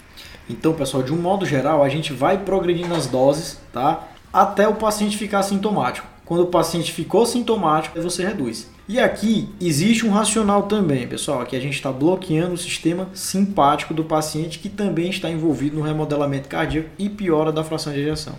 Então, 0.49 0.73
pessoal, 0.73 1.01
de 1.01 1.13
um 1.13 1.17
modo 1.17 1.45
geral, 1.45 1.83
a 1.83 1.89
gente 1.89 2.13
vai 2.13 2.37
progredindo 2.37 2.93
as 2.93 3.07
doses, 3.07 3.59
tá? 3.73 4.07
Até 4.31 4.67
o 4.67 4.75
paciente 4.75 5.17
ficar 5.17 5.41
sintomático. 5.43 6.07
Quando 6.25 6.43
o 6.43 6.47
paciente 6.47 6.91
ficou 6.91 7.25
sintomático, 7.25 7.99
você 8.01 8.23
reduz. 8.23 8.69
E 8.89 9.01
aqui 9.01 9.49
existe 9.59 10.05
um 10.05 10.11
racional 10.11 10.63
também, 10.63 11.05
pessoal. 11.05 11.41
Aqui 11.41 11.57
a 11.57 11.59
gente 11.59 11.73
está 11.73 11.91
bloqueando 11.91 12.53
o 12.53 12.57
sistema 12.57 13.09
simpático 13.13 13.93
do 13.93 14.03
paciente 14.03 14.59
que 14.59 14.69
também 14.69 15.09
está 15.09 15.29
envolvido 15.29 15.75
no 15.75 15.83
remodelamento 15.83 16.47
cardíaco 16.47 16.89
e 16.97 17.09
piora 17.09 17.51
da 17.51 17.65
fração 17.65 17.91
de 17.91 17.99
ejeção. 17.99 18.35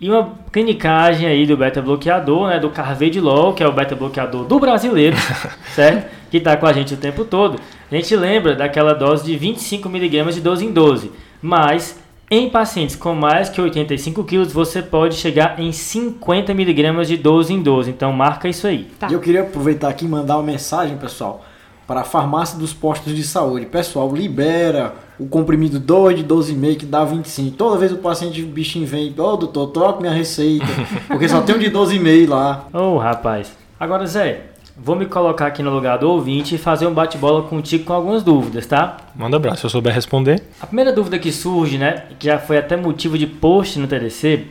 E 0.00 0.08
uma 0.08 0.38
clinicagem 0.52 1.26
aí 1.26 1.44
do 1.44 1.56
beta-bloqueador, 1.56 2.48
né, 2.48 2.60
do 2.60 2.70
Carvedilol, 2.70 3.52
que 3.52 3.64
é 3.64 3.66
o 3.66 3.72
beta-bloqueador 3.72 4.44
do 4.44 4.60
brasileiro, 4.60 5.16
certo? 5.74 6.08
Que 6.30 6.36
está 6.36 6.56
com 6.56 6.66
a 6.66 6.72
gente 6.72 6.94
o 6.94 6.96
tempo 6.96 7.24
todo. 7.24 7.60
A 7.90 7.94
gente 7.96 8.14
lembra 8.14 8.54
daquela 8.54 8.94
dose 8.94 9.24
de 9.24 9.36
25mg 9.36 10.32
de 10.32 10.40
12 10.40 10.64
em 10.64 10.72
12, 10.72 11.10
mas 11.42 11.98
em 12.30 12.50
pacientes 12.50 12.94
com 12.94 13.14
mais 13.14 13.48
que 13.48 13.60
85 13.60 14.22
quilos, 14.24 14.52
você 14.52 14.82
pode 14.82 15.14
chegar 15.14 15.58
em 15.58 15.72
50 15.72 16.52
miligramas 16.52 17.08
de 17.08 17.16
12 17.16 17.54
em 17.54 17.62
12. 17.62 17.90
Então 17.90 18.12
marca 18.12 18.48
isso 18.48 18.66
aí. 18.66 18.84
Tá. 18.98 19.08
E 19.08 19.14
eu 19.14 19.20
queria 19.20 19.42
aproveitar 19.42 19.88
aqui 19.88 20.04
e 20.04 20.08
mandar 20.08 20.36
uma 20.36 20.42
mensagem, 20.42 20.98
pessoal, 20.98 21.44
para 21.86 22.00
a 22.02 22.04
farmácia 22.04 22.58
dos 22.58 22.74
postos 22.74 23.16
de 23.16 23.22
saúde. 23.22 23.64
Pessoal, 23.64 24.14
libera 24.14 24.94
o 25.18 25.26
comprimido 25.26 25.78
2 25.78 26.18
de 26.18 26.24
12,5 26.24 26.76
que 26.76 26.86
dá 26.86 27.02
25. 27.02 27.56
Toda 27.56 27.78
vez 27.78 27.92
o 27.92 27.96
paciente 27.96 28.42
o 28.42 28.46
bichinho 28.46 28.86
vem, 28.86 29.14
ô 29.16 29.22
oh, 29.22 29.36
doutor, 29.36 29.68
troca 29.68 30.00
minha 30.00 30.12
receita, 30.12 30.66
porque 31.08 31.28
só 31.28 31.40
tem 31.40 31.56
um 31.56 31.58
de 31.58 31.70
12,5 31.70 32.28
lá. 32.28 32.66
Ô 32.74 32.78
oh, 32.78 32.98
rapaz. 32.98 33.56
Agora, 33.80 34.06
Zé, 34.06 34.42
Vou 34.80 34.94
me 34.94 35.06
colocar 35.06 35.46
aqui 35.48 35.60
no 35.60 35.70
lugar 35.70 35.98
do 35.98 36.08
ouvinte 36.08 36.54
e 36.54 36.58
fazer 36.58 36.86
um 36.86 36.94
bate-bola 36.94 37.42
contigo 37.42 37.84
com 37.84 37.92
algumas 37.92 38.22
dúvidas, 38.22 38.64
tá? 38.64 38.96
Manda 39.12 39.36
abraço, 39.36 39.62
se 39.62 39.66
eu 39.66 39.70
souber 39.70 39.92
responder. 39.92 40.40
A 40.60 40.66
primeira 40.66 40.92
dúvida 40.92 41.18
que 41.18 41.32
surge, 41.32 41.76
né, 41.76 42.04
que 42.16 42.26
já 42.26 42.38
foi 42.38 42.58
até 42.58 42.76
motivo 42.76 43.18
de 43.18 43.26
post 43.26 43.76
no 43.80 43.88
TDC, 43.88 44.46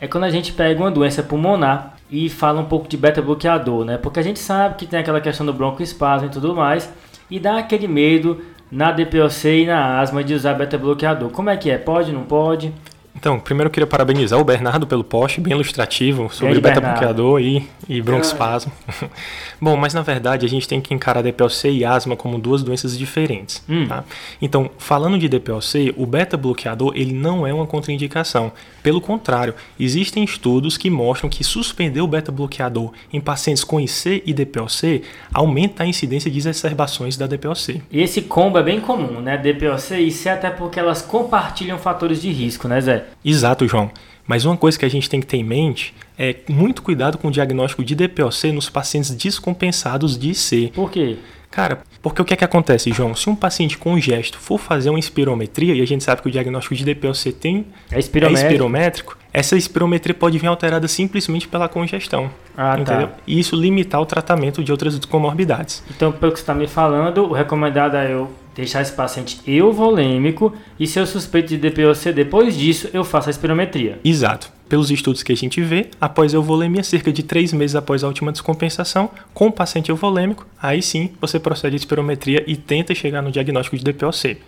é 0.00 0.06
quando 0.06 0.24
a 0.24 0.30
gente 0.30 0.52
pega 0.52 0.80
uma 0.80 0.92
doença 0.92 1.24
pulmonar 1.24 1.96
e 2.08 2.28
fala 2.28 2.60
um 2.60 2.66
pouco 2.66 2.86
de 2.86 2.96
beta-bloqueador, 2.96 3.84
né? 3.84 3.98
Porque 3.98 4.20
a 4.20 4.22
gente 4.22 4.38
sabe 4.38 4.76
que 4.76 4.86
tem 4.86 5.00
aquela 5.00 5.20
questão 5.20 5.44
do 5.44 5.52
broncoespasmo 5.52 6.28
e 6.28 6.30
tudo 6.30 6.54
mais, 6.54 6.88
e 7.28 7.40
dá 7.40 7.58
aquele 7.58 7.88
medo 7.88 8.42
na 8.70 8.92
DPOC 8.92 9.62
e 9.62 9.66
na 9.66 9.98
asma 9.98 10.22
de 10.22 10.34
usar 10.34 10.54
beta-bloqueador. 10.54 11.30
Como 11.30 11.50
é 11.50 11.56
que 11.56 11.68
é? 11.68 11.78
Pode, 11.78 12.12
não 12.12 12.22
pode? 12.22 12.72
Então, 13.16 13.38
primeiro 13.38 13.68
eu 13.68 13.70
queria 13.70 13.86
parabenizar 13.86 14.38
o 14.38 14.44
Bernardo 14.44 14.86
pelo 14.86 15.04
post, 15.04 15.40
bem 15.40 15.52
ilustrativo, 15.52 16.28
sobre 16.32 16.60
beta-bloqueador 16.60 17.40
e, 17.40 17.66
e 17.88 18.02
broncoespasmo. 18.02 18.72
Bom, 19.60 19.76
mas 19.76 19.94
na 19.94 20.02
verdade 20.02 20.44
a 20.44 20.48
gente 20.48 20.66
tem 20.66 20.80
que 20.80 20.92
encarar 20.92 21.22
DPLC 21.22 21.70
e 21.70 21.84
asma 21.84 22.16
como 22.16 22.38
duas 22.38 22.62
doenças 22.62 22.98
diferentes. 22.98 23.62
Hum. 23.68 23.86
Tá? 23.86 24.04
Então, 24.42 24.68
falando 24.78 25.16
de 25.16 25.28
DPLC, 25.28 25.94
o 25.96 26.04
beta-bloqueador 26.04 26.92
ele 26.96 27.12
não 27.12 27.46
é 27.46 27.54
uma 27.54 27.66
contraindicação. 27.66 28.52
Pelo 28.82 29.00
contrário, 29.00 29.54
existem 29.78 30.24
estudos 30.24 30.76
que 30.76 30.90
mostram 30.90 31.30
que 31.30 31.42
suspender 31.44 32.02
o 32.02 32.06
beta-bloqueador 32.06 32.92
em 33.12 33.20
pacientes 33.20 33.64
com 33.64 33.80
IC 33.80 34.22
e 34.26 34.34
DPLC 34.34 35.02
aumenta 35.32 35.84
a 35.84 35.86
incidência 35.86 36.30
de 36.30 36.36
exacerbações 36.36 37.16
da 37.16 37.26
DPLC. 37.26 37.80
E 37.90 38.02
esse 38.02 38.22
combo 38.22 38.58
é 38.58 38.62
bem 38.62 38.80
comum, 38.80 39.20
né? 39.20 39.38
DPLC 39.38 39.96
e 39.96 40.08
IC 40.08 40.28
até 40.28 40.50
porque 40.50 40.78
elas 40.78 41.00
compartilham 41.00 41.78
fatores 41.78 42.20
de 42.20 42.30
risco, 42.30 42.68
né, 42.68 42.80
Zé? 42.80 43.03
Exato, 43.24 43.66
João. 43.66 43.90
Mas 44.26 44.44
uma 44.44 44.56
coisa 44.56 44.78
que 44.78 44.84
a 44.84 44.88
gente 44.88 45.08
tem 45.08 45.20
que 45.20 45.26
ter 45.26 45.36
em 45.36 45.44
mente 45.44 45.94
é 46.18 46.36
muito 46.48 46.82
cuidado 46.82 47.18
com 47.18 47.28
o 47.28 47.30
diagnóstico 47.30 47.84
de 47.84 47.94
DPOC 47.94 48.52
nos 48.52 48.70
pacientes 48.70 49.10
descompensados 49.10 50.16
de 50.18 50.30
IC. 50.30 50.72
Por 50.74 50.90
quê? 50.90 51.18
Cara, 51.50 51.82
porque 52.02 52.20
o 52.20 52.24
que 52.24 52.34
é 52.34 52.36
que 52.36 52.44
acontece, 52.44 52.90
João? 52.92 53.14
Se 53.14 53.30
um 53.30 53.36
paciente 53.36 53.78
com 53.78 53.98
gesto 54.00 54.38
for 54.38 54.58
fazer 54.58 54.90
uma 54.90 54.98
espirometria, 54.98 55.74
e 55.74 55.80
a 55.80 55.86
gente 55.86 56.02
sabe 56.02 56.22
que 56.22 56.28
o 56.28 56.30
diagnóstico 56.30 56.74
de 56.74 56.84
DPOC 56.84 57.32
tem 57.32 57.66
é 57.90 57.98
espirométrico, 57.98 58.44
é 58.44 58.50
espirométrico 58.50 59.18
essa 59.34 59.56
espirometria 59.56 60.14
pode 60.14 60.38
vir 60.38 60.46
alterada 60.46 60.86
simplesmente 60.86 61.48
pela 61.48 61.68
congestão. 61.68 62.30
Ah, 62.56 62.76
tá. 62.76 62.80
entendeu? 62.80 63.08
Tá. 63.08 63.14
E 63.26 63.40
isso 63.40 63.56
limitar 63.56 64.00
o 64.00 64.06
tratamento 64.06 64.62
de 64.62 64.70
outras 64.70 64.96
comorbidades. 65.04 65.82
Então, 65.90 66.12
pelo 66.12 66.30
que 66.30 66.38
você 66.38 66.44
está 66.44 66.54
me 66.54 66.68
falando, 66.68 67.24
o 67.24 67.32
recomendado 67.32 67.96
é 67.96 68.12
eu 68.12 68.30
deixar 68.54 68.82
esse 68.82 68.92
paciente 68.92 69.40
euvolêmico 69.46 70.54
e 70.78 70.86
se 70.86 70.98
eu 70.98 71.06
suspeito 71.06 71.48
de 71.48 71.58
DPOC, 71.58 72.12
depois 72.12 72.56
disso 72.56 72.88
eu 72.92 73.04
faço 73.04 73.28
a 73.28 73.30
espirometria. 73.30 73.98
Exato. 74.04 74.52
Pelos 74.68 74.90
estudos 74.90 75.22
que 75.22 75.32
a 75.32 75.36
gente 75.36 75.60
vê, 75.60 75.88
após 76.00 76.32
a 76.32 76.38
euvolemia, 76.38 76.82
cerca 76.82 77.12
de 77.12 77.22
três 77.22 77.52
meses 77.52 77.76
após 77.76 78.02
a 78.02 78.06
última 78.06 78.32
descompensação, 78.32 79.10
com 79.32 79.48
o 79.48 79.52
paciente 79.52 79.90
euvolêmico, 79.90 80.46
aí 80.60 80.80
sim 80.80 81.10
você 81.20 81.38
procede 81.38 81.74
a 81.74 81.76
espirometria 81.76 82.42
e 82.46 82.56
tenta 82.56 82.94
chegar 82.94 83.20
no 83.20 83.30
diagnóstico 83.30 83.76
de 83.76 83.84
DPOC. 83.84 84.38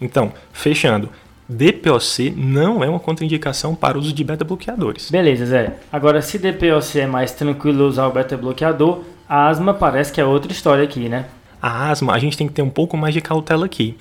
Então, 0.00 0.32
fechando, 0.52 1.10
DPOC 1.46 2.32
não 2.36 2.82
é 2.82 2.88
uma 2.88 3.00
contraindicação 3.00 3.74
para 3.74 3.98
o 3.98 4.00
uso 4.00 4.12
de 4.12 4.22
beta-bloqueadores. 4.22 5.10
Beleza, 5.10 5.46
Zé. 5.46 5.74
Agora, 5.92 6.22
se 6.22 6.38
DPOC 6.38 7.00
é 7.00 7.06
mais 7.06 7.32
tranquilo 7.32 7.86
usar 7.86 8.06
o 8.06 8.12
beta-bloqueador, 8.12 9.02
a 9.28 9.48
asma 9.48 9.74
parece 9.74 10.12
que 10.12 10.20
é 10.20 10.24
outra 10.24 10.50
história 10.52 10.84
aqui, 10.84 11.08
né? 11.08 11.26
A 11.60 11.90
asma, 11.90 12.14
a 12.14 12.18
gente 12.18 12.36
tem 12.36 12.46
que 12.46 12.52
ter 12.52 12.62
um 12.62 12.70
pouco 12.70 12.96
mais 12.96 13.14
de 13.14 13.20
cautela 13.20 13.66
aqui. 13.66 13.96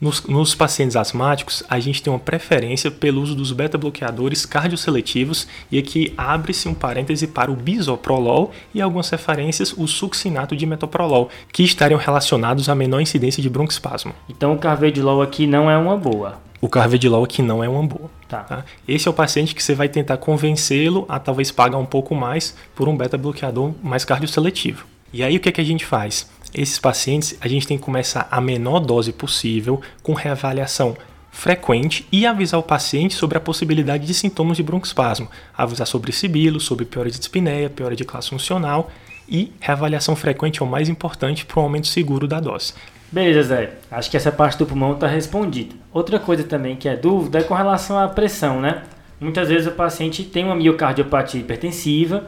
Nos, 0.00 0.22
nos, 0.26 0.54
pacientes 0.54 0.96
asmáticos, 0.96 1.62
a 1.70 1.78
gente 1.78 2.02
tem 2.02 2.12
uma 2.12 2.18
preferência 2.18 2.90
pelo 2.90 3.22
uso 3.22 3.34
dos 3.34 3.52
beta-bloqueadores 3.52 4.44
cardioseletivos 4.44 5.46
e 5.70 5.78
aqui 5.78 6.12
abre-se 6.16 6.68
um 6.68 6.74
parêntese 6.74 7.26
para 7.26 7.50
o 7.50 7.56
bisoprolol 7.56 8.52
e 8.74 8.82
algumas 8.82 9.08
referências 9.08 9.72
o 9.72 9.86
succinato 9.86 10.56
de 10.56 10.66
metoprolol, 10.66 11.30
que 11.52 11.62
estariam 11.62 11.98
relacionados 11.98 12.68
a 12.68 12.74
menor 12.74 13.00
incidência 13.00 13.42
de 13.42 13.48
broncoespasmo. 13.48 14.12
Então 14.28 14.52
o 14.52 14.58
carvedilol 14.58 15.22
aqui 15.22 15.46
não 15.46 15.70
é 15.70 15.78
uma 15.78 15.96
boa. 15.96 16.38
O 16.60 16.68
carvedilol 16.68 17.24
aqui 17.24 17.40
não 17.40 17.62
é 17.62 17.68
uma 17.68 17.86
boa. 17.86 18.10
Tá. 18.28 18.40
tá. 18.40 18.64
Esse 18.88 19.06
é 19.06 19.10
o 19.10 19.14
paciente 19.14 19.54
que 19.54 19.62
você 19.62 19.74
vai 19.74 19.88
tentar 19.88 20.16
convencê-lo 20.16 21.06
a 21.08 21.18
talvez 21.18 21.50
pagar 21.50 21.78
um 21.78 21.86
pouco 21.86 22.14
mais 22.14 22.56
por 22.74 22.88
um 22.88 22.96
beta-bloqueador 22.96 23.72
mais 23.82 24.04
cardioseletivo. 24.04 24.86
E 25.12 25.22
aí 25.22 25.36
o 25.36 25.40
que, 25.40 25.48
é 25.48 25.52
que 25.52 25.60
a 25.60 25.64
gente 25.64 25.86
faz? 25.86 26.28
Esses 26.54 26.78
pacientes 26.78 27.36
a 27.40 27.48
gente 27.48 27.66
tem 27.66 27.76
que 27.76 27.82
começar 27.82 28.28
a 28.30 28.40
menor 28.40 28.78
dose 28.78 29.12
possível, 29.12 29.80
com 30.02 30.14
reavaliação 30.14 30.96
frequente 31.32 32.06
e 32.12 32.24
avisar 32.24 32.60
o 32.60 32.62
paciente 32.62 33.14
sobre 33.14 33.36
a 33.36 33.40
possibilidade 33.40 34.06
de 34.06 34.14
sintomas 34.14 34.56
de 34.56 34.62
broncoespasmo, 34.62 35.28
avisar 35.56 35.86
sobre 35.86 36.12
sibilo, 36.12 36.60
sobre 36.60 36.84
piora 36.84 37.10
de 37.10 37.18
dispneia, 37.18 37.68
piora 37.68 37.96
de 37.96 38.04
classe 38.04 38.30
funcional 38.30 38.88
e 39.28 39.52
reavaliação 39.58 40.14
frequente 40.14 40.62
é 40.62 40.64
o 40.64 40.68
mais 40.68 40.88
importante 40.88 41.44
para 41.44 41.58
o 41.58 41.62
aumento 41.62 41.88
seguro 41.88 42.28
da 42.28 42.38
dose. 42.38 42.72
Beleza, 43.10 43.42
Zé. 43.42 43.72
Acho 43.90 44.10
que 44.10 44.16
essa 44.16 44.30
parte 44.30 44.58
do 44.58 44.66
pulmão 44.66 44.92
está 44.92 45.08
respondida. 45.08 45.74
Outra 45.92 46.20
coisa 46.20 46.44
também 46.44 46.76
que 46.76 46.88
é 46.88 46.96
dúvida 46.96 47.40
é 47.40 47.42
com 47.42 47.54
relação 47.54 47.98
à 47.98 48.08
pressão, 48.08 48.60
né? 48.60 48.82
Muitas 49.20 49.48
vezes 49.48 49.66
o 49.66 49.72
paciente 49.72 50.22
tem 50.22 50.44
uma 50.44 50.54
miocardiopatia 50.54 51.40
hipertensiva, 51.40 52.24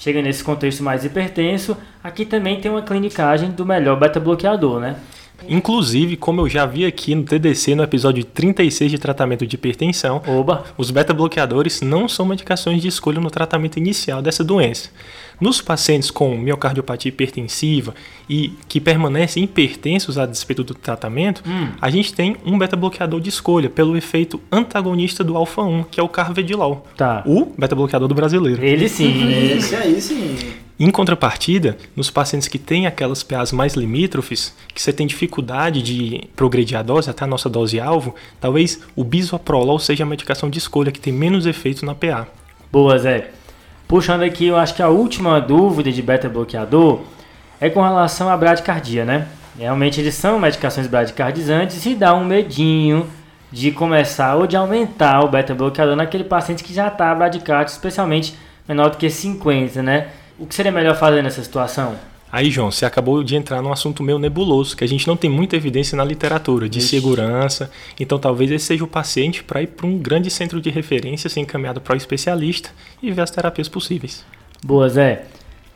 chega 0.00 0.22
nesse 0.22 0.42
contexto 0.42 0.82
mais 0.82 1.04
hipertenso, 1.04 1.76
aqui 2.02 2.24
também 2.24 2.58
tem 2.58 2.70
uma 2.70 2.80
clinicagem 2.80 3.50
do 3.50 3.66
melhor 3.66 4.00
beta-bloqueador, 4.00 4.80
né? 4.80 4.96
Inclusive, 5.48 6.16
como 6.16 6.40
eu 6.42 6.48
já 6.48 6.66
vi 6.66 6.84
aqui 6.84 7.14
no 7.14 7.22
TDC, 7.22 7.74
no 7.74 7.82
episódio 7.82 8.24
36 8.24 8.90
de 8.90 8.98
tratamento 8.98 9.46
de 9.46 9.54
hipertensão, 9.54 10.22
Oba. 10.26 10.64
os 10.76 10.90
beta-bloqueadores 10.90 11.80
não 11.80 12.08
são 12.08 12.26
medicações 12.26 12.80
de 12.82 12.88
escolha 12.88 13.20
no 13.20 13.30
tratamento 13.30 13.78
inicial 13.78 14.20
dessa 14.20 14.42
doença. 14.44 14.90
Nos 15.40 15.62
pacientes 15.62 16.10
com 16.10 16.36
miocardiopatia 16.36 17.08
hipertensiva 17.08 17.94
e 18.28 18.52
que 18.68 18.80
permanecem 18.80 19.44
hipertensos 19.44 20.18
a 20.18 20.26
despeito 20.26 20.62
do 20.62 20.74
tratamento, 20.74 21.42
hum. 21.46 21.68
a 21.80 21.88
gente 21.88 22.12
tem 22.12 22.36
um 22.44 22.58
beta-bloqueador 22.58 23.20
de 23.20 23.30
escolha 23.30 23.70
pelo 23.70 23.96
efeito 23.96 24.40
antagonista 24.52 25.24
do 25.24 25.36
alfa-1, 25.36 25.86
que 25.90 25.98
é 25.98 26.02
o 26.02 26.08
carvedilol. 26.08 26.86
Tá. 26.96 27.22
O 27.26 27.46
beta-bloqueador 27.56 28.06
do 28.06 28.14
brasileiro. 28.14 28.62
Ele 28.62 28.88
sim. 28.88 29.56
Esse 29.56 29.74
aí 29.74 30.00
sim. 30.00 30.36
Em 30.78 30.90
contrapartida, 30.90 31.76
nos 31.94 32.10
pacientes 32.10 32.48
que 32.48 32.58
têm 32.58 32.86
aquelas 32.86 33.22
PAs 33.22 33.52
mais 33.52 33.74
limítrofes, 33.74 34.54
que 34.74 34.80
você 34.80 34.92
tem 34.92 35.06
dificuldade 35.06 35.82
de 35.82 36.22
progredir 36.34 36.78
a 36.78 36.82
dose 36.82 37.10
até 37.10 37.24
a 37.24 37.26
nossa 37.26 37.50
dose-alvo, 37.50 38.14
talvez 38.40 38.80
o 38.96 39.04
bisoprolol 39.04 39.78
seja 39.78 40.04
a 40.04 40.06
medicação 40.06 40.48
de 40.48 40.58
escolha 40.58 40.90
que 40.90 40.98
tem 40.98 41.12
menos 41.12 41.44
efeito 41.44 41.84
na 41.84 41.94
PA. 41.94 42.26
Boa, 42.72 42.98
Zé. 42.98 43.30
Puxando 43.90 44.22
aqui, 44.22 44.46
eu 44.46 44.56
acho 44.56 44.72
que 44.72 44.82
a 44.82 44.88
última 44.88 45.40
dúvida 45.40 45.90
de 45.90 46.00
beta-bloqueador 46.00 47.00
é 47.60 47.68
com 47.68 47.82
relação 47.82 48.28
à 48.28 48.36
bradicardia, 48.36 49.04
né? 49.04 49.26
Realmente 49.58 50.00
eles 50.00 50.14
são 50.14 50.38
medicações 50.38 50.86
bradicardizantes 50.86 51.84
e 51.84 51.96
dá 51.96 52.14
um 52.14 52.24
medinho 52.24 53.10
de 53.50 53.72
começar 53.72 54.36
ou 54.36 54.46
de 54.46 54.56
aumentar 54.56 55.24
o 55.24 55.28
beta-bloqueador 55.28 55.96
naquele 55.96 56.22
paciente 56.22 56.62
que 56.62 56.72
já 56.72 56.86
está 56.86 57.12
bradicárdio, 57.12 57.72
especialmente 57.72 58.38
menor 58.68 58.90
do 58.90 58.96
que 58.96 59.10
50, 59.10 59.82
né? 59.82 60.06
O 60.38 60.46
que 60.46 60.54
seria 60.54 60.70
melhor 60.70 60.94
fazer 60.94 61.20
nessa 61.20 61.42
situação? 61.42 61.96
Aí, 62.32 62.50
João, 62.50 62.70
você 62.70 62.86
acabou 62.86 63.24
de 63.24 63.34
entrar 63.34 63.60
num 63.60 63.72
assunto 63.72 64.02
meio 64.02 64.18
nebuloso, 64.18 64.76
que 64.76 64.84
a 64.84 64.86
gente 64.86 65.06
não 65.08 65.16
tem 65.16 65.28
muita 65.28 65.56
evidência 65.56 65.96
na 65.96 66.04
literatura 66.04 66.68
de 66.68 66.78
Ixi. 66.78 66.88
segurança. 66.88 67.70
Então, 67.98 68.18
talvez 68.18 68.50
esse 68.52 68.66
seja 68.66 68.84
o 68.84 68.88
paciente 68.88 69.42
para 69.42 69.62
ir 69.62 69.66
para 69.66 69.86
um 69.86 69.98
grande 69.98 70.30
centro 70.30 70.60
de 70.60 70.70
referência, 70.70 71.28
ser 71.28 71.40
encaminhado 71.40 71.80
para 71.80 71.94
o 71.94 71.96
especialista 71.96 72.70
e 73.02 73.10
ver 73.10 73.22
as 73.22 73.30
terapias 73.30 73.68
possíveis. 73.68 74.24
Boa, 74.62 74.88
Zé. 74.88 75.24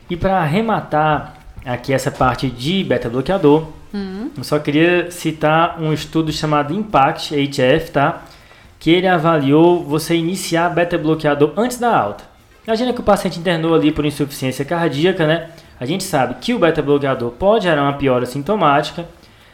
E 0.08 0.16
para 0.16 0.38
arrematar 0.38 1.38
aqui 1.64 1.92
essa 1.92 2.10
parte 2.10 2.48
de 2.48 2.84
beta-bloqueador, 2.84 3.66
uhum. 3.92 4.30
eu 4.36 4.44
só 4.44 4.58
queria 4.58 5.10
citar 5.10 5.80
um 5.80 5.92
estudo 5.92 6.30
chamado 6.30 6.72
Impact 6.72 7.34
HF, 7.34 7.90
tá? 7.90 8.22
Que 8.78 8.90
ele 8.90 9.08
avaliou 9.08 9.82
você 9.82 10.14
iniciar 10.14 10.68
beta-bloqueador 10.68 11.52
antes 11.56 11.78
da 11.78 11.96
alta. 11.96 12.24
Imagina 12.66 12.92
que 12.92 13.00
o 13.00 13.04
paciente 13.04 13.38
internou 13.38 13.74
ali 13.74 13.90
por 13.90 14.06
insuficiência 14.06 14.64
cardíaca, 14.64 15.26
né? 15.26 15.50
A 15.78 15.86
gente 15.86 16.04
sabe 16.04 16.36
que 16.40 16.54
o 16.54 16.58
beta-bloqueador 16.58 17.30
pode 17.32 17.64
gerar 17.64 17.82
uma 17.82 17.94
piora 17.94 18.26
sintomática, 18.26 19.06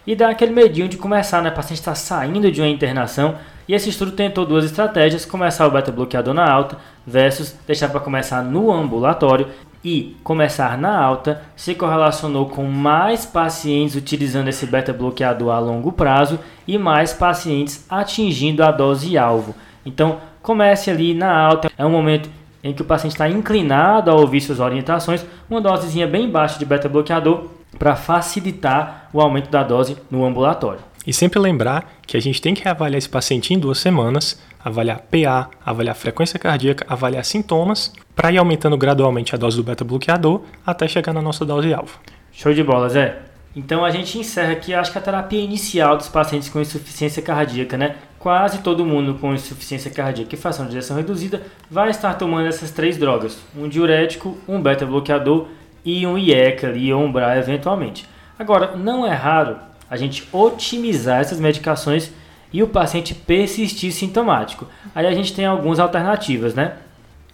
e 0.06 0.14
dá 0.16 0.30
aquele 0.30 0.52
medinho 0.52 0.88
de 0.88 0.96
começar, 0.96 1.42
né? 1.42 1.50
O 1.50 1.54
paciente 1.54 1.78
está 1.78 1.94
saindo 1.94 2.50
de 2.50 2.60
uma 2.60 2.68
internação 2.68 3.36
e 3.68 3.74
esse 3.74 3.90
estudo 3.90 4.12
tentou 4.12 4.46
duas 4.46 4.64
estratégias: 4.64 5.24
começar 5.24 5.66
o 5.66 5.70
beta-bloqueador 5.70 6.34
na 6.34 6.50
alta 6.50 6.78
versus 7.06 7.54
deixar 7.66 7.88
para 7.88 8.00
começar 8.00 8.42
no 8.42 8.72
ambulatório 8.72 9.48
e 9.84 10.16
começar 10.24 10.76
na 10.76 10.98
alta 10.98 11.42
se 11.54 11.74
correlacionou 11.74 12.48
com 12.48 12.64
mais 12.64 13.24
pacientes 13.24 13.94
utilizando 13.94 14.48
esse 14.48 14.66
beta-bloqueador 14.66 15.50
a 15.50 15.58
longo 15.58 15.92
prazo 15.92 16.38
e 16.66 16.76
mais 16.76 17.12
pacientes 17.12 17.86
atingindo 17.88 18.64
a 18.64 18.70
dose 18.70 19.16
alvo. 19.16 19.54
Então, 19.86 20.18
comece 20.42 20.90
ali 20.90 21.14
na 21.14 21.32
alta, 21.32 21.70
é 21.78 21.86
um 21.86 21.90
momento 21.90 22.28
em 22.62 22.72
que 22.72 22.82
o 22.82 22.84
paciente 22.84 23.12
está 23.12 23.28
inclinado 23.28 24.10
a 24.10 24.14
ouvir 24.14 24.40
suas 24.40 24.60
orientações, 24.60 25.24
uma 25.48 25.60
dosezinha 25.60 26.06
bem 26.06 26.30
baixa 26.30 26.58
de 26.58 26.64
beta-bloqueador 26.64 27.46
para 27.78 27.96
facilitar 27.96 29.08
o 29.12 29.20
aumento 29.20 29.50
da 29.50 29.62
dose 29.62 29.96
no 30.10 30.24
ambulatório. 30.24 30.80
E 31.06 31.12
sempre 31.12 31.38
lembrar 31.38 31.90
que 32.06 32.16
a 32.16 32.20
gente 32.20 32.42
tem 32.42 32.54
que 32.54 32.68
avaliar 32.68 32.98
esse 32.98 33.08
paciente 33.08 33.54
em 33.54 33.58
duas 33.58 33.78
semanas, 33.78 34.38
avaliar 34.62 35.00
PA, 35.00 35.48
avaliar 35.64 35.94
frequência 35.94 36.38
cardíaca, 36.38 36.84
avaliar 36.88 37.24
sintomas, 37.24 37.92
para 38.14 38.30
ir 38.30 38.38
aumentando 38.38 38.76
gradualmente 38.76 39.34
a 39.34 39.38
dose 39.38 39.56
do 39.56 39.62
beta-bloqueador 39.62 40.42
até 40.66 40.86
chegar 40.86 41.14
na 41.14 41.22
nossa 41.22 41.44
dose-alvo. 41.44 41.98
Show 42.32 42.52
de 42.52 42.62
bola, 42.62 42.88
Zé. 42.90 43.29
Então 43.54 43.84
a 43.84 43.90
gente 43.90 44.16
encerra 44.16 44.52
aqui, 44.52 44.72
acho 44.72 44.92
que 44.92 44.98
a 44.98 45.00
terapia 45.00 45.40
inicial 45.40 45.96
dos 45.96 46.08
pacientes 46.08 46.48
com 46.48 46.60
insuficiência 46.60 47.20
cardíaca, 47.20 47.76
né? 47.76 47.96
Quase 48.18 48.58
todo 48.58 48.84
mundo 48.84 49.14
com 49.14 49.34
insuficiência 49.34 49.90
cardíaca 49.90 50.34
e 50.34 50.38
fração 50.38 50.66
de 50.66 50.72
ejeção 50.72 50.96
reduzida 50.96 51.42
vai 51.70 51.90
estar 51.90 52.14
tomando 52.14 52.46
essas 52.46 52.70
três 52.70 52.96
drogas: 52.96 53.38
um 53.56 53.68
diurético, 53.68 54.38
um 54.46 54.60
beta-bloqueador 54.60 55.48
e 55.84 56.06
um 56.06 56.16
IECA 56.16 56.68
ali, 56.68 56.92
ou 56.92 57.02
um 57.02 57.10
BRA 57.10 57.36
eventualmente. 57.38 58.06
Agora, 58.38 58.76
não 58.76 59.06
é 59.06 59.14
raro 59.14 59.56
a 59.90 59.96
gente 59.96 60.28
otimizar 60.32 61.20
essas 61.20 61.40
medicações 61.40 62.12
e 62.52 62.62
o 62.62 62.68
paciente 62.68 63.14
persistir 63.14 63.92
sintomático. 63.92 64.66
Aí 64.94 65.06
a 65.06 65.12
gente 65.12 65.34
tem 65.34 65.44
algumas 65.44 65.80
alternativas, 65.80 66.54
né? 66.54 66.74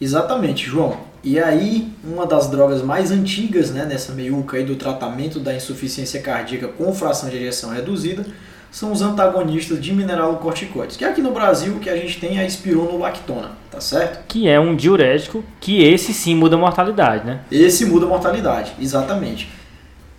Exatamente, 0.00 0.64
João. 0.64 0.98
E 1.26 1.40
aí, 1.40 1.88
uma 2.04 2.24
das 2.24 2.48
drogas 2.48 2.82
mais 2.82 3.10
antigas 3.10 3.72
né, 3.72 3.84
nessa 3.84 4.12
meiuca 4.12 4.58
aí 4.58 4.62
do 4.62 4.76
tratamento 4.76 5.40
da 5.40 5.52
insuficiência 5.52 6.22
cardíaca 6.22 6.68
com 6.68 6.94
fração 6.94 7.28
de 7.28 7.36
ejeção 7.36 7.70
reduzida 7.70 8.24
são 8.70 8.92
os 8.92 9.02
antagonistas 9.02 9.82
de 9.82 9.92
mineralocorticoides, 9.92 10.96
que 10.96 11.04
é 11.04 11.08
aqui 11.08 11.20
no 11.20 11.32
Brasil 11.32 11.80
que 11.80 11.90
a 11.90 11.96
gente 11.96 12.20
tem 12.20 12.38
a 12.38 12.44
espironolactona, 12.44 13.50
tá 13.68 13.80
certo? 13.80 14.24
Que 14.28 14.46
é 14.46 14.60
um 14.60 14.76
diurético 14.76 15.42
que 15.58 15.82
esse 15.82 16.14
sim 16.14 16.36
muda 16.36 16.54
a 16.54 16.58
mortalidade, 16.60 17.26
né? 17.26 17.40
Esse 17.50 17.84
muda 17.84 18.06
a 18.06 18.08
mortalidade, 18.08 18.74
exatamente. 18.80 19.48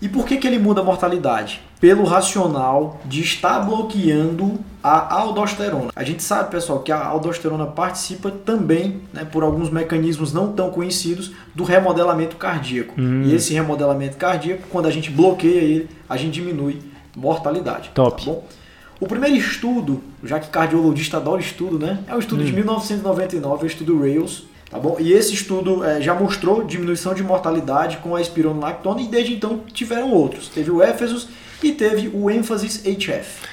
E 0.01 0.09
por 0.09 0.25
que, 0.25 0.35
que 0.35 0.45
ele 0.45 0.59
muda 0.59 0.81
a 0.81 0.83
mortalidade? 0.83 1.61
Pelo 1.79 2.03
racional 2.03 2.99
de 3.05 3.21
estar 3.21 3.61
bloqueando 3.61 4.59
a 4.87 5.13
aldosterona. 5.13 5.91
A 5.95 6.03
gente 6.03 6.23
sabe, 6.23 6.51
pessoal, 6.51 6.79
que 6.79 6.91
a 6.91 7.03
aldosterona 7.05 7.65
participa 7.65 8.31
também, 8.31 9.01
né, 9.13 9.25
por 9.25 9.43
alguns 9.43 9.69
mecanismos 9.69 10.33
não 10.33 10.51
tão 10.53 10.69
conhecidos, 10.69 11.31
do 11.53 11.63
remodelamento 11.63 12.35
cardíaco. 12.35 12.93
Hum. 12.97 13.23
E 13.25 13.33
esse 13.33 13.53
remodelamento 13.53 14.17
cardíaco, 14.17 14.63
quando 14.69 14.85
a 14.87 14.91
gente 14.91 15.09
bloqueia 15.09 15.61
ele, 15.61 15.89
a 16.07 16.17
gente 16.17 16.33
diminui 16.33 16.79
mortalidade. 17.15 17.91
Top. 17.93 18.23
Tá 18.23 18.31
o 18.99 19.07
primeiro 19.07 19.35
estudo, 19.35 20.01
já 20.23 20.39
que 20.39 20.49
cardiologista 20.49 21.17
adora 21.17 21.39
estudo, 21.39 21.77
né? 21.77 21.99
É 22.07 22.15
o 22.15 22.19
estudo 22.19 22.41
hum. 22.41 22.45
de 22.45 22.53
1999, 22.53 23.63
o 23.63 23.67
estudo 23.67 23.99
Rails, 23.99 24.45
Tá 24.69 24.77
bom? 24.77 24.97
E 24.99 25.13
esse 25.13 25.33
estudo 25.33 25.83
é, 25.83 26.01
já 26.01 26.13
mostrou 26.13 26.63
diminuição 26.63 27.13
de 27.13 27.23
mortalidade 27.23 27.97
com 27.97 28.15
a 28.15 28.21
espironolactona 28.21 29.01
e 29.01 29.07
desde 29.07 29.33
então 29.33 29.61
tiveram 29.71 30.11
outros. 30.11 30.49
Teve 30.49 30.69
o 30.69 30.83
Ephesus 30.83 31.29
e 31.63 31.71
teve 31.71 32.09
o 32.13 32.29
Emphasis 32.29 32.83
HF. 32.83 33.47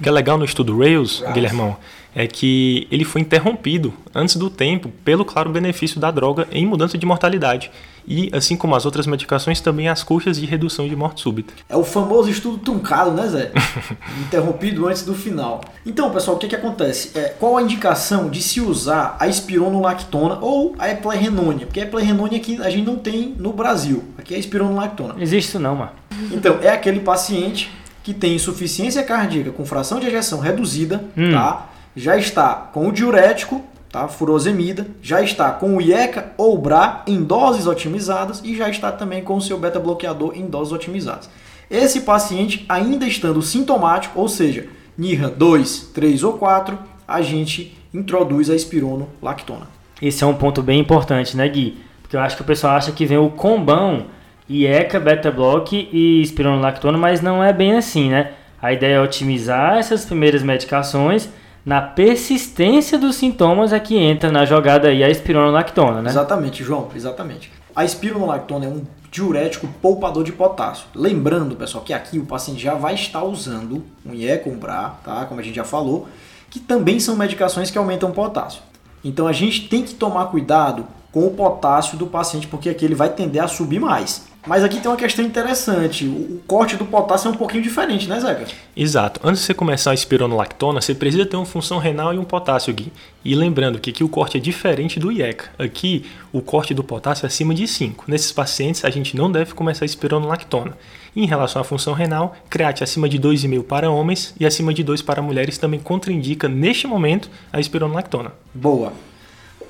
O 0.00 0.02
que 0.02 0.08
é 0.08 0.12
legal 0.12 0.38
no 0.38 0.46
estudo 0.46 0.78
Rails, 0.78 1.20
Rails. 1.20 1.34
Guilhermão, 1.34 1.76
é 2.14 2.26
que 2.26 2.88
ele 2.90 3.04
foi 3.04 3.20
interrompido 3.20 3.92
antes 4.14 4.34
do 4.36 4.48
tempo 4.48 4.90
pelo 5.04 5.26
claro 5.26 5.50
benefício 5.50 6.00
da 6.00 6.10
droga 6.10 6.48
em 6.50 6.64
mudança 6.64 6.96
de 6.96 7.04
mortalidade. 7.04 7.70
E, 8.08 8.30
assim 8.32 8.56
como 8.56 8.74
as 8.74 8.86
outras 8.86 9.06
medicações, 9.06 9.60
também 9.60 9.88
as 9.88 10.02
custas 10.02 10.40
de 10.40 10.46
redução 10.46 10.88
de 10.88 10.96
morte 10.96 11.20
súbita. 11.20 11.52
É 11.68 11.76
o 11.76 11.84
famoso 11.84 12.30
estudo 12.30 12.56
truncado, 12.56 13.10
né, 13.10 13.28
Zé? 13.28 13.52
Interrompido 14.26 14.88
antes 14.88 15.04
do 15.04 15.14
final. 15.14 15.60
Então, 15.84 16.10
pessoal, 16.10 16.38
o 16.38 16.40
que, 16.40 16.48
que 16.48 16.56
acontece? 16.56 17.16
É, 17.16 17.34
qual 17.38 17.58
a 17.58 17.62
indicação 17.62 18.30
de 18.30 18.40
se 18.40 18.58
usar 18.58 19.18
a 19.20 19.28
espironolactona 19.28 20.38
ou 20.40 20.74
a 20.78 20.88
eplerenônia? 20.88 21.66
Porque 21.66 21.80
a 21.80 21.82
eplerenônia 21.82 22.38
aqui 22.38 22.58
a 22.62 22.70
gente 22.70 22.86
não 22.86 22.96
tem 22.96 23.34
no 23.38 23.52
Brasil. 23.52 24.02
Aqui 24.16 24.32
é 24.32 24.38
a 24.38 24.40
espironolactona. 24.40 25.14
Existe 25.18 25.50
isso 25.50 25.58
não, 25.60 25.76
mano. 25.76 25.92
Então, 26.32 26.58
é 26.62 26.70
aquele 26.70 27.00
paciente 27.00 27.70
que 28.02 28.14
tem 28.14 28.34
insuficiência 28.34 29.02
cardíaca 29.02 29.50
com 29.50 29.64
fração 29.64 30.00
de 30.00 30.06
ejeção 30.06 30.40
reduzida, 30.40 31.04
hum. 31.16 31.32
tá? 31.32 31.68
Já 31.94 32.16
está 32.16 32.54
com 32.54 32.88
o 32.88 32.92
diurético, 32.92 33.62
tá? 33.90 34.08
Furosemida, 34.08 34.86
já 35.02 35.22
está 35.22 35.50
com 35.50 35.76
o 35.76 35.80
IECA 35.80 36.32
ou 36.36 36.56
BRA 36.56 37.02
em 37.06 37.22
doses 37.22 37.66
otimizadas 37.66 38.40
e 38.44 38.56
já 38.56 38.68
está 38.68 38.92
também 38.92 39.22
com 39.22 39.36
o 39.36 39.40
seu 39.40 39.58
beta 39.58 39.78
bloqueador 39.78 40.32
em 40.34 40.46
doses 40.46 40.72
otimizadas. 40.72 41.28
Esse 41.70 42.00
paciente 42.00 42.64
ainda 42.68 43.06
estando 43.06 43.42
sintomático, 43.42 44.18
ou 44.18 44.28
seja, 44.28 44.66
NIRA 44.96 45.28
2, 45.28 45.90
3 45.94 46.24
ou 46.24 46.32
4, 46.34 46.78
a 47.06 47.22
gente 47.22 47.76
introduz 47.92 48.50
a 48.50 48.54
espironolactona. 48.54 49.68
Esse 50.00 50.24
é 50.24 50.26
um 50.26 50.34
ponto 50.34 50.62
bem 50.62 50.80
importante, 50.80 51.36
né, 51.36 51.48
Gui? 51.48 51.78
Porque 52.02 52.16
eu 52.16 52.20
acho 52.20 52.36
que 52.36 52.42
o 52.42 52.44
pessoal 52.44 52.76
acha 52.76 52.90
que 52.90 53.06
vem 53.06 53.18
o 53.18 53.30
combão 53.30 54.06
IECA, 54.50 54.98
beta 54.98 55.30
block 55.30 55.88
e 55.92 56.20
espironolactona, 56.22 56.98
mas 56.98 57.20
não 57.20 57.42
é 57.42 57.52
bem 57.52 57.76
assim, 57.76 58.10
né? 58.10 58.32
A 58.60 58.72
ideia 58.72 58.96
é 58.96 59.00
otimizar 59.00 59.78
essas 59.78 60.04
primeiras 60.04 60.42
medicações. 60.42 61.28
Na 61.64 61.80
persistência 61.80 62.98
dos 62.98 63.14
sintomas 63.14 63.72
é 63.72 63.78
que 63.78 63.96
entra 63.96 64.32
na 64.32 64.44
jogada 64.44 64.88
aí 64.88 65.04
a 65.04 65.08
espironolactona, 65.08 66.02
né? 66.02 66.10
Exatamente, 66.10 66.64
João, 66.64 66.88
exatamente. 66.94 67.52
A 67.76 67.84
espironolactona 67.84 68.64
é 68.64 68.68
um 68.68 68.82
diurético 69.10 69.68
poupador 69.80 70.24
de 70.24 70.32
potássio. 70.32 70.86
Lembrando, 70.94 71.54
pessoal, 71.54 71.84
que 71.84 71.92
aqui 71.92 72.18
o 72.18 72.26
paciente 72.26 72.60
já 72.60 72.74
vai 72.74 72.94
estar 72.94 73.22
usando 73.22 73.84
um 74.04 74.12
IECA, 74.12 74.50
um 74.50 74.56
BRA, 74.56 74.94
tá? 75.04 75.26
Como 75.26 75.40
a 75.40 75.42
gente 75.44 75.54
já 75.56 75.64
falou, 75.64 76.08
que 76.48 76.58
também 76.58 76.98
são 76.98 77.14
medicações 77.14 77.70
que 77.70 77.78
aumentam 77.78 78.10
o 78.10 78.12
potássio. 78.12 78.62
Então 79.04 79.28
a 79.28 79.32
gente 79.32 79.68
tem 79.68 79.84
que 79.84 79.94
tomar 79.94 80.26
cuidado 80.26 80.86
com 81.12 81.26
o 81.26 81.30
potássio 81.30 81.96
do 81.96 82.06
paciente, 82.06 82.46
porque 82.46 82.68
aqui 82.68 82.84
ele 82.84 82.94
vai 82.94 83.08
tender 83.08 83.42
a 83.42 83.48
subir 83.48 83.80
mais. 83.80 84.29
Mas 84.46 84.64
aqui 84.64 84.80
tem 84.80 84.90
uma 84.90 84.96
questão 84.96 85.24
interessante. 85.24 86.06
O 86.06 86.40
corte 86.46 86.74
do 86.74 86.86
potássio 86.86 87.28
é 87.28 87.30
um 87.30 87.36
pouquinho 87.36 87.62
diferente, 87.62 88.08
né, 88.08 88.18
Zeca? 88.18 88.46
Exato. 88.74 89.20
Antes 89.22 89.40
de 89.40 89.46
você 89.46 89.54
começar 89.54 89.90
a 89.90 89.94
espironolactona, 89.94 90.80
você 90.80 90.94
precisa 90.94 91.26
ter 91.26 91.36
uma 91.36 91.44
função 91.44 91.78
renal 91.78 92.14
e 92.14 92.18
um 92.18 92.24
potássio, 92.24 92.72
Gui. 92.72 92.90
E 93.22 93.34
lembrando 93.34 93.78
que 93.78 93.90
aqui 93.90 94.02
o 94.02 94.08
corte 94.08 94.38
é 94.38 94.40
diferente 94.40 94.98
do 94.98 95.12
IECA. 95.12 95.50
Aqui, 95.58 96.06
o 96.32 96.40
corte 96.40 96.72
do 96.72 96.82
potássio 96.82 97.24
é 97.24 97.28
acima 97.28 97.54
de 97.54 97.68
5. 97.68 98.04
Nesses 98.08 98.32
pacientes, 98.32 98.82
a 98.84 98.90
gente 98.90 99.14
não 99.14 99.30
deve 99.30 99.52
começar 99.52 99.84
a 99.84 99.86
espironolactona. 99.86 100.74
E 101.14 101.22
em 101.22 101.26
relação 101.26 101.60
à 101.60 101.64
função 101.64 101.92
renal, 101.92 102.34
create 102.48 102.82
acima 102.82 103.10
de 103.10 103.18
2,5 103.18 103.62
para 103.64 103.90
homens 103.90 104.34
e 104.40 104.46
acima 104.46 104.72
de 104.72 104.82
2 104.82 105.02
para 105.02 105.20
mulheres 105.20 105.58
também 105.58 105.80
contraindica, 105.80 106.48
neste 106.48 106.86
momento, 106.86 107.30
a 107.52 107.60
espironolactona. 107.60 108.32
Boa. 108.54 108.92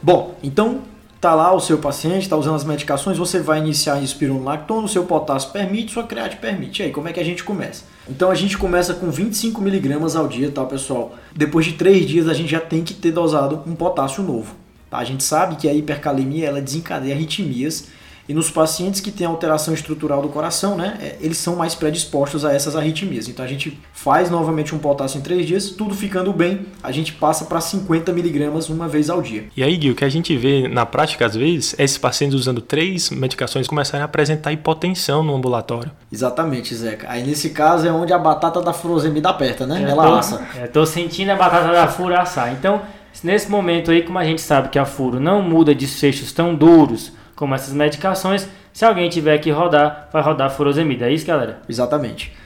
Bom, 0.00 0.38
então 0.42 0.82
Tá 1.20 1.34
lá 1.34 1.52
o 1.52 1.60
seu 1.60 1.76
paciente, 1.76 2.22
está 2.22 2.34
usando 2.34 2.54
as 2.54 2.64
medicações, 2.64 3.18
você 3.18 3.40
vai 3.40 3.58
iniciar 3.58 3.96
a 3.96 4.00
espironolactona, 4.00 4.86
o 4.86 4.88
seu 4.88 5.04
potássio 5.04 5.50
permite, 5.50 5.92
sua 5.92 6.04
create 6.04 6.38
permite. 6.38 6.80
E 6.80 6.86
aí, 6.86 6.90
como 6.90 7.08
é 7.08 7.12
que 7.12 7.20
a 7.20 7.24
gente 7.24 7.44
começa? 7.44 7.84
Então 8.08 8.30
a 8.30 8.34
gente 8.34 8.56
começa 8.56 8.94
com 8.94 9.10
25 9.10 9.60
miligramas 9.60 10.16
ao 10.16 10.26
dia, 10.26 10.50
tá, 10.50 10.64
pessoal? 10.64 11.14
Depois 11.36 11.66
de 11.66 11.74
3 11.74 12.06
dias 12.06 12.26
a 12.26 12.32
gente 12.32 12.50
já 12.50 12.60
tem 12.60 12.82
que 12.82 12.94
ter 12.94 13.12
dosado 13.12 13.62
um 13.66 13.74
potássio 13.74 14.22
novo. 14.22 14.56
Tá? 14.88 14.96
A 14.96 15.04
gente 15.04 15.22
sabe 15.22 15.56
que 15.56 15.68
a 15.68 15.74
hipercalemia 15.74 16.48
ela 16.48 16.62
desencadeia 16.62 17.14
arritmias 17.14 17.88
e 18.28 18.34
nos 18.34 18.50
pacientes 18.50 19.00
que 19.00 19.10
têm 19.10 19.26
alteração 19.26 19.74
estrutural 19.74 20.22
do 20.22 20.28
coração, 20.28 20.76
né, 20.76 20.98
é, 21.00 21.16
eles 21.20 21.38
são 21.38 21.56
mais 21.56 21.74
predispostos 21.74 22.44
a 22.44 22.52
essas 22.52 22.76
arritmias. 22.76 23.28
Então 23.28 23.44
a 23.44 23.48
gente 23.48 23.78
faz 23.92 24.30
novamente 24.30 24.74
um 24.74 24.78
potássio 24.78 25.18
em 25.18 25.22
3 25.22 25.46
dias, 25.46 25.70
tudo 25.70 25.94
ficando 25.94 26.32
bem, 26.32 26.66
a 26.82 26.92
gente 26.92 27.12
passa 27.12 27.44
para 27.44 27.60
50 27.60 28.12
miligramas 28.12 28.68
uma 28.68 28.88
vez 28.88 29.10
ao 29.10 29.20
dia. 29.20 29.44
E 29.56 29.62
aí, 29.62 29.76
Gui, 29.76 29.90
o 29.90 29.94
que 29.94 30.04
a 30.04 30.08
gente 30.08 30.36
vê 30.36 30.68
na 30.68 30.86
prática 30.86 31.26
às 31.26 31.34
vezes 31.34 31.74
é 31.78 31.84
esses 31.84 31.98
pacientes 31.98 32.38
usando 32.38 32.60
três 32.60 33.10
medicações 33.10 33.66
começarem 33.66 34.02
a 34.02 34.04
apresentar 34.04 34.52
hipotensão 34.52 35.22
no 35.22 35.34
ambulatório. 35.34 35.90
Exatamente, 36.12 36.74
Zeca. 36.74 37.06
Aí 37.10 37.26
nesse 37.26 37.50
caso 37.50 37.86
é 37.86 37.92
onde 37.92 38.12
a 38.12 38.18
batata 38.18 38.60
da 38.60 38.72
furosemida 38.72 39.28
aperta, 39.28 39.66
né? 39.66 39.84
É, 39.84 39.90
Ela 39.90 40.06
tô, 40.06 40.14
assa. 40.14 40.46
É, 40.56 40.66
tô 40.66 40.86
sentindo 40.86 41.30
a 41.30 41.36
batata 41.36 41.72
da 41.72 41.88
furo 41.88 42.14
assar. 42.14 42.52
Então, 42.52 42.82
nesse 43.22 43.50
momento 43.50 43.90
aí, 43.90 44.02
como 44.02 44.18
a 44.18 44.24
gente 44.24 44.40
sabe 44.40 44.68
que 44.68 44.78
a 44.78 44.84
furo 44.84 45.18
não 45.18 45.42
muda 45.42 45.74
desfechos 45.74 46.32
tão 46.32 46.54
duros 46.54 47.12
como 47.40 47.54
essas 47.54 47.72
medicações, 47.72 48.46
se 48.70 48.84
alguém 48.84 49.08
tiver 49.08 49.38
que 49.38 49.50
rodar, 49.50 50.10
vai 50.12 50.22
rodar 50.22 50.50
furosemida. 50.50 51.08
É 51.08 51.14
isso, 51.14 51.24
galera? 51.24 51.62
Exatamente. 51.66 52.36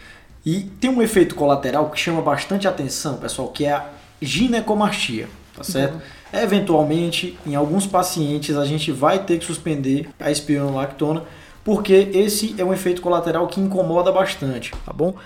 E 0.47 0.61
tem 0.61 0.89
um 0.89 1.03
efeito 1.03 1.35
colateral 1.35 1.91
que 1.91 1.99
chama 1.99 2.23
bastante 2.23 2.69
atenção, 2.69 3.17
pessoal, 3.17 3.49
que 3.49 3.65
é 3.65 3.73
a 3.73 3.87
ginecomastia, 4.23 5.27
tá 5.53 5.59
uhum. 5.59 5.65
certo? 5.65 5.95
Uhum. 5.95 6.41
Eventualmente, 6.41 7.37
em 7.45 7.57
alguns 7.57 7.89
pacientes, 7.89 8.57
a 8.57 8.65
gente 8.65 8.93
vai 8.93 9.19
ter 9.19 9.41
que 9.41 9.45
suspender 9.45 10.09
a 10.21 10.31
espironolactona, 10.31 11.25
porque 11.65 12.11
esse 12.15 12.55
é 12.57 12.65
um 12.65 12.73
efeito 12.73 13.03
colateral 13.03 13.49
que 13.49 13.61
incomoda 13.61 14.13
bastante, 14.13 14.71
tá 14.87 14.93
bom? 14.93 15.17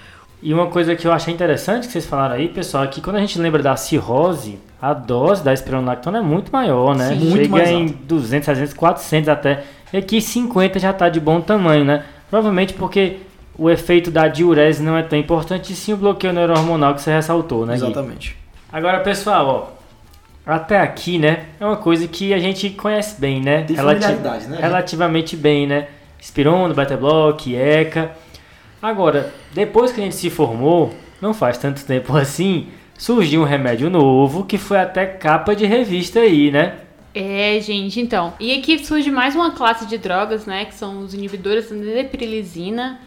E 0.42 0.54
uma 0.54 0.66
coisa 0.68 0.94
que 0.94 1.06
eu 1.06 1.12
achei 1.12 1.34
interessante 1.34 1.86
que 1.86 1.92
vocês 1.92 2.06
falaram 2.06 2.36
aí, 2.36 2.48
pessoal, 2.48 2.84
é 2.84 2.86
que 2.86 3.00
quando 3.00 3.16
a 3.16 3.20
gente 3.20 3.38
lembra 3.40 3.60
da 3.62 3.74
cirrose, 3.76 4.58
a 4.80 4.94
dose 4.94 5.42
da 5.42 5.52
espironolactona 5.52 6.18
é 6.18 6.22
muito 6.22 6.52
maior, 6.52 6.94
né? 6.96 7.08
Sim, 7.08 7.32
Chega 7.32 7.70
em 7.70 7.82
alta. 7.82 7.94
200, 8.04 8.46
300, 8.46 8.74
400 8.74 9.28
até. 9.28 9.64
E 9.92 9.96
aqui 9.96 10.20
50 10.20 10.78
já 10.78 10.90
está 10.90 11.08
de 11.08 11.18
bom 11.18 11.40
tamanho, 11.40 11.84
né? 11.84 12.04
Provavelmente 12.30 12.72
porque 12.74 13.16
o 13.58 13.68
efeito 13.68 14.10
da 14.12 14.28
diurese 14.28 14.80
não 14.80 14.96
é 14.96 15.02
tão 15.02 15.18
importante, 15.18 15.72
e 15.72 15.76
sim 15.76 15.92
o 15.92 15.96
bloqueio 15.96 16.32
neurohormonal 16.32 16.94
que 16.94 17.02
você 17.02 17.10
ressaltou, 17.10 17.66
né, 17.66 17.74
Gui? 17.74 17.84
Exatamente. 17.86 18.36
Agora, 18.72 19.00
pessoal, 19.00 19.72
ó, 20.46 20.52
até 20.54 20.78
aqui, 20.80 21.18
né, 21.18 21.46
é 21.58 21.64
uma 21.66 21.76
coisa 21.76 22.06
que 22.06 22.32
a 22.32 22.38
gente 22.38 22.70
conhece 22.70 23.20
bem, 23.20 23.40
né? 23.40 23.62
Tem 23.62 23.74
Relati- 23.74 24.06
né? 24.48 24.58
Relativamente 24.60 25.36
bem, 25.36 25.66
né? 25.66 25.88
Espirono, 26.20 26.72
beta 26.74 26.96
block, 26.96 27.52
ECA. 27.54 28.12
Agora, 28.80 29.32
depois 29.52 29.92
que 29.92 30.00
a 30.00 30.04
gente 30.04 30.16
se 30.16 30.30
formou, 30.30 30.94
não 31.20 31.34
faz 31.34 31.58
tanto 31.58 31.84
tempo 31.84 32.16
assim, 32.16 32.68
surgiu 32.96 33.42
um 33.42 33.44
remédio 33.44 33.90
novo 33.90 34.44
que 34.44 34.58
foi 34.58 34.78
até 34.78 35.06
capa 35.06 35.54
de 35.54 35.66
revista 35.66 36.20
aí, 36.20 36.50
né? 36.50 36.78
É, 37.14 37.58
gente, 37.60 38.00
então. 38.00 38.34
E 38.38 38.56
aqui 38.56 38.84
surge 38.84 39.10
mais 39.10 39.34
uma 39.34 39.50
classe 39.50 39.86
de 39.86 39.98
drogas, 39.98 40.46
né? 40.46 40.64
Que 40.64 40.74
são 40.74 41.00
os 41.00 41.14
inibidores 41.14 41.68
da 41.70 41.76
neprilisina, 41.76 43.00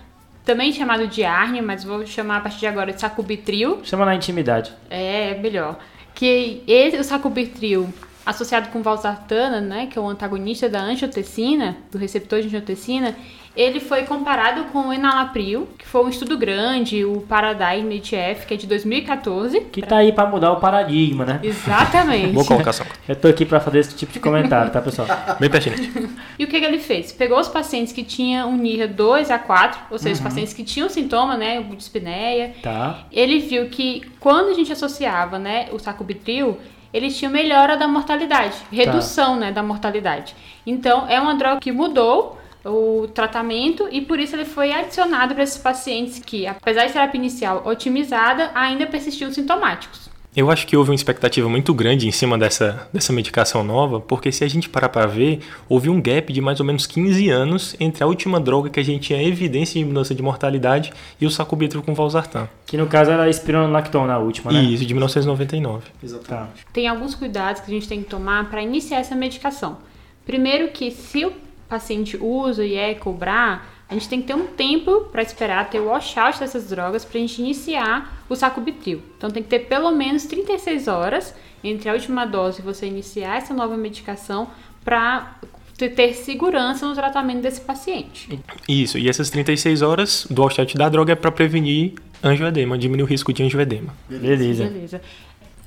também 0.44 0.74
chamado 0.74 1.08
de 1.08 1.24
ARNI, 1.24 1.62
mas 1.62 1.84
vou 1.84 2.06
chamar 2.06 2.38
a 2.38 2.42
partir 2.42 2.60
de 2.60 2.68
agora 2.68 2.92
de 2.92 3.00
sacubitril. 3.00 3.80
Chama 3.84 4.06
na 4.06 4.16
intimidade. 4.16 4.74
É, 4.90 5.36
melhor. 5.36 5.78
Que 6.14 6.64
esse, 6.68 6.98
o 6.98 7.04
sacubitril, 7.04 7.94
associado 8.26 8.70
com 8.70 8.82
valsartana, 8.82 9.62
né, 9.62 9.88
que 9.88 9.98
é 9.98 10.02
o 10.02 10.10
antagonista 10.10 10.68
da 10.68 10.82
angiotensina, 10.82 11.78
do 11.92 11.98
receptor 11.98 12.42
de 12.42 12.48
angiotensina, 12.48 13.16
ele 13.56 13.80
foi 13.80 14.04
comparado 14.04 14.66
com 14.66 14.88
o 14.88 14.94
enalapril, 14.94 15.68
que 15.78 15.86
foi 15.86 16.06
um 16.06 16.10
estudo 16.10 16.38
grande, 16.38 17.04
o 17.04 17.22
Paradigm 17.22 17.90
HF, 17.90 18.46
que 18.48 18.54
é 18.54 18.58
de 18.58 18.66
2014. 18.66 19.62
Que 19.62 19.82
tá 19.82 19.98
aí 19.98 20.12
pra 20.14 20.26
mudar 20.26 20.54
o 20.54 20.56
paradigma, 20.58 21.26
né? 21.26 21.40
Exatamente. 21.44 22.32
Boa 22.32 22.46
colocação. 22.46 22.86
Eu 23.08 23.16
tô 23.16 23.28
aqui 23.28 23.46
pra 23.46 23.60
fazer 23.60 23.80
esse 23.80 23.96
tipo 23.96 24.14
de 24.14 24.20
comentário, 24.20 24.72
tá, 24.72 24.82
pessoal? 24.82 25.08
Bem 25.40 25.50
pertinente. 25.50 25.92
E 26.40 26.46
o 26.46 26.48
que, 26.48 26.60
que 26.60 26.66
ele 26.66 26.80
fez? 26.80 27.12
Pegou 27.12 27.40
os 27.40 27.50
pacientes 27.50 27.92
que 27.92 28.04
tinham 28.04 28.50
um 28.50 28.56
NIRA 28.56 28.88
2 28.88 29.30
a 29.30 29.38
4, 29.38 29.80
ou 29.92 30.00
seja, 30.00 30.16
os 30.16 30.22
pacientes 30.22 30.54
que 30.54 30.64
tinham 30.64 30.90
sintoma, 30.90 31.36
né, 31.36 31.60
o 31.60 31.76
dispneia. 31.76 32.54
Tá. 32.64 33.00
Ele 33.12 33.40
viu 33.40 33.68
que 33.68 34.02
quando 34.20 34.50
a 34.50 34.54
gente 34.54 34.72
associava, 34.72 35.38
né, 35.38 35.68
o 35.72 35.78
sacubitril, 35.78 36.58
ele 36.94 37.10
tinha 37.10 37.30
melhora 37.30 37.78
da 37.78 37.88
mortalidade, 37.88 38.56
redução, 38.72 39.36
né, 39.36 39.52
da 39.52 39.62
mortalidade. 39.62 40.36
Então, 40.66 41.06
é 41.08 41.20
uma 41.20 41.36
droga 41.36 41.60
que 41.60 41.72
mudou 41.72 42.41
o 42.66 43.08
tratamento 43.08 43.88
e 43.92 44.02
por 44.02 44.20
isso 44.20 44.36
ele 44.36 44.46
foi 44.46 44.72
adicionado 44.72 45.34
para 45.34 45.44
esses 45.44 45.58
pacientes 45.58 46.20
que, 46.20 46.46
apesar 46.46 46.86
de 46.86 46.94
terapia 46.94 47.20
inicial 47.20 47.64
otimizada, 47.66 48.52
ainda 48.54 48.86
persistiam 48.86 49.32
sintomáticos. 49.32 50.12
Eu 50.34 50.50
acho 50.50 50.66
que 50.66 50.78
houve 50.78 50.92
uma 50.92 50.96
expectativa 50.96 51.50
muito 51.50 51.74
grande 51.74 52.08
em 52.08 52.12
cima 52.12 52.38
dessa, 52.38 52.88
dessa 52.94 53.12
medicação 53.12 53.66
nova, 53.66 54.00
porque 54.00 54.32
se 54.32 54.46
a 54.46 54.48
gente 54.48 54.70
parar 54.70 54.88
para 54.88 55.06
ver, 55.06 55.42
houve 55.68 55.90
um 55.90 56.02
gap 56.02 56.32
de 56.32 56.40
mais 56.40 56.62
ou 56.62 56.66
menos 56.66 56.88
15 56.88 57.30
anos 57.30 57.76
entre 57.82 58.02
a 58.02 58.08
última 58.08 58.40
droga 58.40 58.70
que 58.70 58.80
a 58.80 58.84
gente 58.84 59.08
tinha 59.08 59.22
evidência 59.22 59.78
de 59.78 59.86
mudança 59.86 60.16
de 60.16 60.24
mortalidade 60.24 60.94
e 61.20 61.26
o 61.26 61.30
sacubitril 61.30 61.84
com 61.84 61.94
valsartan. 61.94 62.48
Que 62.66 62.78
no 62.78 62.88
caso 62.88 63.12
era 63.12 63.24
a 63.24 63.30
espironolactona, 63.30 64.14
a 64.14 64.20
última, 64.20 64.54
né? 64.54 64.64
Isso, 64.64 64.86
de 64.86 64.94
1999. 64.94 65.84
Exatamente. 66.02 66.66
tem 66.72 66.88
alguns 66.88 67.14
cuidados 67.14 67.62
que 67.62 67.70
a 67.70 67.74
gente 67.74 67.90
tem 67.90 68.02
que 68.02 68.10
tomar 68.10 68.50
para 68.50 68.62
iniciar 68.62 69.00
essa 69.00 69.16
medicação. 69.16 69.80
Primeiro 70.26 70.70
que 70.70 70.92
se 70.92 71.26
o 71.26 71.34
paciente 71.72 72.18
usa 72.18 72.66
e 72.66 72.76
é 72.76 72.94
cobrar, 72.94 73.66
a 73.88 73.94
gente 73.94 74.10
tem 74.10 74.22
que 74.22 74.28
ter 74.28 74.36
um 74.36 74.46
tempo 74.46 75.06
para 75.12 75.22
esperar 75.22 75.70
ter 75.70 75.80
o 75.80 75.86
washout 75.86 76.38
dessas 76.40 76.70
drogas 76.70 77.06
para 77.06 77.18
a 77.18 77.22
gente 77.22 77.42
iniciar 77.42 78.24
o 78.30 78.36
sacubitril. 78.36 79.02
Então 79.18 79.32
tem 79.32 79.42
que 79.42 79.50
ter 79.50 79.60
pelo 79.60 79.92
menos 79.92 80.26
36 80.26 80.88
horas 80.88 81.34
entre 81.64 81.90
a 81.90 81.94
última 81.94 82.26
dose 82.26 82.60
e 82.60 82.62
você 82.64 82.86
iniciar 82.86 83.38
essa 83.38 83.54
nova 83.54 83.78
medicação 83.78 84.50
para 84.84 85.36
ter 85.78 86.14
segurança 86.14 86.86
no 86.88 86.94
tratamento 86.94 87.42
desse 87.42 87.62
paciente. 87.62 88.40
Isso, 88.68 88.98
e 88.98 89.10
essas 89.10 89.30
36 89.30 89.82
horas 89.82 90.28
do 90.30 90.44
washout 90.44 90.78
da 90.78 90.90
droga 90.90 91.14
é 91.14 91.16
para 91.16 91.32
prevenir 91.32 91.94
angioedema, 92.24 92.78
diminuir 92.78 93.04
o 93.04 93.08
risco 93.08 93.34
de 93.34 93.44
angioedema. 93.44 93.94
Beleza. 94.08 94.66
Beleza. 94.66 95.02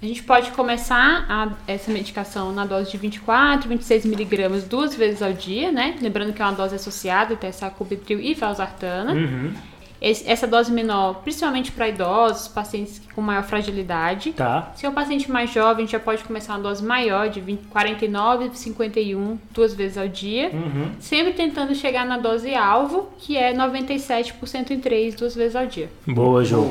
A 0.05 0.07
gente 0.07 0.23
pode 0.23 0.51
começar 0.51 1.25
a- 1.31 1.49
essa 1.67 1.91
medicação 1.91 2.53
na 2.53 2.67
dose 2.67 2.91
de 2.91 2.99
24, 2.99 3.67
26 3.67 4.05
miligramas 4.05 4.63
duas 4.65 4.95
vezes 4.95 5.23
ao 5.23 5.33
dia, 5.33 5.73
né? 5.73 5.97
Lembrando 5.99 6.35
que 6.35 6.43
é 6.43 6.45
uma 6.45 6.53
dose 6.53 6.75
associada, 6.75 7.35
tem 7.37 7.51
sacubitril 7.51 8.21
e 8.21 8.35
valsartana. 8.35 9.15
Uhum. 9.15 9.55
Esse- 10.03 10.29
essa 10.31 10.47
dose 10.47 10.71
menor, 10.71 11.23
principalmente 11.23 11.73
para 11.73 11.89
idosos, 11.89 12.49
pacientes 12.49 13.01
com 13.15 13.23
maior 13.23 13.45
fragilidade. 13.45 14.33
Tá. 14.35 14.73
Se 14.77 14.85
é 14.85 14.89
um 14.91 14.93
paciente 14.93 15.31
mais 15.31 15.51
jovem, 15.51 15.77
a 15.77 15.87
gente 15.87 15.93
já 15.93 16.01
pode 16.01 16.23
começar 16.23 16.53
uma 16.53 16.61
dose 16.61 16.85
maior, 16.85 17.31
de 17.31 17.41
20, 17.41 17.63
49 17.69 18.51
e 18.53 18.59
51, 18.59 19.39
duas 19.53 19.73
vezes 19.73 19.97
ao 19.97 20.07
dia. 20.07 20.51
Uhum. 20.53 20.91
Sempre 21.01 21.33
tentando 21.33 21.75
chegar 21.75 22.05
na 22.05 22.19
dose 22.19 22.55
alvo, 22.55 23.09
que 23.17 23.39
é 23.39 23.55
97% 23.55 24.71
em 24.71 24.81
3, 24.81 25.15
duas 25.15 25.35
vezes 25.35 25.57
ao 25.57 25.65
dia. 25.65 25.89
Boa, 26.07 26.45
Jô. 26.45 26.69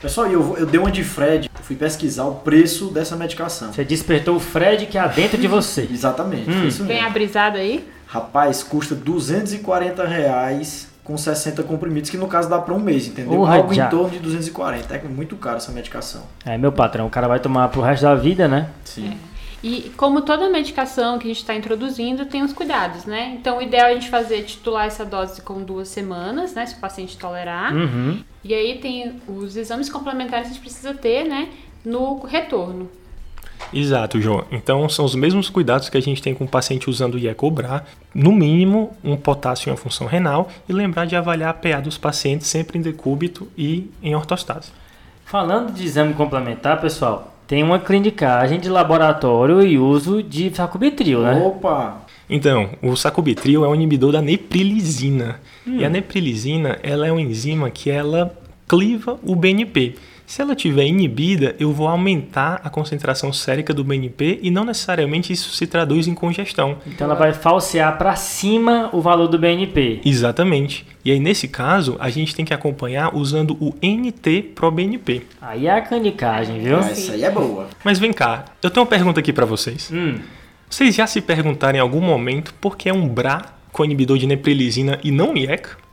Pessoal, 0.00 0.26
eu, 0.26 0.56
eu 0.58 0.66
dei 0.66 0.78
uma 0.78 0.90
de 0.90 1.02
Fred, 1.02 1.50
fui 1.62 1.74
pesquisar 1.74 2.24
o 2.24 2.36
preço 2.36 2.86
dessa 2.90 3.16
medicação. 3.16 3.72
Você 3.72 3.84
despertou 3.84 4.36
o 4.36 4.40
Fred 4.40 4.86
que 4.86 4.98
há 4.98 5.06
dentro 5.06 5.38
de 5.38 5.48
você. 5.48 5.88
Exatamente, 5.90 6.50
Hum. 6.50 6.66
isso 6.66 6.84
Vem 6.84 6.96
mesmo. 6.96 7.08
a 7.08 7.10
brisada 7.10 7.58
aí? 7.58 7.88
Rapaz, 8.06 8.62
custa 8.62 8.94
240 8.94 10.04
reais 10.06 10.88
com 11.02 11.16
60 11.16 11.62
comprimidos, 11.62 12.10
que 12.10 12.16
no 12.16 12.26
caso 12.28 12.48
dá 12.48 12.58
para 12.58 12.74
um 12.74 12.78
mês, 12.80 13.06
entendeu? 13.06 13.44
Algo 13.46 13.72
já. 13.72 13.86
em 13.86 13.90
torno 13.90 14.10
de 14.10 14.18
240. 14.18 14.94
É 14.94 15.02
muito 15.04 15.36
caro 15.36 15.56
essa 15.56 15.72
medicação. 15.72 16.22
É, 16.44 16.58
meu 16.58 16.72
patrão, 16.72 17.06
o 17.06 17.10
cara 17.10 17.28
vai 17.28 17.38
tomar 17.40 17.68
pro 17.68 17.80
resto 17.80 18.02
da 18.02 18.14
vida, 18.14 18.46
né? 18.48 18.68
Sim. 18.84 19.16
E 19.62 19.92
como 19.96 20.20
toda 20.20 20.48
medicação 20.48 21.18
que 21.18 21.24
a 21.26 21.28
gente 21.28 21.40
está 21.40 21.54
introduzindo, 21.54 22.26
tem 22.26 22.42
os 22.42 22.52
cuidados, 22.52 23.04
né? 23.04 23.34
Então, 23.38 23.58
o 23.58 23.62
ideal 23.62 23.88
é 23.88 23.92
a 23.92 23.94
gente 23.94 24.08
fazer 24.10 24.42
titular 24.42 24.86
essa 24.86 25.04
dose 25.04 25.40
com 25.42 25.62
duas 25.62 25.88
semanas, 25.88 26.54
né? 26.54 26.66
Se 26.66 26.74
o 26.74 26.78
paciente 26.78 27.16
tolerar. 27.16 27.74
Uhum. 27.74 28.22
E 28.46 28.54
aí 28.54 28.78
tem 28.78 29.20
os 29.26 29.56
exames 29.56 29.88
complementares 29.90 30.46
que 30.46 30.52
a 30.52 30.54
gente 30.54 30.62
precisa 30.62 30.94
ter, 30.94 31.24
né? 31.24 31.48
No 31.84 32.20
retorno. 32.24 32.88
Exato, 33.72 34.20
João. 34.20 34.44
Então 34.52 34.88
são 34.88 35.04
os 35.04 35.14
mesmos 35.14 35.48
cuidados 35.48 35.88
que 35.88 35.96
a 35.96 36.00
gente 36.00 36.22
tem 36.22 36.34
com 36.34 36.44
o 36.44 36.48
paciente 36.48 36.88
usando 36.88 37.14
o 37.14 37.18
IECOBRA, 37.18 37.84
no 38.14 38.30
mínimo 38.30 38.96
um 39.02 39.16
potássio 39.16 39.68
em 39.68 39.72
uma 39.72 39.76
função 39.76 40.06
renal 40.06 40.48
e 40.68 40.72
lembrar 40.72 41.06
de 41.06 41.16
avaliar 41.16 41.50
a 41.50 41.54
PA 41.54 41.80
dos 41.80 41.98
pacientes 41.98 42.46
sempre 42.46 42.78
em 42.78 42.82
decúbito 42.82 43.48
e 43.58 43.90
em 44.02 44.14
ortostase. 44.14 44.70
Falando 45.24 45.72
de 45.72 45.84
exame 45.84 46.14
complementar, 46.14 46.80
pessoal, 46.80 47.34
tem 47.48 47.64
uma 47.64 47.80
clinicagem 47.80 48.60
de 48.60 48.68
laboratório 48.68 49.60
e 49.62 49.76
uso 49.76 50.22
de 50.22 50.54
sacubitril, 50.54 51.22
né? 51.22 51.42
Opa! 51.44 52.05
Então, 52.28 52.70
o 52.82 52.96
sacubitril 52.96 53.64
é 53.64 53.68
um 53.68 53.74
inibidor 53.74 54.12
da 54.12 54.20
neprilisina. 54.22 55.40
E 55.66 55.84
a 55.84 55.88
neprilisina, 55.88 56.78
ela 56.82 57.06
é 57.06 57.12
uma 57.12 57.20
enzima 57.20 57.70
que 57.70 57.90
ela 57.90 58.36
cliva 58.68 59.18
o 59.22 59.34
BNP. 59.36 59.94
Se 60.26 60.42
ela 60.42 60.56
tiver 60.56 60.84
inibida, 60.86 61.54
eu 61.56 61.72
vou 61.72 61.86
aumentar 61.86 62.60
a 62.64 62.68
concentração 62.68 63.32
sérica 63.32 63.72
do 63.72 63.84
BNP 63.84 64.40
e 64.42 64.50
não 64.50 64.64
necessariamente 64.64 65.32
isso 65.32 65.50
se 65.50 65.68
traduz 65.68 66.08
em 66.08 66.14
congestão. 66.14 66.78
Então 66.84 67.04
ela 67.06 67.14
vai 67.14 67.32
falsear 67.32 67.96
para 67.96 68.16
cima 68.16 68.90
o 68.92 69.00
valor 69.00 69.28
do 69.28 69.38
BNP. 69.38 70.00
Exatamente. 70.04 70.84
E 71.04 71.12
aí, 71.12 71.20
nesse 71.20 71.46
caso, 71.46 71.94
a 72.00 72.10
gente 72.10 72.34
tem 72.34 72.44
que 72.44 72.52
acompanhar 72.52 73.14
usando 73.14 73.56
o 73.60 73.72
NT-proBNP. 73.80 75.22
Aí 75.40 75.68
é 75.68 75.70
a 75.70 75.80
clinicagem, 75.80 76.58
viu? 76.60 76.78
Ah, 76.78 76.90
Essa 76.90 77.12
aí 77.12 77.22
é 77.22 77.30
boa. 77.30 77.68
Mas 77.84 78.00
vem 78.00 78.12
cá, 78.12 78.46
eu 78.60 78.68
tenho 78.68 78.82
uma 78.84 78.90
pergunta 78.90 79.20
aqui 79.20 79.32
pra 79.32 79.46
vocês. 79.46 79.90
Hum, 79.92 80.18
Vocês 80.68 80.94
já 80.94 81.06
se 81.06 81.20
perguntaram 81.20 81.78
em 81.78 81.80
algum 81.80 82.00
momento 82.00 82.52
por 82.54 82.76
que 82.76 82.88
é 82.88 82.92
um 82.92 83.08
BRA 83.08 83.42
com 83.72 83.84
inibidor 83.84 84.18
de 84.18 84.26
neprilisina 84.26 84.98
e 85.02 85.10
não 85.10 85.30
um 85.30 85.36
IECA? 85.36 85.86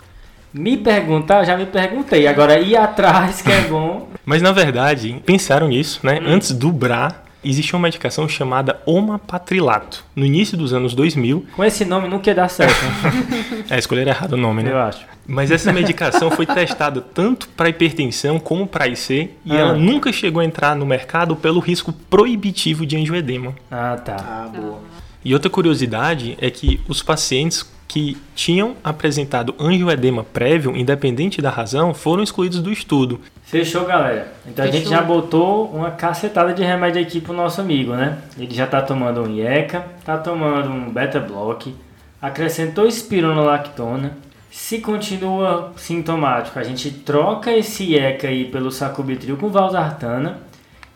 me 0.54 0.78
perguntar, 0.78 1.40
eu 1.40 1.46
já 1.46 1.58
me 1.58 1.66
perguntei. 1.66 2.28
Agora 2.28 2.60
ir 2.60 2.78
atrás 2.78 3.42
que 3.42 3.52
é 3.52 3.62
bom. 3.62 4.10
Mas 4.24 4.42
na 4.42 4.52
verdade, 4.52 5.20
pensaram 5.26 5.68
nisso, 5.68 6.00
né? 6.04 6.20
Antes 6.26 6.52
do 6.52 6.72
BRA, 6.72 7.23
existia 7.44 7.76
uma 7.76 7.84
medicação 7.84 8.28
chamada 8.28 8.80
omapatrilato. 8.86 10.04
No 10.16 10.26
início 10.26 10.58
dos 10.58 10.74
anos 10.74 10.94
2000, 10.94 11.46
Com 11.56 11.64
esse 11.64 11.86
nome 11.86 12.08
nunca 12.08 12.30
ia 12.30 12.36
dar 12.36 12.50
certo, 12.50 12.74
né? 12.84 13.66
é, 13.70 13.78
escolher 13.80 14.08
errado 14.08 14.34
o 14.34 14.38
nome, 14.38 14.64
né? 14.64 14.72
eu 14.72 14.78
acho. 14.80 15.06
Mas 15.26 15.52
essa 15.52 15.72
medicação 15.72 16.30
foi 16.32 16.46
testada 16.46 17.00
tanto 17.02 17.48
para 17.50 17.70
hipertensão 17.70 18.40
como 18.40 18.68
para 18.68 18.88
IC 18.88 19.30
e 19.46 19.52
Ah. 19.54 19.56
ela 19.58 19.74
nunca 19.74 20.12
chegou 20.12 20.42
a 20.42 20.46
entrar 20.46 20.76
no 20.76 20.86
mercado 20.86 21.36
pelo 21.36 21.60
risco 21.60 21.94
proibitivo 21.94 22.86
de 22.86 22.98
angioedema. 22.98 23.54
Ah, 23.72 23.98
tá. 24.04 24.16
Ah, 24.20 24.50
boa. 24.54 24.80
E 25.24 25.34
outra 25.34 25.50
curiosidade 25.50 26.38
é 26.42 26.50
que 26.52 26.82
os 26.88 27.02
pacientes 27.02 27.66
que 27.88 28.18
tinham 28.36 28.76
apresentado 28.84 29.54
angioedema 29.60 30.24
prévio, 30.24 30.76
independente 30.76 31.42
da 31.42 31.50
razão, 31.50 31.94
foram 31.94 32.24
excluídos 32.24 32.60
do 32.60 32.72
estudo. 32.72 33.20
Fechou, 33.44 33.86
galera. 33.86 34.34
Então 34.48 34.66
a 34.66 34.68
gente 34.68 34.86
Fechou. 34.86 34.98
já 34.98 35.02
botou 35.04 35.70
uma 35.70 35.92
cacetada 35.92 36.54
de 36.54 36.64
remédio 36.64 37.02
aqui 37.02 37.22
pro 37.22 37.34
nosso 37.34 37.62
amigo, 37.62 37.94
né? 37.94 38.18
Ele 38.38 38.54
já 38.54 38.66
tá 38.66 38.82
tomando 38.82 39.22
um 39.22 39.36
IECA, 39.36 39.86
tá 40.04 40.18
tomando 40.18 40.70
um 40.70 40.90
beta 40.90 41.20
block, 41.20 41.76
acrescentou 42.22 42.88
espironolactona, 42.88 44.18
Se 44.50 44.78
continua 44.80 45.74
sintomático, 45.76 46.60
a 46.60 46.64
gente 46.64 46.92
troca 46.92 47.52
esse 47.52 47.84
IECA 47.86 48.28
aí 48.28 48.46
pelo 48.46 48.72
sacubitril 48.72 49.36
com 49.36 49.50
valsartana. 49.50 50.38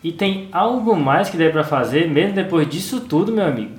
E 0.04 0.12
tem 0.12 0.48
algo 0.52 0.96
mais 0.96 1.28
que 1.30 1.38
dá 1.38 1.50
para 1.50 1.64
fazer, 1.64 2.08
mesmo 2.08 2.34
depois 2.36 2.70
disso 2.70 3.02
tudo, 3.02 3.32
meu 3.32 3.46
amigo? 3.46 3.72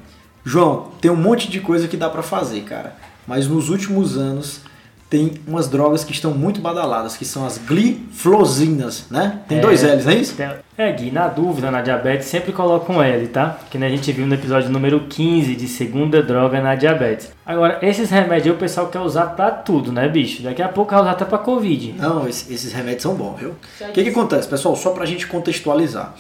João, 0.45 0.89
tem 1.01 1.11
um 1.11 1.17
monte 1.17 1.51
de 1.51 1.61
coisa 1.61 1.89
que 1.89 1.97
dá 1.97 2.09
para 2.09 2.23
fazer, 2.23 2.63
cara. 2.63 2.97
Mas 3.27 3.47
nos 3.47 3.69
últimos 3.69 4.17
anos 4.17 4.63
tem 5.11 5.35
umas 5.47 5.69
drogas 5.69 6.05
que 6.05 6.13
estão 6.13 6.33
muito 6.33 6.61
badaladas, 6.61 7.17
que 7.17 7.25
são 7.25 7.47
as 7.47 7.57
gliflosinas, 7.57 9.07
né? 9.11 9.41
Tem 9.49 9.59
é, 9.59 9.61
dois 9.61 9.83
L's, 9.83 10.05
não 10.05 10.13
é 10.13 10.17
isso? 10.17 10.37
É, 10.77 10.93
Gui, 10.93 11.11
na 11.11 11.29
dúvida, 11.29 11.71
na 11.71 11.81
diabetes, 11.81 12.29
sempre 12.29 12.53
coloca 12.53 12.93
um 12.93 13.03
L, 13.03 13.27
tá? 13.29 13.59
Que 13.71 13.79
a 13.79 13.89
gente 13.89 14.13
viu 14.13 14.27
no 14.27 14.35
episódio 14.35 14.69
número 14.71 15.01
15 15.01 15.55
de 15.55 15.67
segunda 15.67 16.23
droga 16.23 16.61
na 16.61 16.75
diabetes. 16.75 17.33
Agora, 17.45 17.79
esses 17.81 18.11
remédios 18.11 18.55
o 18.55 18.59
pessoal 18.59 18.89
quer 18.89 19.01
usar 19.01 19.29
pra 19.29 19.51
tudo, 19.51 19.91
né, 19.91 20.07
bicho? 20.09 20.43
Daqui 20.43 20.61
a 20.61 20.69
pouco 20.69 20.93
vai 20.93 21.01
usar 21.01 21.13
até 21.13 21.25
pra 21.25 21.39
Covid. 21.39 21.95
Não, 21.99 22.29
esses 22.29 22.73
remédios 22.73 23.03
são 23.03 23.15
bons, 23.15 23.39
viu? 23.39 23.55
O 23.81 23.93
que, 23.93 24.03
que 24.03 24.11
acontece, 24.11 24.47
pessoal? 24.47 24.77
Só 24.77 24.91
pra 24.91 25.07
gente 25.07 25.27
contextualizar. 25.27 26.15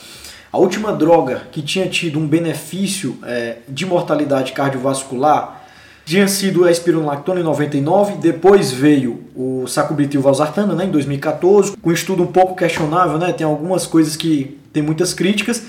A 0.50 0.58
última 0.58 0.92
droga 0.92 1.42
que 1.52 1.60
tinha 1.60 1.86
tido 1.86 2.18
um 2.18 2.26
benefício 2.26 3.18
é, 3.22 3.56
de 3.68 3.84
mortalidade 3.84 4.52
cardiovascular 4.52 5.62
tinha 6.06 6.26
sido 6.26 6.64
a 6.64 6.70
espironolactona 6.70 7.40
em 7.40 7.42
99, 7.42 8.14
depois 8.14 8.72
veio 8.72 9.24
o 9.36 9.66
sacubitril 9.66 10.22
valsartana, 10.22 10.74
né, 10.74 10.86
em 10.86 10.90
2014, 10.90 11.76
com 11.76 11.90
um 11.90 11.92
estudo 11.92 12.22
um 12.22 12.26
pouco 12.26 12.56
questionável, 12.56 13.18
né, 13.18 13.30
tem 13.30 13.46
algumas 13.46 13.86
coisas 13.86 14.16
que 14.16 14.58
tem 14.72 14.82
muitas 14.82 15.12
críticas, 15.12 15.64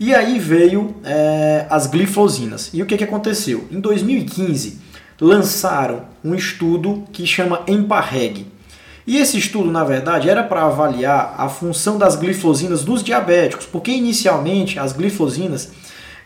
e 0.00 0.14
aí 0.14 0.38
veio 0.38 0.94
é, 1.04 1.66
as 1.68 1.86
glifosinas. 1.86 2.70
E 2.72 2.82
o 2.82 2.86
que, 2.86 2.96
que 2.96 3.04
aconteceu? 3.04 3.66
Em 3.70 3.78
2015, 3.80 4.78
lançaram 5.20 6.06
um 6.24 6.34
estudo 6.34 7.04
que 7.12 7.26
chama 7.26 7.62
EMPAREG. 7.66 8.46
E 9.06 9.18
esse 9.18 9.36
estudo, 9.36 9.70
na 9.70 9.82
verdade, 9.82 10.28
era 10.30 10.42
para 10.42 10.64
avaliar 10.64 11.34
a 11.36 11.48
função 11.48 11.98
das 11.98 12.14
glifosinas 12.14 12.84
nos 12.84 13.02
diabéticos, 13.02 13.66
porque 13.66 13.90
inicialmente 13.90 14.78
as 14.78 14.92
glifosinas 14.92 15.70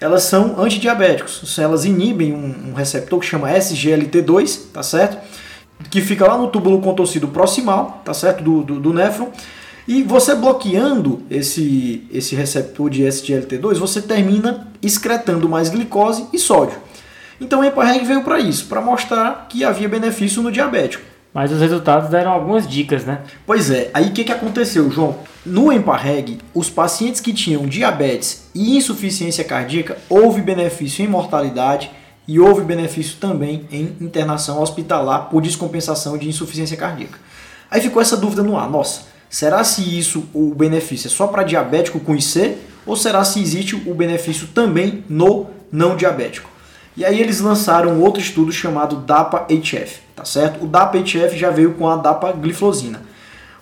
elas 0.01 0.24
são 0.24 0.61
antidiabéticos. 0.61 1.59
Elas 1.59 1.85
inibem 1.85 2.33
um, 2.35 2.70
um 2.70 2.74
receptor 2.74 3.18
que 3.18 3.27
chama 3.27 3.51
SGLT2, 3.51 4.72
tá 4.72 4.83
certo? 4.83 5.16
Que 5.91 6.01
fica 6.01 6.27
lá 6.27 6.37
no 6.37 6.49
túbulo 6.49 6.81
contorcido 6.81 7.29
proximal, 7.29 8.03
tá 8.05 8.12
certo? 8.12 8.43
Do, 8.43 8.62
do, 8.62 8.81
do 8.81 8.93
néfron. 8.93 9.31
E 9.89 10.03
você 10.03 10.35
bloqueando 10.35 11.22
esse, 11.31 12.07
esse 12.12 12.35
receptor 12.35 12.91
de 12.91 13.05
SGLT2, 13.05 13.79
você 13.79 14.03
termina 14.03 14.68
excretando 14.83 15.49
mais 15.49 15.68
glicose 15.68 16.27
e 16.33 16.39
sódio. 16.39 16.77
Então 17.41 17.61
o 17.61 17.64
EPAREG 17.64 18.05
veio 18.05 18.22
para 18.24 18.41
isso, 18.41 18.66
para 18.66 18.81
mostrar 18.81 19.47
que 19.49 19.64
havia 19.64 19.89
benefício 19.89 20.43
no 20.43 20.51
diabético. 20.51 21.16
Mas 21.37 21.53
os 21.53 21.61
resultados 21.61 22.09
deram 22.09 22.32
algumas 22.32 22.66
dicas, 22.66 23.05
né? 23.05 23.20
Pois 23.45 23.70
é. 23.70 23.91
Aí 23.93 24.07
o 24.07 24.12
que, 24.12 24.24
que 24.24 24.32
aconteceu, 24.32 24.91
João? 24.91 25.18
No 25.45 25.70
EMPAREG, 25.70 26.39
os 26.55 26.70
pacientes 26.70 27.20
que 27.20 27.30
tinham 27.30 27.66
diabetes 27.66 28.49
e 28.55 28.74
insuficiência 28.74 29.45
cardíaca, 29.45 29.99
houve 30.09 30.41
benefício 30.41 31.05
em 31.05 31.09
mortalidade 31.09 31.91
e 32.26 32.41
houve 32.41 32.62
benefício 32.62 33.18
também 33.20 33.68
em 33.70 33.95
internação 34.01 34.62
hospitalar 34.62 35.28
por 35.28 35.43
descompensação 35.43 36.16
de 36.16 36.26
insuficiência 36.26 36.74
cardíaca. 36.74 37.18
Aí 37.70 37.82
ficou 37.82 38.01
essa 38.01 38.16
dúvida 38.16 38.43
no 38.43 38.57
ar. 38.57 38.70
Nossa, 38.70 39.03
será 39.28 39.62
se 39.62 39.82
isso, 39.82 40.24
o 40.32 40.55
benefício 40.55 41.09
é 41.09 41.11
só 41.11 41.26
para 41.26 41.43
diabético 41.43 42.01
com 42.01 42.16
IC 42.16 42.57
ou 42.87 42.97
será 42.97 43.22
se 43.24 43.43
existe 43.43 43.76
o 43.76 43.95
benefício 43.95 44.49
também 44.55 45.05
no 45.07 45.49
não 45.70 45.97
diabético? 45.97 46.56
E 46.97 47.05
aí 47.05 47.21
eles 47.21 47.41
lançaram 47.41 48.01
outro 48.01 48.21
estudo 48.21 48.51
chamado 48.51 48.97
DAPA-HF, 48.97 50.01
tá 50.15 50.25
certo? 50.25 50.65
O 50.65 50.67
DAPA-HF 50.67 51.37
já 51.37 51.51
veio 51.51 51.75
com 51.75 51.87
a 51.89 51.97
DAPA-gliflozina. 51.97 53.03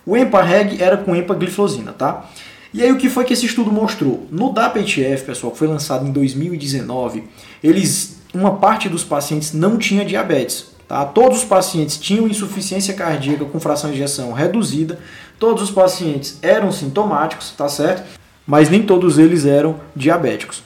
O 0.05 0.15
EMPA-REG 0.15 0.81
era 0.81 0.97
com 0.97 1.15
empagliflozina, 1.15 1.91
tá? 1.91 2.25
E 2.73 2.83
aí 2.83 2.91
o 2.91 2.97
que 2.97 3.09
foi 3.09 3.25
que 3.25 3.33
esse 3.33 3.45
estudo 3.45 3.71
mostrou? 3.71 4.27
No 4.31 4.53
DAPA-HF, 4.53 5.25
pessoal, 5.25 5.51
que 5.51 5.57
foi 5.57 5.67
lançado 5.67 6.07
em 6.07 6.11
2019, 6.11 7.23
eles, 7.63 8.21
uma 8.33 8.55
parte 8.57 8.87
dos 8.87 9.03
pacientes 9.03 9.51
não 9.51 9.77
tinha 9.77 10.05
diabetes, 10.05 10.67
tá? 10.87 11.03
Todos 11.03 11.39
os 11.39 11.43
pacientes 11.43 11.97
tinham 11.97 12.27
insuficiência 12.27 12.93
cardíaca 12.93 13.45
com 13.45 13.59
fração 13.59 13.89
de 13.89 13.97
ejeção 13.97 14.31
reduzida, 14.31 14.99
todos 15.39 15.63
os 15.63 15.71
pacientes 15.71 16.37
eram 16.41 16.71
sintomáticos, 16.71 17.51
tá 17.51 17.67
certo? 17.67 18.03
Mas 18.45 18.69
nem 18.69 18.83
todos 18.83 19.17
eles 19.17 19.45
eram 19.45 19.77
diabéticos. 19.95 20.61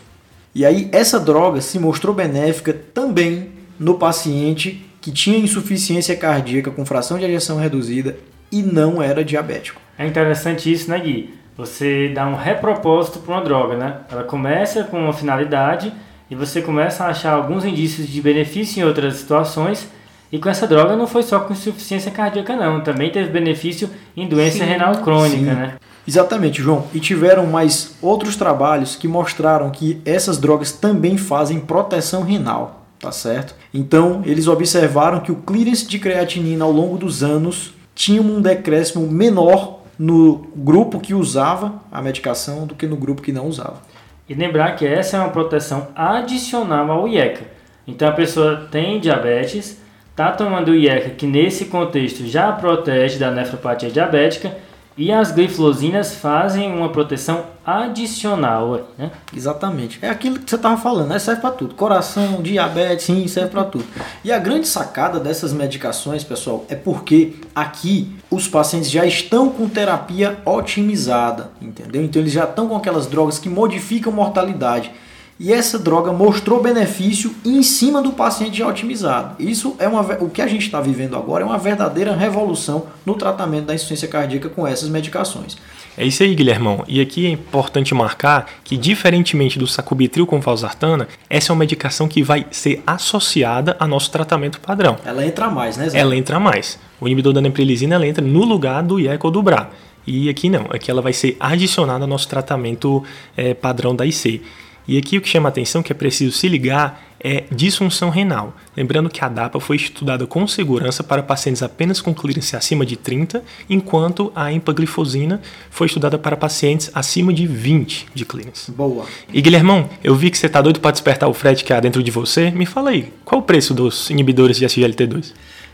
E 0.53 0.65
aí 0.65 0.89
essa 0.91 1.19
droga 1.19 1.61
se 1.61 1.77
mostrou 1.79 2.13
benéfica 2.13 2.73
também 2.73 3.49
no 3.79 3.95
paciente 3.95 4.85
que 5.01 5.11
tinha 5.11 5.37
insuficiência 5.37 6.15
cardíaca 6.15 6.71
com 6.71 6.85
fração 6.85 7.17
de 7.17 7.25
ejeção 7.25 7.57
reduzida 7.57 8.17
e 8.51 8.61
não 8.61 9.01
era 9.01 9.23
diabético. 9.23 9.79
É 9.97 10.05
interessante 10.05 10.71
isso, 10.71 10.89
né, 10.89 10.99
Gui? 10.99 11.33
Você 11.55 12.09
dá 12.09 12.25
um 12.25 12.35
repropósito 12.35 13.19
para 13.19 13.35
uma 13.35 13.43
droga, 13.43 13.75
né? 13.75 13.97
Ela 14.09 14.23
começa 14.23 14.83
com 14.83 14.97
uma 14.97 15.13
finalidade 15.13 15.91
e 16.29 16.35
você 16.35 16.61
começa 16.61 17.03
a 17.03 17.09
achar 17.09 17.33
alguns 17.33 17.65
indícios 17.65 18.07
de 18.07 18.21
benefício 18.21 18.79
em 18.79 18.85
outras 18.85 19.15
situações. 19.15 19.87
E 20.31 20.37
com 20.37 20.47
essa 20.47 20.67
droga 20.67 20.95
não 20.95 21.07
foi 21.07 21.23
só 21.23 21.39
com 21.39 21.53
insuficiência 21.53 22.11
cardíaca, 22.11 22.55
não. 22.55 22.81
Também 22.81 23.11
teve 23.11 23.29
benefício 23.29 23.89
em 24.15 24.27
doença 24.27 24.59
sim, 24.59 24.63
renal 24.63 25.01
crônica, 25.01 25.37
sim. 25.37 25.43
né? 25.43 25.73
Exatamente, 26.09 26.59
João. 26.59 26.87
E 26.91 26.99
tiveram 26.99 27.45
mais 27.45 27.95
outros 28.01 28.35
trabalhos 28.35 28.95
que 28.95 29.07
mostraram 29.07 29.69
que 29.69 30.01
essas 30.03 30.39
drogas 30.39 30.71
também 30.71 31.17
fazem 31.17 31.59
proteção 31.59 32.23
renal, 32.23 32.83
tá 32.99 33.11
certo? 33.11 33.53
Então, 33.71 34.23
eles 34.25 34.47
observaram 34.47 35.19
que 35.19 35.31
o 35.31 35.35
clearance 35.35 35.87
de 35.87 35.99
creatinina 35.99 36.65
ao 36.65 36.71
longo 36.71 36.97
dos 36.97 37.21
anos 37.21 37.75
tinha 37.93 38.23
um 38.23 38.41
decréscimo 38.41 39.05
menor 39.05 39.81
no 39.99 40.47
grupo 40.55 40.99
que 40.99 41.13
usava 41.13 41.75
a 41.91 42.01
medicação 42.01 42.65
do 42.65 42.73
que 42.73 42.87
no 42.87 42.95
grupo 42.95 43.21
que 43.21 43.31
não 43.31 43.45
usava. 43.45 43.79
E 44.27 44.33
lembrar 44.33 44.75
que 44.75 44.87
essa 44.87 45.17
é 45.17 45.19
uma 45.19 45.29
proteção 45.29 45.89
adicional 45.95 46.89
ao 46.89 47.07
IECA. 47.07 47.43
Então 47.85 48.07
a 48.07 48.13
pessoa 48.13 48.67
tem 48.71 48.99
diabetes, 48.99 49.79
está 50.09 50.31
tomando 50.31 50.71
o 50.71 50.75
IECA, 50.75 51.11
que 51.11 51.27
nesse 51.27 51.65
contexto 51.65 52.25
já 52.25 52.51
protege 52.51 53.19
da 53.19 53.29
nefropatia 53.29 53.91
diabética, 53.91 54.57
e 54.99 55.13
as 55.13 55.31
gliflosinas 55.31 56.13
fazem 56.13 56.73
uma 56.73 56.89
proteção 56.89 57.45
adicional, 57.65 58.89
né? 58.97 59.11
Exatamente. 59.33 59.97
É 60.01 60.09
aquilo 60.09 60.37
que 60.37 60.49
você 60.49 60.57
estava 60.57 60.75
falando, 60.75 61.07
né? 61.07 61.17
Serve 61.17 61.39
para 61.39 61.51
tudo. 61.51 61.73
Coração, 61.73 62.41
diabetes, 62.41 63.05
sim, 63.05 63.25
serve 63.25 63.49
para 63.49 63.63
tudo. 63.63 63.85
E 64.25 64.29
a 64.29 64.37
grande 64.37 64.67
sacada 64.67 65.17
dessas 65.17 65.53
medicações, 65.53 66.25
pessoal, 66.25 66.65
é 66.67 66.75
porque 66.75 67.35
aqui 67.55 68.13
os 68.29 68.45
pacientes 68.45 68.91
já 68.91 69.05
estão 69.05 69.49
com 69.49 69.69
terapia 69.69 70.37
otimizada, 70.43 71.49
entendeu? 71.61 72.03
Então 72.03 72.21
eles 72.21 72.33
já 72.33 72.43
estão 72.43 72.67
com 72.67 72.75
aquelas 72.75 73.07
drogas 73.07 73.39
que 73.39 73.47
modificam 73.47 74.11
mortalidade. 74.11 74.91
E 75.39 75.53
essa 75.53 75.79
droga 75.79 76.11
mostrou 76.11 76.61
benefício 76.61 77.33
em 77.45 77.63
cima 77.63 78.01
do 78.01 78.11
paciente 78.11 78.57
já 78.57 78.67
otimizado. 78.67 79.35
Isso 79.39 79.73
é 79.79 79.87
uma, 79.87 80.01
o 80.21 80.29
que 80.29 80.41
a 80.41 80.47
gente 80.47 80.65
está 80.65 80.81
vivendo 80.81 81.15
agora 81.15 81.43
é 81.43 81.47
uma 81.47 81.57
verdadeira 81.57 82.13
revolução 82.13 82.87
no 83.05 83.15
tratamento 83.15 83.65
da 83.65 83.73
insuficiência 83.73 84.09
cardíaca 84.09 84.49
com 84.49 84.67
essas 84.67 84.89
medicações. 84.89 85.55
É 85.97 86.05
isso 86.05 86.23
aí, 86.23 86.35
Guilhermão. 86.35 86.83
E 86.87 86.99
aqui 86.99 87.25
é 87.25 87.29
importante 87.29 87.93
marcar 87.93 88.47
que, 88.65 88.75
diferentemente 88.75 89.57
do 89.57 89.65
sacubitril 89.65 90.27
com 90.27 90.41
valsartana, 90.41 91.07
essa 91.29 91.51
é 91.51 91.53
uma 91.53 91.59
medicação 91.59 92.07
que 92.07 92.21
vai 92.21 92.45
ser 92.51 92.83
associada 92.85 93.77
ao 93.79 93.87
nosso 93.87 94.11
tratamento 94.11 94.59
padrão. 94.59 94.97
Ela 95.05 95.25
entra 95.25 95.49
mais, 95.49 95.77
né, 95.77 95.89
Zé? 95.89 95.99
Ela 95.99 96.17
entra 96.17 96.37
mais. 96.37 96.77
O 96.99 97.07
inibidor 97.07 97.31
da 97.31 97.39
neprilisina 97.39 97.95
ela 97.95 98.05
entra 98.05 98.23
no 98.23 98.43
lugar 98.43 98.83
do 98.83 98.99
IECA 98.99 99.27
ou 99.27 99.31
do 99.31 99.41
BRA. 99.41 99.69
E 100.05 100.29
aqui 100.29 100.49
não, 100.49 100.65
aqui 100.69 100.89
ela 100.89 101.01
vai 101.01 101.13
ser 101.13 101.37
adicionada 101.39 102.03
ao 102.03 102.09
nosso 102.09 102.27
tratamento 102.27 103.03
é, 103.37 103.53
padrão 103.53 103.95
da 103.95 104.05
IC. 104.05 104.41
E 104.89 104.97
aqui 104.97 105.19
o 105.19 105.21
que 105.21 105.29
chama 105.29 105.49
a 105.49 105.51
atenção 105.51 105.83
que 105.83 105.91
é 105.91 105.95
preciso 105.95 106.35
se 106.35 106.49
ligar 106.49 106.99
é 107.19 107.43
disfunção 107.51 108.09
renal. 108.09 108.55
Lembrando 108.75 109.07
que 109.07 109.23
a 109.23 109.29
DAPA 109.29 109.59
foi 109.59 109.75
estudada 109.75 110.25
com 110.25 110.47
segurança 110.47 111.03
para 111.03 111.21
pacientes 111.21 111.61
apenas 111.61 112.01
com 112.01 112.11
clearance 112.11 112.55
acima 112.55 112.83
de 112.83 112.97
30, 112.97 113.43
enquanto 113.69 114.31
a 114.35 114.51
empaglifosina 114.51 115.41
foi 115.69 115.85
estudada 115.85 116.17
para 116.17 116.35
pacientes 116.35 116.89
acima 116.95 117.31
de 117.31 117.45
20 117.45 118.07
de 118.15 118.25
clearance. 118.25 118.71
Boa. 118.71 119.05
E 119.31 119.39
Guilhermão, 119.43 119.87
eu 120.03 120.15
vi 120.15 120.31
que 120.31 120.39
você 120.39 120.47
está 120.47 120.59
doido 120.59 120.79
para 120.79 120.89
despertar 120.89 121.29
o 121.29 121.35
Fred 121.35 121.63
que 121.63 121.71
há 121.71 121.79
dentro 121.79 122.01
de 122.01 122.09
você. 122.09 122.49
Me 122.49 122.65
fala 122.65 122.89
aí, 122.89 123.13
qual 123.23 123.41
o 123.41 123.43
preço 123.43 123.75
dos 123.75 124.09
inibidores 124.09 124.57
de 124.57 124.65
SGLT2? 124.65 125.33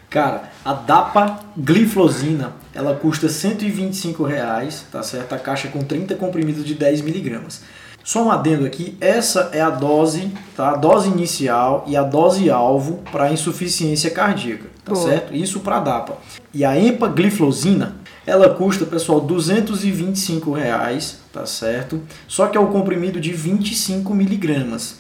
Cara, 0.10 0.52
a 0.66 0.74
dapagliflozina, 0.74 2.52
ela 2.74 2.94
custa 2.94 3.30
125 3.30 4.26
reais, 4.26 4.86
tá 4.92 5.02
certo? 5.02 5.32
A 5.32 5.40
caixa 5.40 5.70
com 5.70 5.80
30 5.80 6.16
comprimidos 6.16 6.66
de 6.66 6.74
10 6.74 7.00
miligramas. 7.00 7.62
Só 8.06 8.24
um 8.24 8.32
adendo 8.32 8.68
aqui, 8.68 8.96
essa 9.02 9.50
é 9.52 9.60
a 9.60 9.72
dose, 9.72 10.32
tá? 10.56 10.70
A 10.70 10.76
dose 10.76 11.10
inicial 11.10 11.84
e 11.88 11.98
a 11.98 12.04
dose 12.04 12.52
alvo 12.52 13.02
para 13.12 13.34
insuficiência 13.34 14.12
cardíaca, 14.12 14.66
tá 14.86 14.94
Boa. 14.94 15.10
certo? 15.10 15.34
Isso 15.34 15.62
para 15.62 15.78
a 15.78 15.80
DAPA. 15.80 16.18
E 16.54 16.64
a 16.64 16.80
empagliflozina, 16.80 17.96
ela 18.24 18.54
custa, 18.54 18.86
pessoal, 18.86 19.20
225 19.20 20.52
reais, 20.52 21.18
tá 21.34 21.48
certo? 21.48 22.00
Só 22.28 22.46
que 22.46 22.56
é 22.56 22.62
o 22.62 22.68
comprimido 22.68 23.20
de 23.20 23.34
25 23.34 24.14
miligramas. 24.14 25.00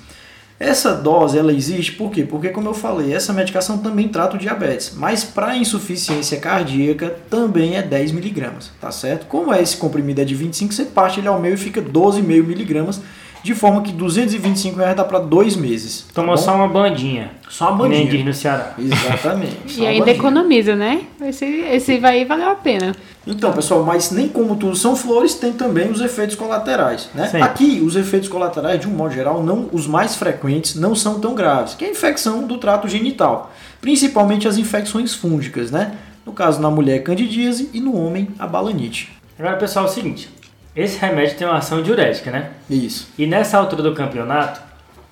Essa 0.58 0.94
dose 0.94 1.38
ela 1.38 1.52
existe 1.52 1.92
por 1.94 2.10
quê? 2.10 2.24
Porque, 2.24 2.48
como 2.48 2.70
eu 2.70 2.74
falei, 2.74 3.14
essa 3.14 3.34
medicação 3.34 3.78
também 3.78 4.08
trata 4.08 4.38
o 4.38 4.40
diabetes, 4.40 4.94
mas 4.96 5.24
para 5.24 5.58
insuficiência 5.58 6.40
cardíaca 6.40 7.14
também 7.30 7.76
é 7.76 7.82
10 7.82 8.14
miligramas, 8.14 8.72
tá 8.80 8.90
certo? 8.90 9.26
Como 9.26 9.54
é 9.54 9.62
esse 9.62 9.76
comprimido 9.76 10.22
é 10.22 10.26
de 10.26 10.34
25, 10.34 10.74
você 10.74 10.86
parte 10.86 11.20
ele 11.20 11.28
ao 11.28 11.42
meio 11.42 11.56
e 11.56 11.58
fica 11.58 11.82
12,5 11.82 12.24
miligramas 12.46 13.02
de 13.46 13.54
forma 13.54 13.84
que 13.84 13.92
225 13.92 14.76
reais 14.80 14.96
dá 14.96 15.04
para 15.04 15.20
dois 15.20 15.56
meses. 15.56 16.02
Tá 16.08 16.20
Tomou 16.20 16.36
só 16.36 16.56
uma 16.56 16.68
bandinha. 16.68 17.30
Só 17.48 17.70
uma 17.70 17.78
bandinha. 17.78 18.00
Nem 18.00 18.08
diz 18.08 18.26
no 18.26 18.34
Ceará. 18.34 18.74
Exatamente. 18.76 19.56
e 19.80 19.86
ainda 19.86 20.10
economiza, 20.10 20.76
né? 20.76 21.04
Esse, 21.22 21.46
esse 21.46 22.00
vai 22.00 22.26
valeu 22.26 22.50
a 22.50 22.56
pena. 22.56 22.96
Então, 23.28 23.54
pessoal, 23.54 23.84
mas 23.84 24.10
nem 24.10 24.28
como 24.28 24.56
tudo 24.56 24.76
são 24.76 24.96
flores, 24.96 25.36
tem 25.36 25.54
também 25.54 25.92
os 25.92 26.02
efeitos 26.02 26.36
colaterais. 26.36 27.08
Né? 27.14 27.30
Aqui, 27.40 27.84
os 27.86 27.96
efeitos 27.96 28.28
colaterais, 28.28 28.82
de 28.82 28.88
um 28.88 28.92
modo 28.92 29.14
geral, 29.14 29.44
não 29.44 29.70
os 29.72 29.86
mais 29.86 30.16
frequentes 30.16 30.74
não 30.74 30.96
são 30.96 31.20
tão 31.20 31.36
graves, 31.36 31.76
que 31.76 31.86
é 31.86 31.88
a 31.88 31.92
infecção 31.92 32.48
do 32.48 32.58
trato 32.58 32.88
genital, 32.88 33.54
principalmente 33.80 34.48
as 34.48 34.58
infecções 34.58 35.14
fúngicas, 35.14 35.70
né? 35.70 35.96
No 36.26 36.34
caso, 36.34 36.60
na 36.60 36.72
mulher, 36.72 37.04
candidíase 37.04 37.70
e 37.72 37.80
no 37.80 37.96
homem, 37.96 38.30
a 38.40 38.48
balanite. 38.48 39.12
Agora, 39.38 39.58
pessoal, 39.58 39.86
é 39.86 39.90
o 39.90 39.92
seguinte: 39.92 40.30
esse 40.76 41.00
remédio 41.00 41.38
tem 41.38 41.48
uma 41.48 41.58
ação 41.58 41.82
diurética, 41.82 42.30
né? 42.30 42.52
Isso. 42.70 43.08
E 43.18 43.26
nessa 43.26 43.58
altura 43.58 43.82
do 43.82 43.94
campeonato, 43.94 44.60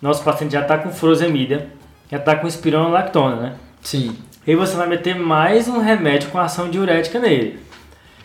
nosso 0.02 0.24
paciente 0.24 0.52
já 0.52 0.62
está 0.62 0.78
com 0.78 0.92
furosemida, 0.92 1.68
já 2.12 2.18
está 2.18 2.36
com 2.36 2.48
espironolactona, 2.48 3.36
né? 3.38 3.54
Sim. 3.82 4.18
E 4.46 4.56
você 4.56 4.76
vai 4.76 4.88
meter 4.88 5.16
mais 5.16 5.70
um 5.70 5.80
remédio 5.80 6.30
com 6.30 6.38
ação 6.38 6.70
diurética 6.70 7.18
nele. 7.20 7.60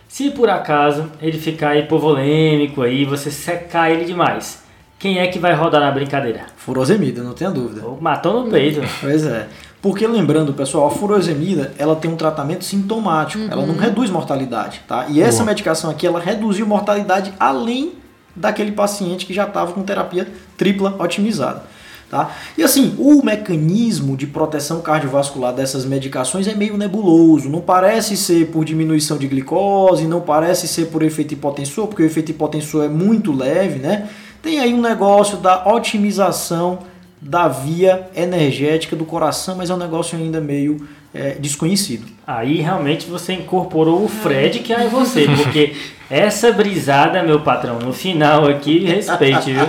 Se 0.08 0.30
por 0.30 0.50
acaso 0.50 1.10
ele 1.20 1.38
ficar 1.38 1.76
hipovolêmico 1.76 2.82
aí, 2.82 3.04
você 3.04 3.30
secar 3.30 3.90
ele 3.90 4.04
demais, 4.04 4.64
quem 4.98 5.20
é 5.20 5.28
que 5.28 5.38
vai 5.38 5.54
rodar 5.54 5.80
na 5.80 5.92
brincadeira? 5.92 6.46
Furosemida, 6.56 7.22
não 7.22 7.34
tenha 7.34 7.52
dúvida. 7.52 7.82
Matou 8.00 8.44
no 8.44 8.50
peito. 8.50 8.80
Pois 9.00 9.24
é. 9.24 9.46
Porque 9.80 10.06
lembrando, 10.06 10.52
pessoal, 10.52 10.88
a 10.88 10.90
furosemida, 10.90 11.72
ela 11.78 11.94
tem 11.94 12.10
um 12.10 12.16
tratamento 12.16 12.64
sintomático, 12.64 13.42
uhum. 13.42 13.50
ela 13.50 13.64
não 13.64 13.76
reduz 13.76 14.10
mortalidade, 14.10 14.82
tá? 14.88 15.06
E 15.08 15.20
essa 15.22 15.38
Boa. 15.38 15.46
medicação 15.46 15.88
aqui, 15.88 16.06
ela 16.06 16.18
reduziu 16.18 16.66
mortalidade 16.66 17.32
além 17.38 17.92
daquele 18.34 18.72
paciente 18.72 19.24
que 19.24 19.32
já 19.32 19.44
estava 19.44 19.72
com 19.72 19.82
terapia 19.82 20.26
tripla 20.56 20.96
otimizada. 20.98 21.62
Tá? 22.10 22.34
E 22.56 22.62
assim, 22.62 22.94
o 22.98 23.22
mecanismo 23.22 24.16
de 24.16 24.26
proteção 24.26 24.80
cardiovascular 24.80 25.52
dessas 25.52 25.84
medicações 25.84 26.48
é 26.48 26.54
meio 26.54 26.78
nebuloso. 26.78 27.50
Não 27.50 27.60
parece 27.60 28.16
ser 28.16 28.46
por 28.46 28.64
diminuição 28.64 29.18
de 29.18 29.28
glicose, 29.28 30.06
não 30.06 30.22
parece 30.22 30.66
ser 30.66 30.86
por 30.86 31.02
efeito 31.02 31.34
hipotensor, 31.34 31.86
porque 31.86 32.02
o 32.02 32.06
efeito 32.06 32.30
hipotensor 32.30 32.86
é 32.86 32.88
muito 32.88 33.30
leve, 33.30 33.78
né? 33.78 34.08
Tem 34.40 34.58
aí 34.58 34.72
um 34.72 34.80
negócio 34.80 35.36
da 35.36 35.68
otimização 35.68 36.78
da 37.20 37.48
via 37.48 38.08
energética 38.14 38.94
do 38.94 39.04
coração, 39.04 39.56
mas 39.56 39.70
é 39.70 39.74
um 39.74 39.78
negócio 39.78 40.18
ainda 40.18 40.40
meio 40.40 40.88
é, 41.12 41.32
desconhecido. 41.32 42.06
Aí 42.26 42.60
realmente 42.60 43.06
você 43.06 43.32
incorporou 43.32 44.04
o 44.04 44.08
Fred 44.08 44.60
que 44.60 44.72
é 44.72 44.86
você, 44.88 45.26
porque 45.26 45.74
essa 46.08 46.52
brisada, 46.52 47.22
meu 47.22 47.40
patrão, 47.40 47.78
no 47.78 47.92
final 47.92 48.46
aqui, 48.46 48.78
respeite, 48.80 49.52
viu? 49.52 49.68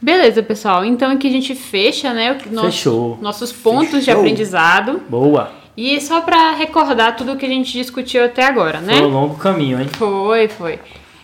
Beleza, 0.00 0.42
pessoal. 0.42 0.84
Então 0.84 1.10
aqui 1.12 1.28
a 1.28 1.30
gente 1.30 1.54
fecha, 1.54 2.12
né? 2.12 2.36
Nosso, 2.50 2.66
Fechou. 2.66 3.18
Nossos 3.22 3.52
pontos 3.52 3.90
Fechou. 3.90 4.02
de 4.02 4.10
aprendizado. 4.10 5.00
Boa. 5.08 5.52
E 5.76 5.98
só 6.00 6.20
para 6.20 6.52
recordar 6.52 7.16
tudo 7.16 7.36
que 7.36 7.46
a 7.46 7.48
gente 7.48 7.72
discutiu 7.72 8.24
até 8.24 8.44
agora, 8.44 8.80
né? 8.80 8.98
Foi 8.98 9.06
um 9.06 9.12
longo 9.12 9.36
caminho, 9.36 9.80
hein? 9.80 9.88
Foi, 9.92 10.48
foi. 10.48 10.78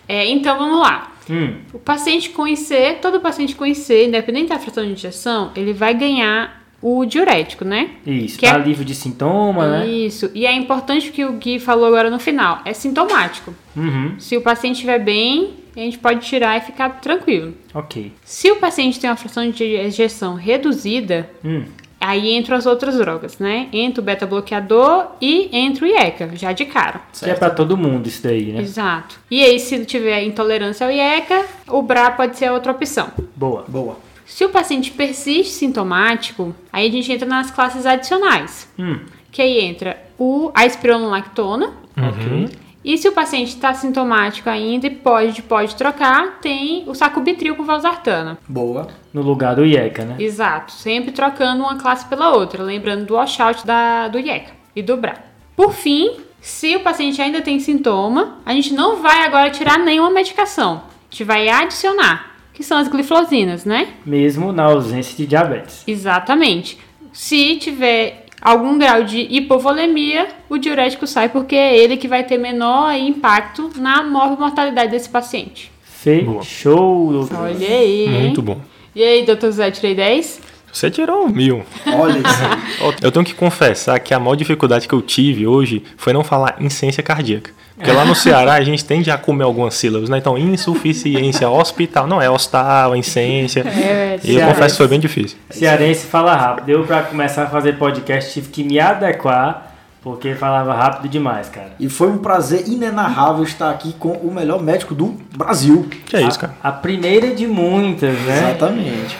É, 0.07 0.25
então 0.27 0.57
vamos 0.57 0.79
lá. 0.79 1.11
Hum. 1.29 1.55
O 1.73 1.79
paciente 1.79 2.31
IC, 2.31 2.97
todo 3.01 3.19
paciente 3.19 3.55
IC, 3.59 4.05
independente 4.07 4.49
da 4.49 4.59
fração 4.59 4.85
de 4.85 4.93
injeção, 4.93 5.51
ele 5.55 5.73
vai 5.73 5.93
ganhar 5.93 6.59
o 6.81 7.05
diurético, 7.05 7.65
né? 7.65 7.91
Isso, 8.05 8.39
que 8.39 8.45
é... 8.45 8.49
alívio 8.49 8.85
de 8.85 8.95
sintoma, 8.95 9.67
né? 9.67 9.87
Isso, 9.87 10.31
e 10.33 10.45
é 10.45 10.53
importante 10.53 11.11
que 11.11 11.25
o 11.25 11.33
Gui 11.33 11.59
falou 11.59 11.85
agora 11.85 12.09
no 12.09 12.19
final, 12.19 12.61
é 12.65 12.73
sintomático. 12.73 13.53
Uhum. 13.75 14.15
Se 14.17 14.37
o 14.37 14.41
paciente 14.41 14.75
estiver 14.75 14.99
bem, 14.99 15.55
a 15.75 15.79
gente 15.79 15.97
pode 15.97 16.25
tirar 16.25 16.57
e 16.57 16.61
ficar 16.61 16.89
tranquilo. 17.01 17.53
Ok. 17.73 18.11
Se 18.23 18.51
o 18.51 18.55
paciente 18.57 18.99
tem 18.99 19.09
uma 19.09 19.15
fração 19.15 19.49
de 19.49 19.81
injeção 19.81 20.35
reduzida, 20.35 21.29
hum. 21.43 21.63
Aí 21.99 22.35
entram 22.35 22.55
as 22.55 22.65
outras 22.65 22.97
drogas, 22.97 23.39
né? 23.39 23.67
Entra 23.73 24.01
o 24.01 24.03
beta-bloqueador 24.03 25.07
e 25.19 25.49
entra 25.51 25.85
o 25.85 25.87
IECA, 25.87 26.31
já 26.33 26.53
de 26.53 26.65
cara. 26.65 27.01
Que 27.17 27.29
é 27.29 27.33
para 27.33 27.49
todo 27.49 27.75
mundo 27.75 28.07
isso 28.07 28.23
daí, 28.23 28.53
né? 28.53 28.61
Exato. 28.61 29.19
E 29.29 29.43
aí, 29.43 29.59
se 29.59 29.85
tiver 29.85 30.23
intolerância 30.23 30.85
ao 30.87 30.91
IECA, 30.91 31.45
o 31.67 31.81
BRA 31.81 32.11
pode 32.11 32.37
ser 32.37 32.45
a 32.45 32.53
outra 32.53 32.71
opção. 32.71 33.11
Boa. 33.35 33.65
Boa. 33.67 33.97
Se 34.25 34.45
o 34.45 34.49
paciente 34.49 34.91
persiste 34.91 35.53
sintomático, 35.53 36.55
aí 36.71 36.87
a 36.87 36.91
gente 36.91 37.11
entra 37.11 37.27
nas 37.27 37.51
classes 37.51 37.85
adicionais. 37.85 38.69
Hum. 38.77 38.99
Que 39.31 39.41
aí 39.41 39.59
entra 39.59 39.97
o, 40.17 40.51
a 40.53 40.65
espironolactona. 40.65 41.73
Uhum. 41.97 42.47
E 42.83 42.97
se 42.97 43.07
o 43.07 43.11
paciente 43.11 43.49
está 43.49 43.73
sintomático 43.73 44.49
ainda 44.49 44.87
e 44.87 44.89
pode, 44.89 45.41
pode 45.41 45.75
trocar, 45.75 46.39
tem 46.39 46.83
o 46.87 46.95
sacubitril 46.95 47.55
com 47.55 47.63
valsartana. 47.63 48.37
Boa. 48.47 48.87
No 49.13 49.21
lugar 49.21 49.55
do 49.55 49.65
IECA, 49.65 50.05
né? 50.05 50.15
Exato. 50.17 50.71
Sempre 50.71 51.11
trocando 51.11 51.63
uma 51.63 51.77
classe 51.77 52.05
pela 52.05 52.33
outra, 52.33 52.63
lembrando 52.63 53.05
do 53.05 53.15
washout 53.15 53.65
da, 53.65 54.07
do 54.07 54.17
IECA 54.17 54.51
e 54.75 54.81
do 54.81 54.95
BRA. 54.95 55.15
Por 55.55 55.73
fim, 55.73 56.21
se 56.39 56.75
o 56.75 56.79
paciente 56.79 57.21
ainda 57.21 57.41
tem 57.41 57.59
sintoma, 57.59 58.37
a 58.45 58.53
gente 58.53 58.73
não 58.73 59.01
vai 59.01 59.25
agora 59.25 59.49
tirar 59.49 59.77
nenhuma 59.77 60.09
medicação. 60.09 60.75
A 60.77 61.11
gente 61.11 61.23
vai 61.25 61.49
adicionar, 61.49 62.37
que 62.53 62.63
são 62.63 62.77
as 62.77 62.87
glifosinas, 62.87 63.65
né? 63.65 63.89
Mesmo 64.05 64.53
na 64.53 64.63
ausência 64.63 65.17
de 65.17 65.27
diabetes. 65.27 65.83
Exatamente. 65.85 66.79
Se 67.11 67.57
tiver 67.57 68.25
algum 68.41 68.77
grau 68.77 69.03
de 69.03 69.27
hipovolemia, 69.29 70.27
o 70.49 70.57
diurético 70.57 71.05
sai 71.05 71.29
porque 71.29 71.55
é 71.55 71.77
ele 71.77 71.97
que 71.97 72.07
vai 72.07 72.23
ter 72.23 72.37
menor 72.37 72.93
impacto 72.93 73.71
na 73.75 74.03
mortalidade 74.03 74.91
desse 74.91 75.09
paciente. 75.09 75.71
Fechou, 75.83 77.11
doutor. 77.11 77.39
Olha 77.39 77.67
aí. 77.67 78.07
Muito 78.07 78.41
bom. 78.41 78.61
E 78.95 79.03
aí, 79.03 79.25
doutor 79.25 79.51
Zé, 79.51 79.69
tirei 79.69 79.93
10? 79.95 80.41
Você 80.71 80.89
tirou 80.89 81.27
mil. 81.27 81.63
Olha 81.85 82.17
isso. 82.17 82.97
eu 83.01 83.11
tenho 83.11 83.25
que 83.25 83.33
confessar 83.33 83.99
que 83.99 84.13
a 84.13 84.19
maior 84.19 84.35
dificuldade 84.35 84.87
que 84.87 84.93
eu 84.93 85.01
tive 85.01 85.47
hoje 85.47 85.83
foi 85.97 86.13
não 86.13 86.23
falar 86.23 86.55
insuficiência 86.59 87.03
cardíaca. 87.03 87.51
Porque 87.75 87.91
lá 87.91 88.03
no 88.03 88.13
Ceará 88.15 88.53
a 88.53 88.63
gente 88.63 88.83
tende 88.83 89.09
a 89.09 89.17
comer 89.17 89.43
algumas 89.43 89.73
sílabas, 89.73 90.09
né? 90.09 90.17
Então, 90.17 90.37
insuficiência 90.37 91.49
hospital. 91.49 92.07
Não, 92.07 92.21
é 92.21 92.29
hostal, 92.29 92.95
incência. 92.95 93.61
É, 93.61 94.19
e 94.23 94.35
eu 94.35 94.47
confesso 94.47 94.75
que 94.75 94.77
foi 94.77 94.87
bem 94.87 94.99
difícil. 94.99 95.37
Cearense 95.49 96.05
fala 96.05 96.35
rápido. 96.35 96.69
Eu, 96.69 96.83
para 96.85 97.03
começar 97.03 97.43
a 97.43 97.47
fazer 97.47 97.73
podcast, 97.73 98.33
tive 98.33 98.49
que 98.49 98.63
me 98.63 98.79
adequar. 98.79 99.67
Porque 100.01 100.33
falava 100.33 100.73
rápido 100.73 101.11
demais, 101.11 101.49
cara. 101.49 101.73
E 101.77 101.89
foi 101.89 102.07
um 102.07 102.19
prazer 102.19 102.69
inenarrável 102.69 103.43
estar 103.43 103.69
aqui 103.69 103.91
com 103.99 104.11
o 104.13 104.33
melhor 104.33 104.63
médico 104.63 104.95
do 104.95 105.07
Brasil. 105.35 105.89
Que 106.05 106.15
é 106.15 106.21
isso, 106.21 106.39
cara. 106.39 106.55
A, 106.63 106.69
a 106.69 106.71
primeira 106.71 107.35
de 107.35 107.45
muitas, 107.45 108.17
né? 108.21 108.51
Exatamente. 108.51 109.17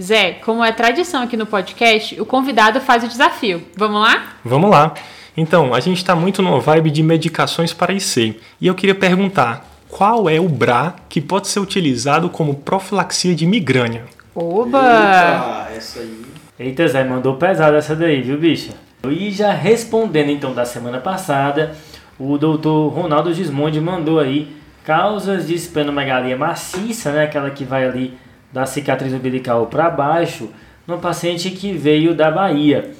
Zé, 0.00 0.32
como 0.44 0.64
é 0.64 0.72
tradição 0.72 1.22
aqui 1.22 1.36
no 1.36 1.44
podcast, 1.44 2.18
o 2.20 2.24
convidado 2.24 2.80
faz 2.80 3.04
o 3.04 3.08
desafio. 3.08 3.62
Vamos 3.76 4.00
lá? 4.00 4.34
Vamos 4.44 4.70
lá. 4.70 4.94
Então, 5.36 5.74
a 5.74 5.80
gente 5.80 5.98
está 5.98 6.14
muito 6.14 6.42
numa 6.42 6.60
vibe 6.60 6.90
de 6.90 7.02
medicações 7.02 7.72
para 7.72 7.92
IC. 7.92 8.40
E 8.60 8.66
eu 8.66 8.74
queria 8.74 8.94
perguntar, 8.94 9.66
qual 9.88 10.28
é 10.28 10.40
o 10.40 10.48
BRA 10.48 10.94
que 11.08 11.20
pode 11.20 11.48
ser 11.48 11.60
utilizado 11.60 12.30
como 12.30 12.54
profilaxia 12.54 13.34
de 13.34 13.46
migrânia? 13.46 14.04
Oba! 14.34 14.78
Eita, 14.78 15.76
essa 15.76 16.00
aí. 16.00 16.22
Eita, 16.58 16.88
Zé, 16.88 17.04
mandou 17.04 17.36
pesado 17.36 17.76
essa 17.76 17.94
daí, 17.94 18.22
viu, 18.22 18.38
bicha? 18.38 18.72
E 19.08 19.30
já 19.30 19.52
respondendo 19.52 20.30
então 20.30 20.54
da 20.54 20.64
semana 20.64 20.98
passada, 21.00 21.74
o 22.18 22.38
doutor 22.38 22.88
Ronaldo 22.88 23.34
Gismondi 23.34 23.80
mandou 23.80 24.20
aí 24.20 24.54
causas 24.84 25.48
de 25.48 25.54
esplenomegalia 25.54 26.36
maciça, 26.36 27.12
né, 27.12 27.24
aquela 27.24 27.50
que 27.50 27.64
vai 27.64 27.84
ali 27.84 28.16
da 28.52 28.66
cicatriz 28.66 29.12
umbilical 29.12 29.66
para 29.66 29.90
baixo, 29.90 30.50
num 30.86 30.98
paciente 30.98 31.50
que 31.50 31.72
veio 31.72 32.14
da 32.14 32.30
Bahia. 32.30 32.92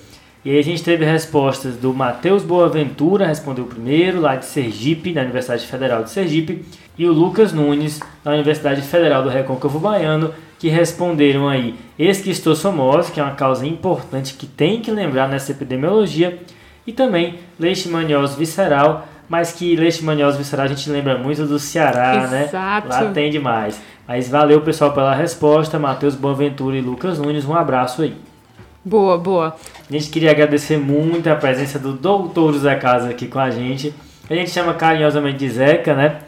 E 0.45 0.51
aí 0.51 0.59
a 0.59 0.63
gente 0.63 0.83
teve 0.83 1.05
respostas 1.05 1.77
do 1.77 1.95
Matheus 1.95 2.43
Boaventura, 2.43 3.27
respondeu 3.27 3.65
primeiro, 3.65 4.21
lá 4.21 4.35
de 4.35 4.45
Sergipe, 4.45 5.13
da 5.13 5.23
Universidade 5.23 5.67
Federal 5.67 6.03
de 6.03 6.11
Sergipe, 6.11 6.65
e 6.99 7.07
o 7.07 7.13
Lucas 7.13 7.53
Nunes, 7.53 8.01
da 8.25 8.33
Universidade 8.33 8.83
Federal 8.83 9.23
do 9.23 9.29
Recôncavo 9.29 9.79
Baiano, 9.79 10.35
que 10.59 10.69
responderam 10.69 11.49
aí 11.49 11.77
esquistossomose, 11.99 13.13
que 13.13 13.21
é 13.21 13.23
uma 13.23 13.35
causa 13.35 13.67
importante 13.67 14.35
que 14.35 14.47
tem 14.47 14.81
que 14.81 14.91
lembrar 14.91 15.29
nessa 15.29 15.53
epidemiologia, 15.53 16.39
e 16.87 16.93
também 16.93 17.37
leishmaniose 17.59 18.37
visceral, 18.37 19.07
mas 19.33 19.51
que 19.51 19.75
leishmaniose 19.75 20.37
visceral 20.37 20.67
a 20.67 20.69
gente 20.69 20.91
lembra 20.91 21.17
muito 21.17 21.47
do 21.47 21.59
Ceará, 21.59 22.27
né? 22.27 22.45
Exato. 22.45 22.87
né? 22.87 22.95
Lá 22.95 23.11
tem 23.13 23.31
demais. 23.31 23.81
Mas 24.07 24.29
valeu 24.29 24.61
pessoal 24.61 24.93
pela 24.93 25.15
resposta, 25.15 25.79
Matheus 25.79 26.15
Boaventura 26.15 26.77
e 26.77 26.83
Lucas 26.83 27.19
Nunes, 27.19 27.47
um 27.47 27.55
abraço 27.55 28.03
aí. 28.03 28.15
Boa, 28.85 29.17
boa. 29.17 29.57
A 29.89 29.91
gente 29.91 30.11
queria 30.11 30.33
agradecer 30.33 30.77
muito 30.77 31.31
a 31.31 31.35
presença 31.35 31.79
do 31.79 31.95
doutor 31.95 32.53
José 32.53 32.75
Casa 32.75 33.09
aqui 33.09 33.27
com 33.27 33.39
a 33.39 33.49
gente. 33.49 33.95
A 34.29 34.35
gente 34.35 34.51
chama 34.51 34.75
carinhosamente 34.75 35.39
de 35.39 35.49
Zeca, 35.49 35.95
né? 35.95 36.19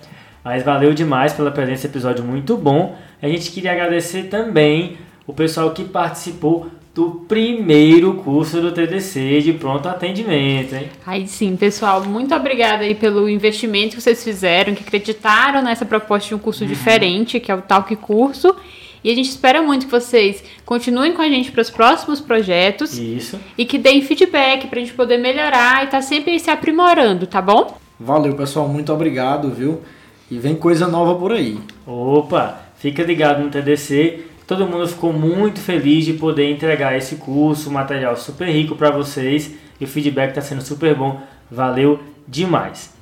Mas 0.43 0.63
valeu 0.63 0.95
demais 0.95 1.35
pela 1.35 1.51
presença, 1.51 1.87
episódio 1.87 2.25
muito 2.25 2.57
bom. 2.57 2.97
A 3.21 3.29
gente 3.29 3.51
queria 3.51 3.73
agradecer 3.73 4.31
também 4.31 4.97
o 5.27 5.35
pessoal 5.35 5.73
que 5.73 5.85
participou 5.85 6.71
do 6.95 7.11
primeiro 7.27 8.15
curso 8.15 8.61
do 8.61 8.71
TDC 8.71 9.41
de 9.43 9.53
pronto 9.53 9.89
atendimento, 9.89 10.77
hein? 10.77 10.89
Aí 11.05 11.27
sim, 11.27 11.57
pessoal, 11.57 12.05
muito 12.05 12.33
obrigada 12.33 12.85
aí 12.85 12.95
pelo 12.95 13.29
investimento 13.29 13.97
que 13.97 14.03
vocês 14.03 14.23
fizeram, 14.23 14.75
que 14.75 14.85
acreditaram 14.85 15.61
nessa 15.61 15.85
proposta 15.85 16.29
de 16.29 16.35
um 16.37 16.39
curso 16.39 16.63
uhum. 16.63 16.71
diferente, 16.71 17.41
que 17.41 17.51
é 17.51 17.55
o 17.55 17.61
Talk 17.61 17.95
Curso. 17.97 18.55
E 19.03 19.11
a 19.11 19.15
gente 19.15 19.29
espera 19.29 19.61
muito 19.61 19.87
que 19.87 19.93
vocês 19.93 20.43
continuem 20.65 21.13
com 21.13 21.21
a 21.21 21.29
gente 21.29 21.51
para 21.51 21.61
os 21.61 21.69
próximos 21.69 22.21
projetos. 22.21 22.97
Isso. 22.97 23.39
E 23.59 23.67
que 23.67 23.77
deem 23.77 24.01
feedback 24.01 24.69
para 24.69 24.79
a 24.79 24.83
gente 24.83 24.95
poder 24.95 25.19
melhorar 25.19 25.83
e 25.83 25.87
estar 25.87 25.99
tá 25.99 26.03
sempre 26.03 26.39
se 26.39 26.49
aprimorando, 26.49 27.27
tá 27.27 27.43
bom? 27.43 27.77
Valeu, 27.99 28.35
pessoal. 28.35 28.69
Muito 28.69 28.93
obrigado, 28.93 29.51
viu? 29.51 29.83
E 30.31 30.39
vem 30.39 30.55
coisa 30.55 30.87
nova 30.87 31.17
por 31.17 31.33
aí. 31.33 31.59
Opa, 31.87 32.63
fica 32.79 33.03
ligado 33.03 33.43
no 33.43 33.51
TDC 33.51 34.21
Todo 34.47 34.67
mundo 34.67 34.87
ficou 34.87 35.13
muito 35.13 35.61
feliz 35.61 36.05
de 36.05 36.13
poder 36.13 36.51
entregar 36.51 36.97
esse 36.97 37.17
curso, 37.17 37.71
material 37.71 38.17
super 38.17 38.49
rico 38.49 38.77
para 38.77 38.91
vocês 38.91 39.53
e 39.81 39.85
o 39.85 39.89
feedback 39.89 40.31
está 40.31 40.43
sendo 40.43 40.63
super 40.63 40.95
bom. 40.95 41.21
Valeu 41.51 42.01
demais. 42.29 42.93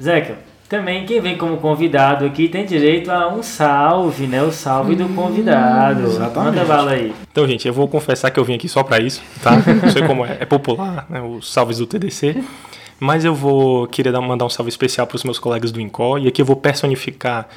Zeca, 0.00 0.38
também 0.68 1.04
quem 1.04 1.20
vem 1.20 1.36
como 1.36 1.58
convidado 1.58 2.24
aqui 2.24 2.48
tem 2.48 2.64
direito 2.64 3.10
a 3.10 3.28
um 3.28 3.42
salve, 3.42 4.26
né? 4.26 4.42
O 4.42 4.50
salve 4.50 4.94
do 4.94 5.04
hum, 5.04 5.14
convidado. 5.14 6.06
Exatamente. 6.06 6.56
Manda 6.56 6.64
bala 6.64 6.92
aí. 6.92 7.12
Então, 7.30 7.46
gente, 7.46 7.68
eu 7.68 7.74
vou 7.74 7.86
confessar 7.88 8.30
que 8.30 8.40
eu 8.40 8.44
vim 8.44 8.54
aqui 8.54 8.68
só 8.68 8.82
para 8.82 8.98
isso, 8.98 9.20
tá? 9.42 9.50
Não 9.82 9.90
sei 9.90 10.06
como 10.06 10.24
é, 10.24 10.38
é 10.40 10.46
popular, 10.46 11.04
né? 11.10 11.20
Os 11.20 11.52
salves 11.52 11.78
do 11.78 11.86
TDC. 11.86 12.42
Mas 12.98 13.24
eu 13.24 13.34
vou 13.34 13.86
querer 13.88 14.12
mandar 14.20 14.46
um 14.46 14.48
salve 14.48 14.70
especial 14.70 15.06
para 15.06 15.16
os 15.16 15.24
meus 15.24 15.38
colegas 15.38 15.72
do 15.72 15.80
INCO 15.80 16.18
e 16.18 16.28
aqui 16.28 16.40
eu 16.40 16.46
vou 16.46 16.56
personificar 16.56 17.48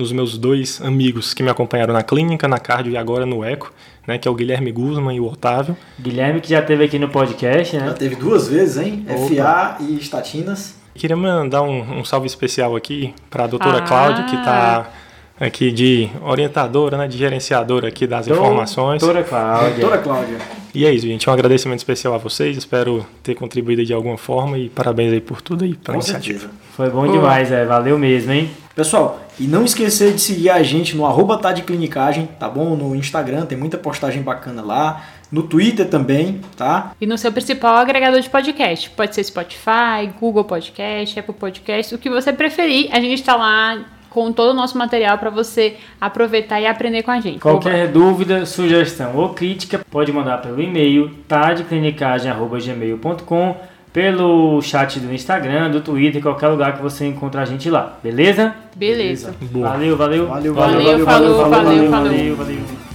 nos 0.00 0.12
meus 0.12 0.36
dois 0.36 0.80
amigos 0.82 1.32
que 1.32 1.42
me 1.42 1.50
acompanharam 1.50 1.92
na 1.92 2.02
clínica, 2.02 2.48
na 2.48 2.58
cardio 2.58 2.92
e 2.92 2.96
agora 2.96 3.24
no 3.24 3.44
eco, 3.44 3.72
né, 4.06 4.18
que 4.18 4.26
é 4.26 4.30
o 4.30 4.34
Guilherme 4.34 4.72
Guzman 4.72 5.16
e 5.16 5.20
o 5.20 5.26
Otávio. 5.26 5.76
Guilherme 5.98 6.40
que 6.40 6.50
já 6.50 6.62
teve 6.62 6.84
aqui 6.84 6.98
no 6.98 7.08
podcast, 7.08 7.76
né? 7.76 7.86
Já 7.86 7.94
teve 7.94 8.16
duas 8.16 8.48
vezes, 8.48 8.78
hein? 8.78 9.04
Opa. 9.08 9.34
FA 9.34 9.76
e 9.80 9.96
estatinas. 9.96 10.74
Queria 10.94 11.16
mandar 11.16 11.62
um, 11.62 12.00
um 12.00 12.04
salve 12.04 12.26
especial 12.26 12.74
aqui 12.74 13.14
para 13.30 13.44
a 13.44 13.46
doutora 13.46 13.78
ah. 13.78 13.82
Cláudia, 13.82 14.24
que 14.24 14.34
está 14.34 14.90
aqui 15.38 15.70
de 15.70 16.10
orientadora, 16.22 16.98
né, 16.98 17.08
de 17.08 17.16
gerenciadora 17.16 17.88
aqui 17.88 18.06
das 18.06 18.26
Doutora 18.26 18.48
informações. 18.48 19.00
Doutora 19.00 19.24
Cláudia. 19.24 19.70
Doutora 19.78 19.98
Cláudia. 19.98 20.36
E 20.74 20.84
é 20.84 20.92
isso, 20.92 21.06
gente. 21.06 21.28
Um 21.28 21.32
agradecimento 21.32 21.78
especial 21.78 22.14
a 22.14 22.18
vocês. 22.18 22.56
Espero 22.56 23.04
ter 23.22 23.34
contribuído 23.34 23.84
de 23.84 23.92
alguma 23.92 24.18
forma 24.18 24.58
e 24.58 24.68
parabéns 24.68 25.12
aí 25.12 25.20
por 25.20 25.40
tudo 25.40 25.64
aí, 25.64 25.74
pela 25.74 25.96
Com 25.96 26.04
iniciativa. 26.04 26.40
Certeza. 26.40 26.60
Foi 26.76 26.90
bom 26.90 27.10
demais, 27.10 27.50
é. 27.50 27.64
Valeu 27.64 27.98
mesmo, 27.98 28.32
hein? 28.32 28.50
Pessoal, 28.80 29.20
e 29.38 29.42
não 29.42 29.62
esquecer 29.62 30.14
de 30.14 30.22
seguir 30.22 30.48
a 30.48 30.62
gente 30.62 30.96
no 30.96 31.04
arroba 31.04 31.36
tá 31.36 31.52
de 31.52 31.60
clinicagem, 31.60 32.26
tá 32.38 32.48
bom? 32.48 32.74
No 32.74 32.96
Instagram 32.96 33.44
tem 33.44 33.58
muita 33.58 33.76
postagem 33.76 34.22
bacana 34.22 34.62
lá. 34.62 35.04
No 35.30 35.42
Twitter 35.42 35.86
também, 35.86 36.40
tá? 36.56 36.92
E 36.98 37.04
no 37.04 37.18
seu 37.18 37.30
principal 37.30 37.76
agregador 37.76 38.18
de 38.18 38.30
podcast. 38.30 38.88
Pode 38.88 39.14
ser 39.14 39.22
Spotify, 39.22 40.10
Google 40.18 40.44
Podcast, 40.44 41.20
Apple 41.20 41.34
Podcast, 41.34 41.94
o 41.94 41.98
que 41.98 42.08
você 42.08 42.32
preferir. 42.32 42.88
A 42.90 42.98
gente 43.00 43.20
está 43.20 43.36
lá 43.36 43.84
com 44.08 44.32
todo 44.32 44.52
o 44.52 44.54
nosso 44.54 44.78
material 44.78 45.18
para 45.18 45.28
você 45.28 45.76
aproveitar 46.00 46.58
e 46.58 46.66
aprender 46.66 47.02
com 47.02 47.10
a 47.10 47.20
gente. 47.20 47.40
Qualquer 47.40 47.84
Opa. 47.84 47.92
dúvida, 47.92 48.46
sugestão 48.46 49.14
ou 49.14 49.34
crítica, 49.34 49.84
pode 49.90 50.10
mandar 50.10 50.38
pelo 50.38 50.58
e-mail 50.58 51.10
tadeclinicagem.gmail.com 51.28 53.56
pelo 53.92 54.60
chat 54.62 55.00
do 55.00 55.12
Instagram, 55.12 55.70
do 55.70 55.80
Twitter, 55.80 56.22
qualquer 56.22 56.48
lugar 56.48 56.76
que 56.76 56.82
você 56.82 57.06
encontra 57.06 57.42
a 57.42 57.44
gente 57.44 57.68
lá, 57.68 57.98
beleza? 58.02 58.54
Beleza. 58.76 59.34
beleza. 59.40 59.68
Valeu, 59.68 59.96
valeu. 59.96 60.28
Valeu, 60.28 60.54
valeu, 60.54 61.04
valeu, 61.04 61.04
valeu, 61.04 61.36
valeu, 61.36 61.90
valeu, 61.90 61.90
valeu, 61.90 62.36
valeu. 62.36 62.90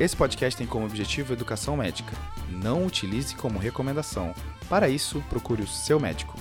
Esse 0.00 0.16
podcast 0.16 0.58
tem 0.58 0.66
como 0.66 0.84
objetivo 0.84 1.32
educação 1.32 1.76
médica. 1.76 2.12
Não 2.50 2.84
utilize 2.84 3.36
como 3.36 3.58
recomendação. 3.58 4.34
Para 4.68 4.88
isso, 4.88 5.22
procure 5.30 5.62
o 5.62 5.66
seu 5.66 6.00
médico. 6.00 6.36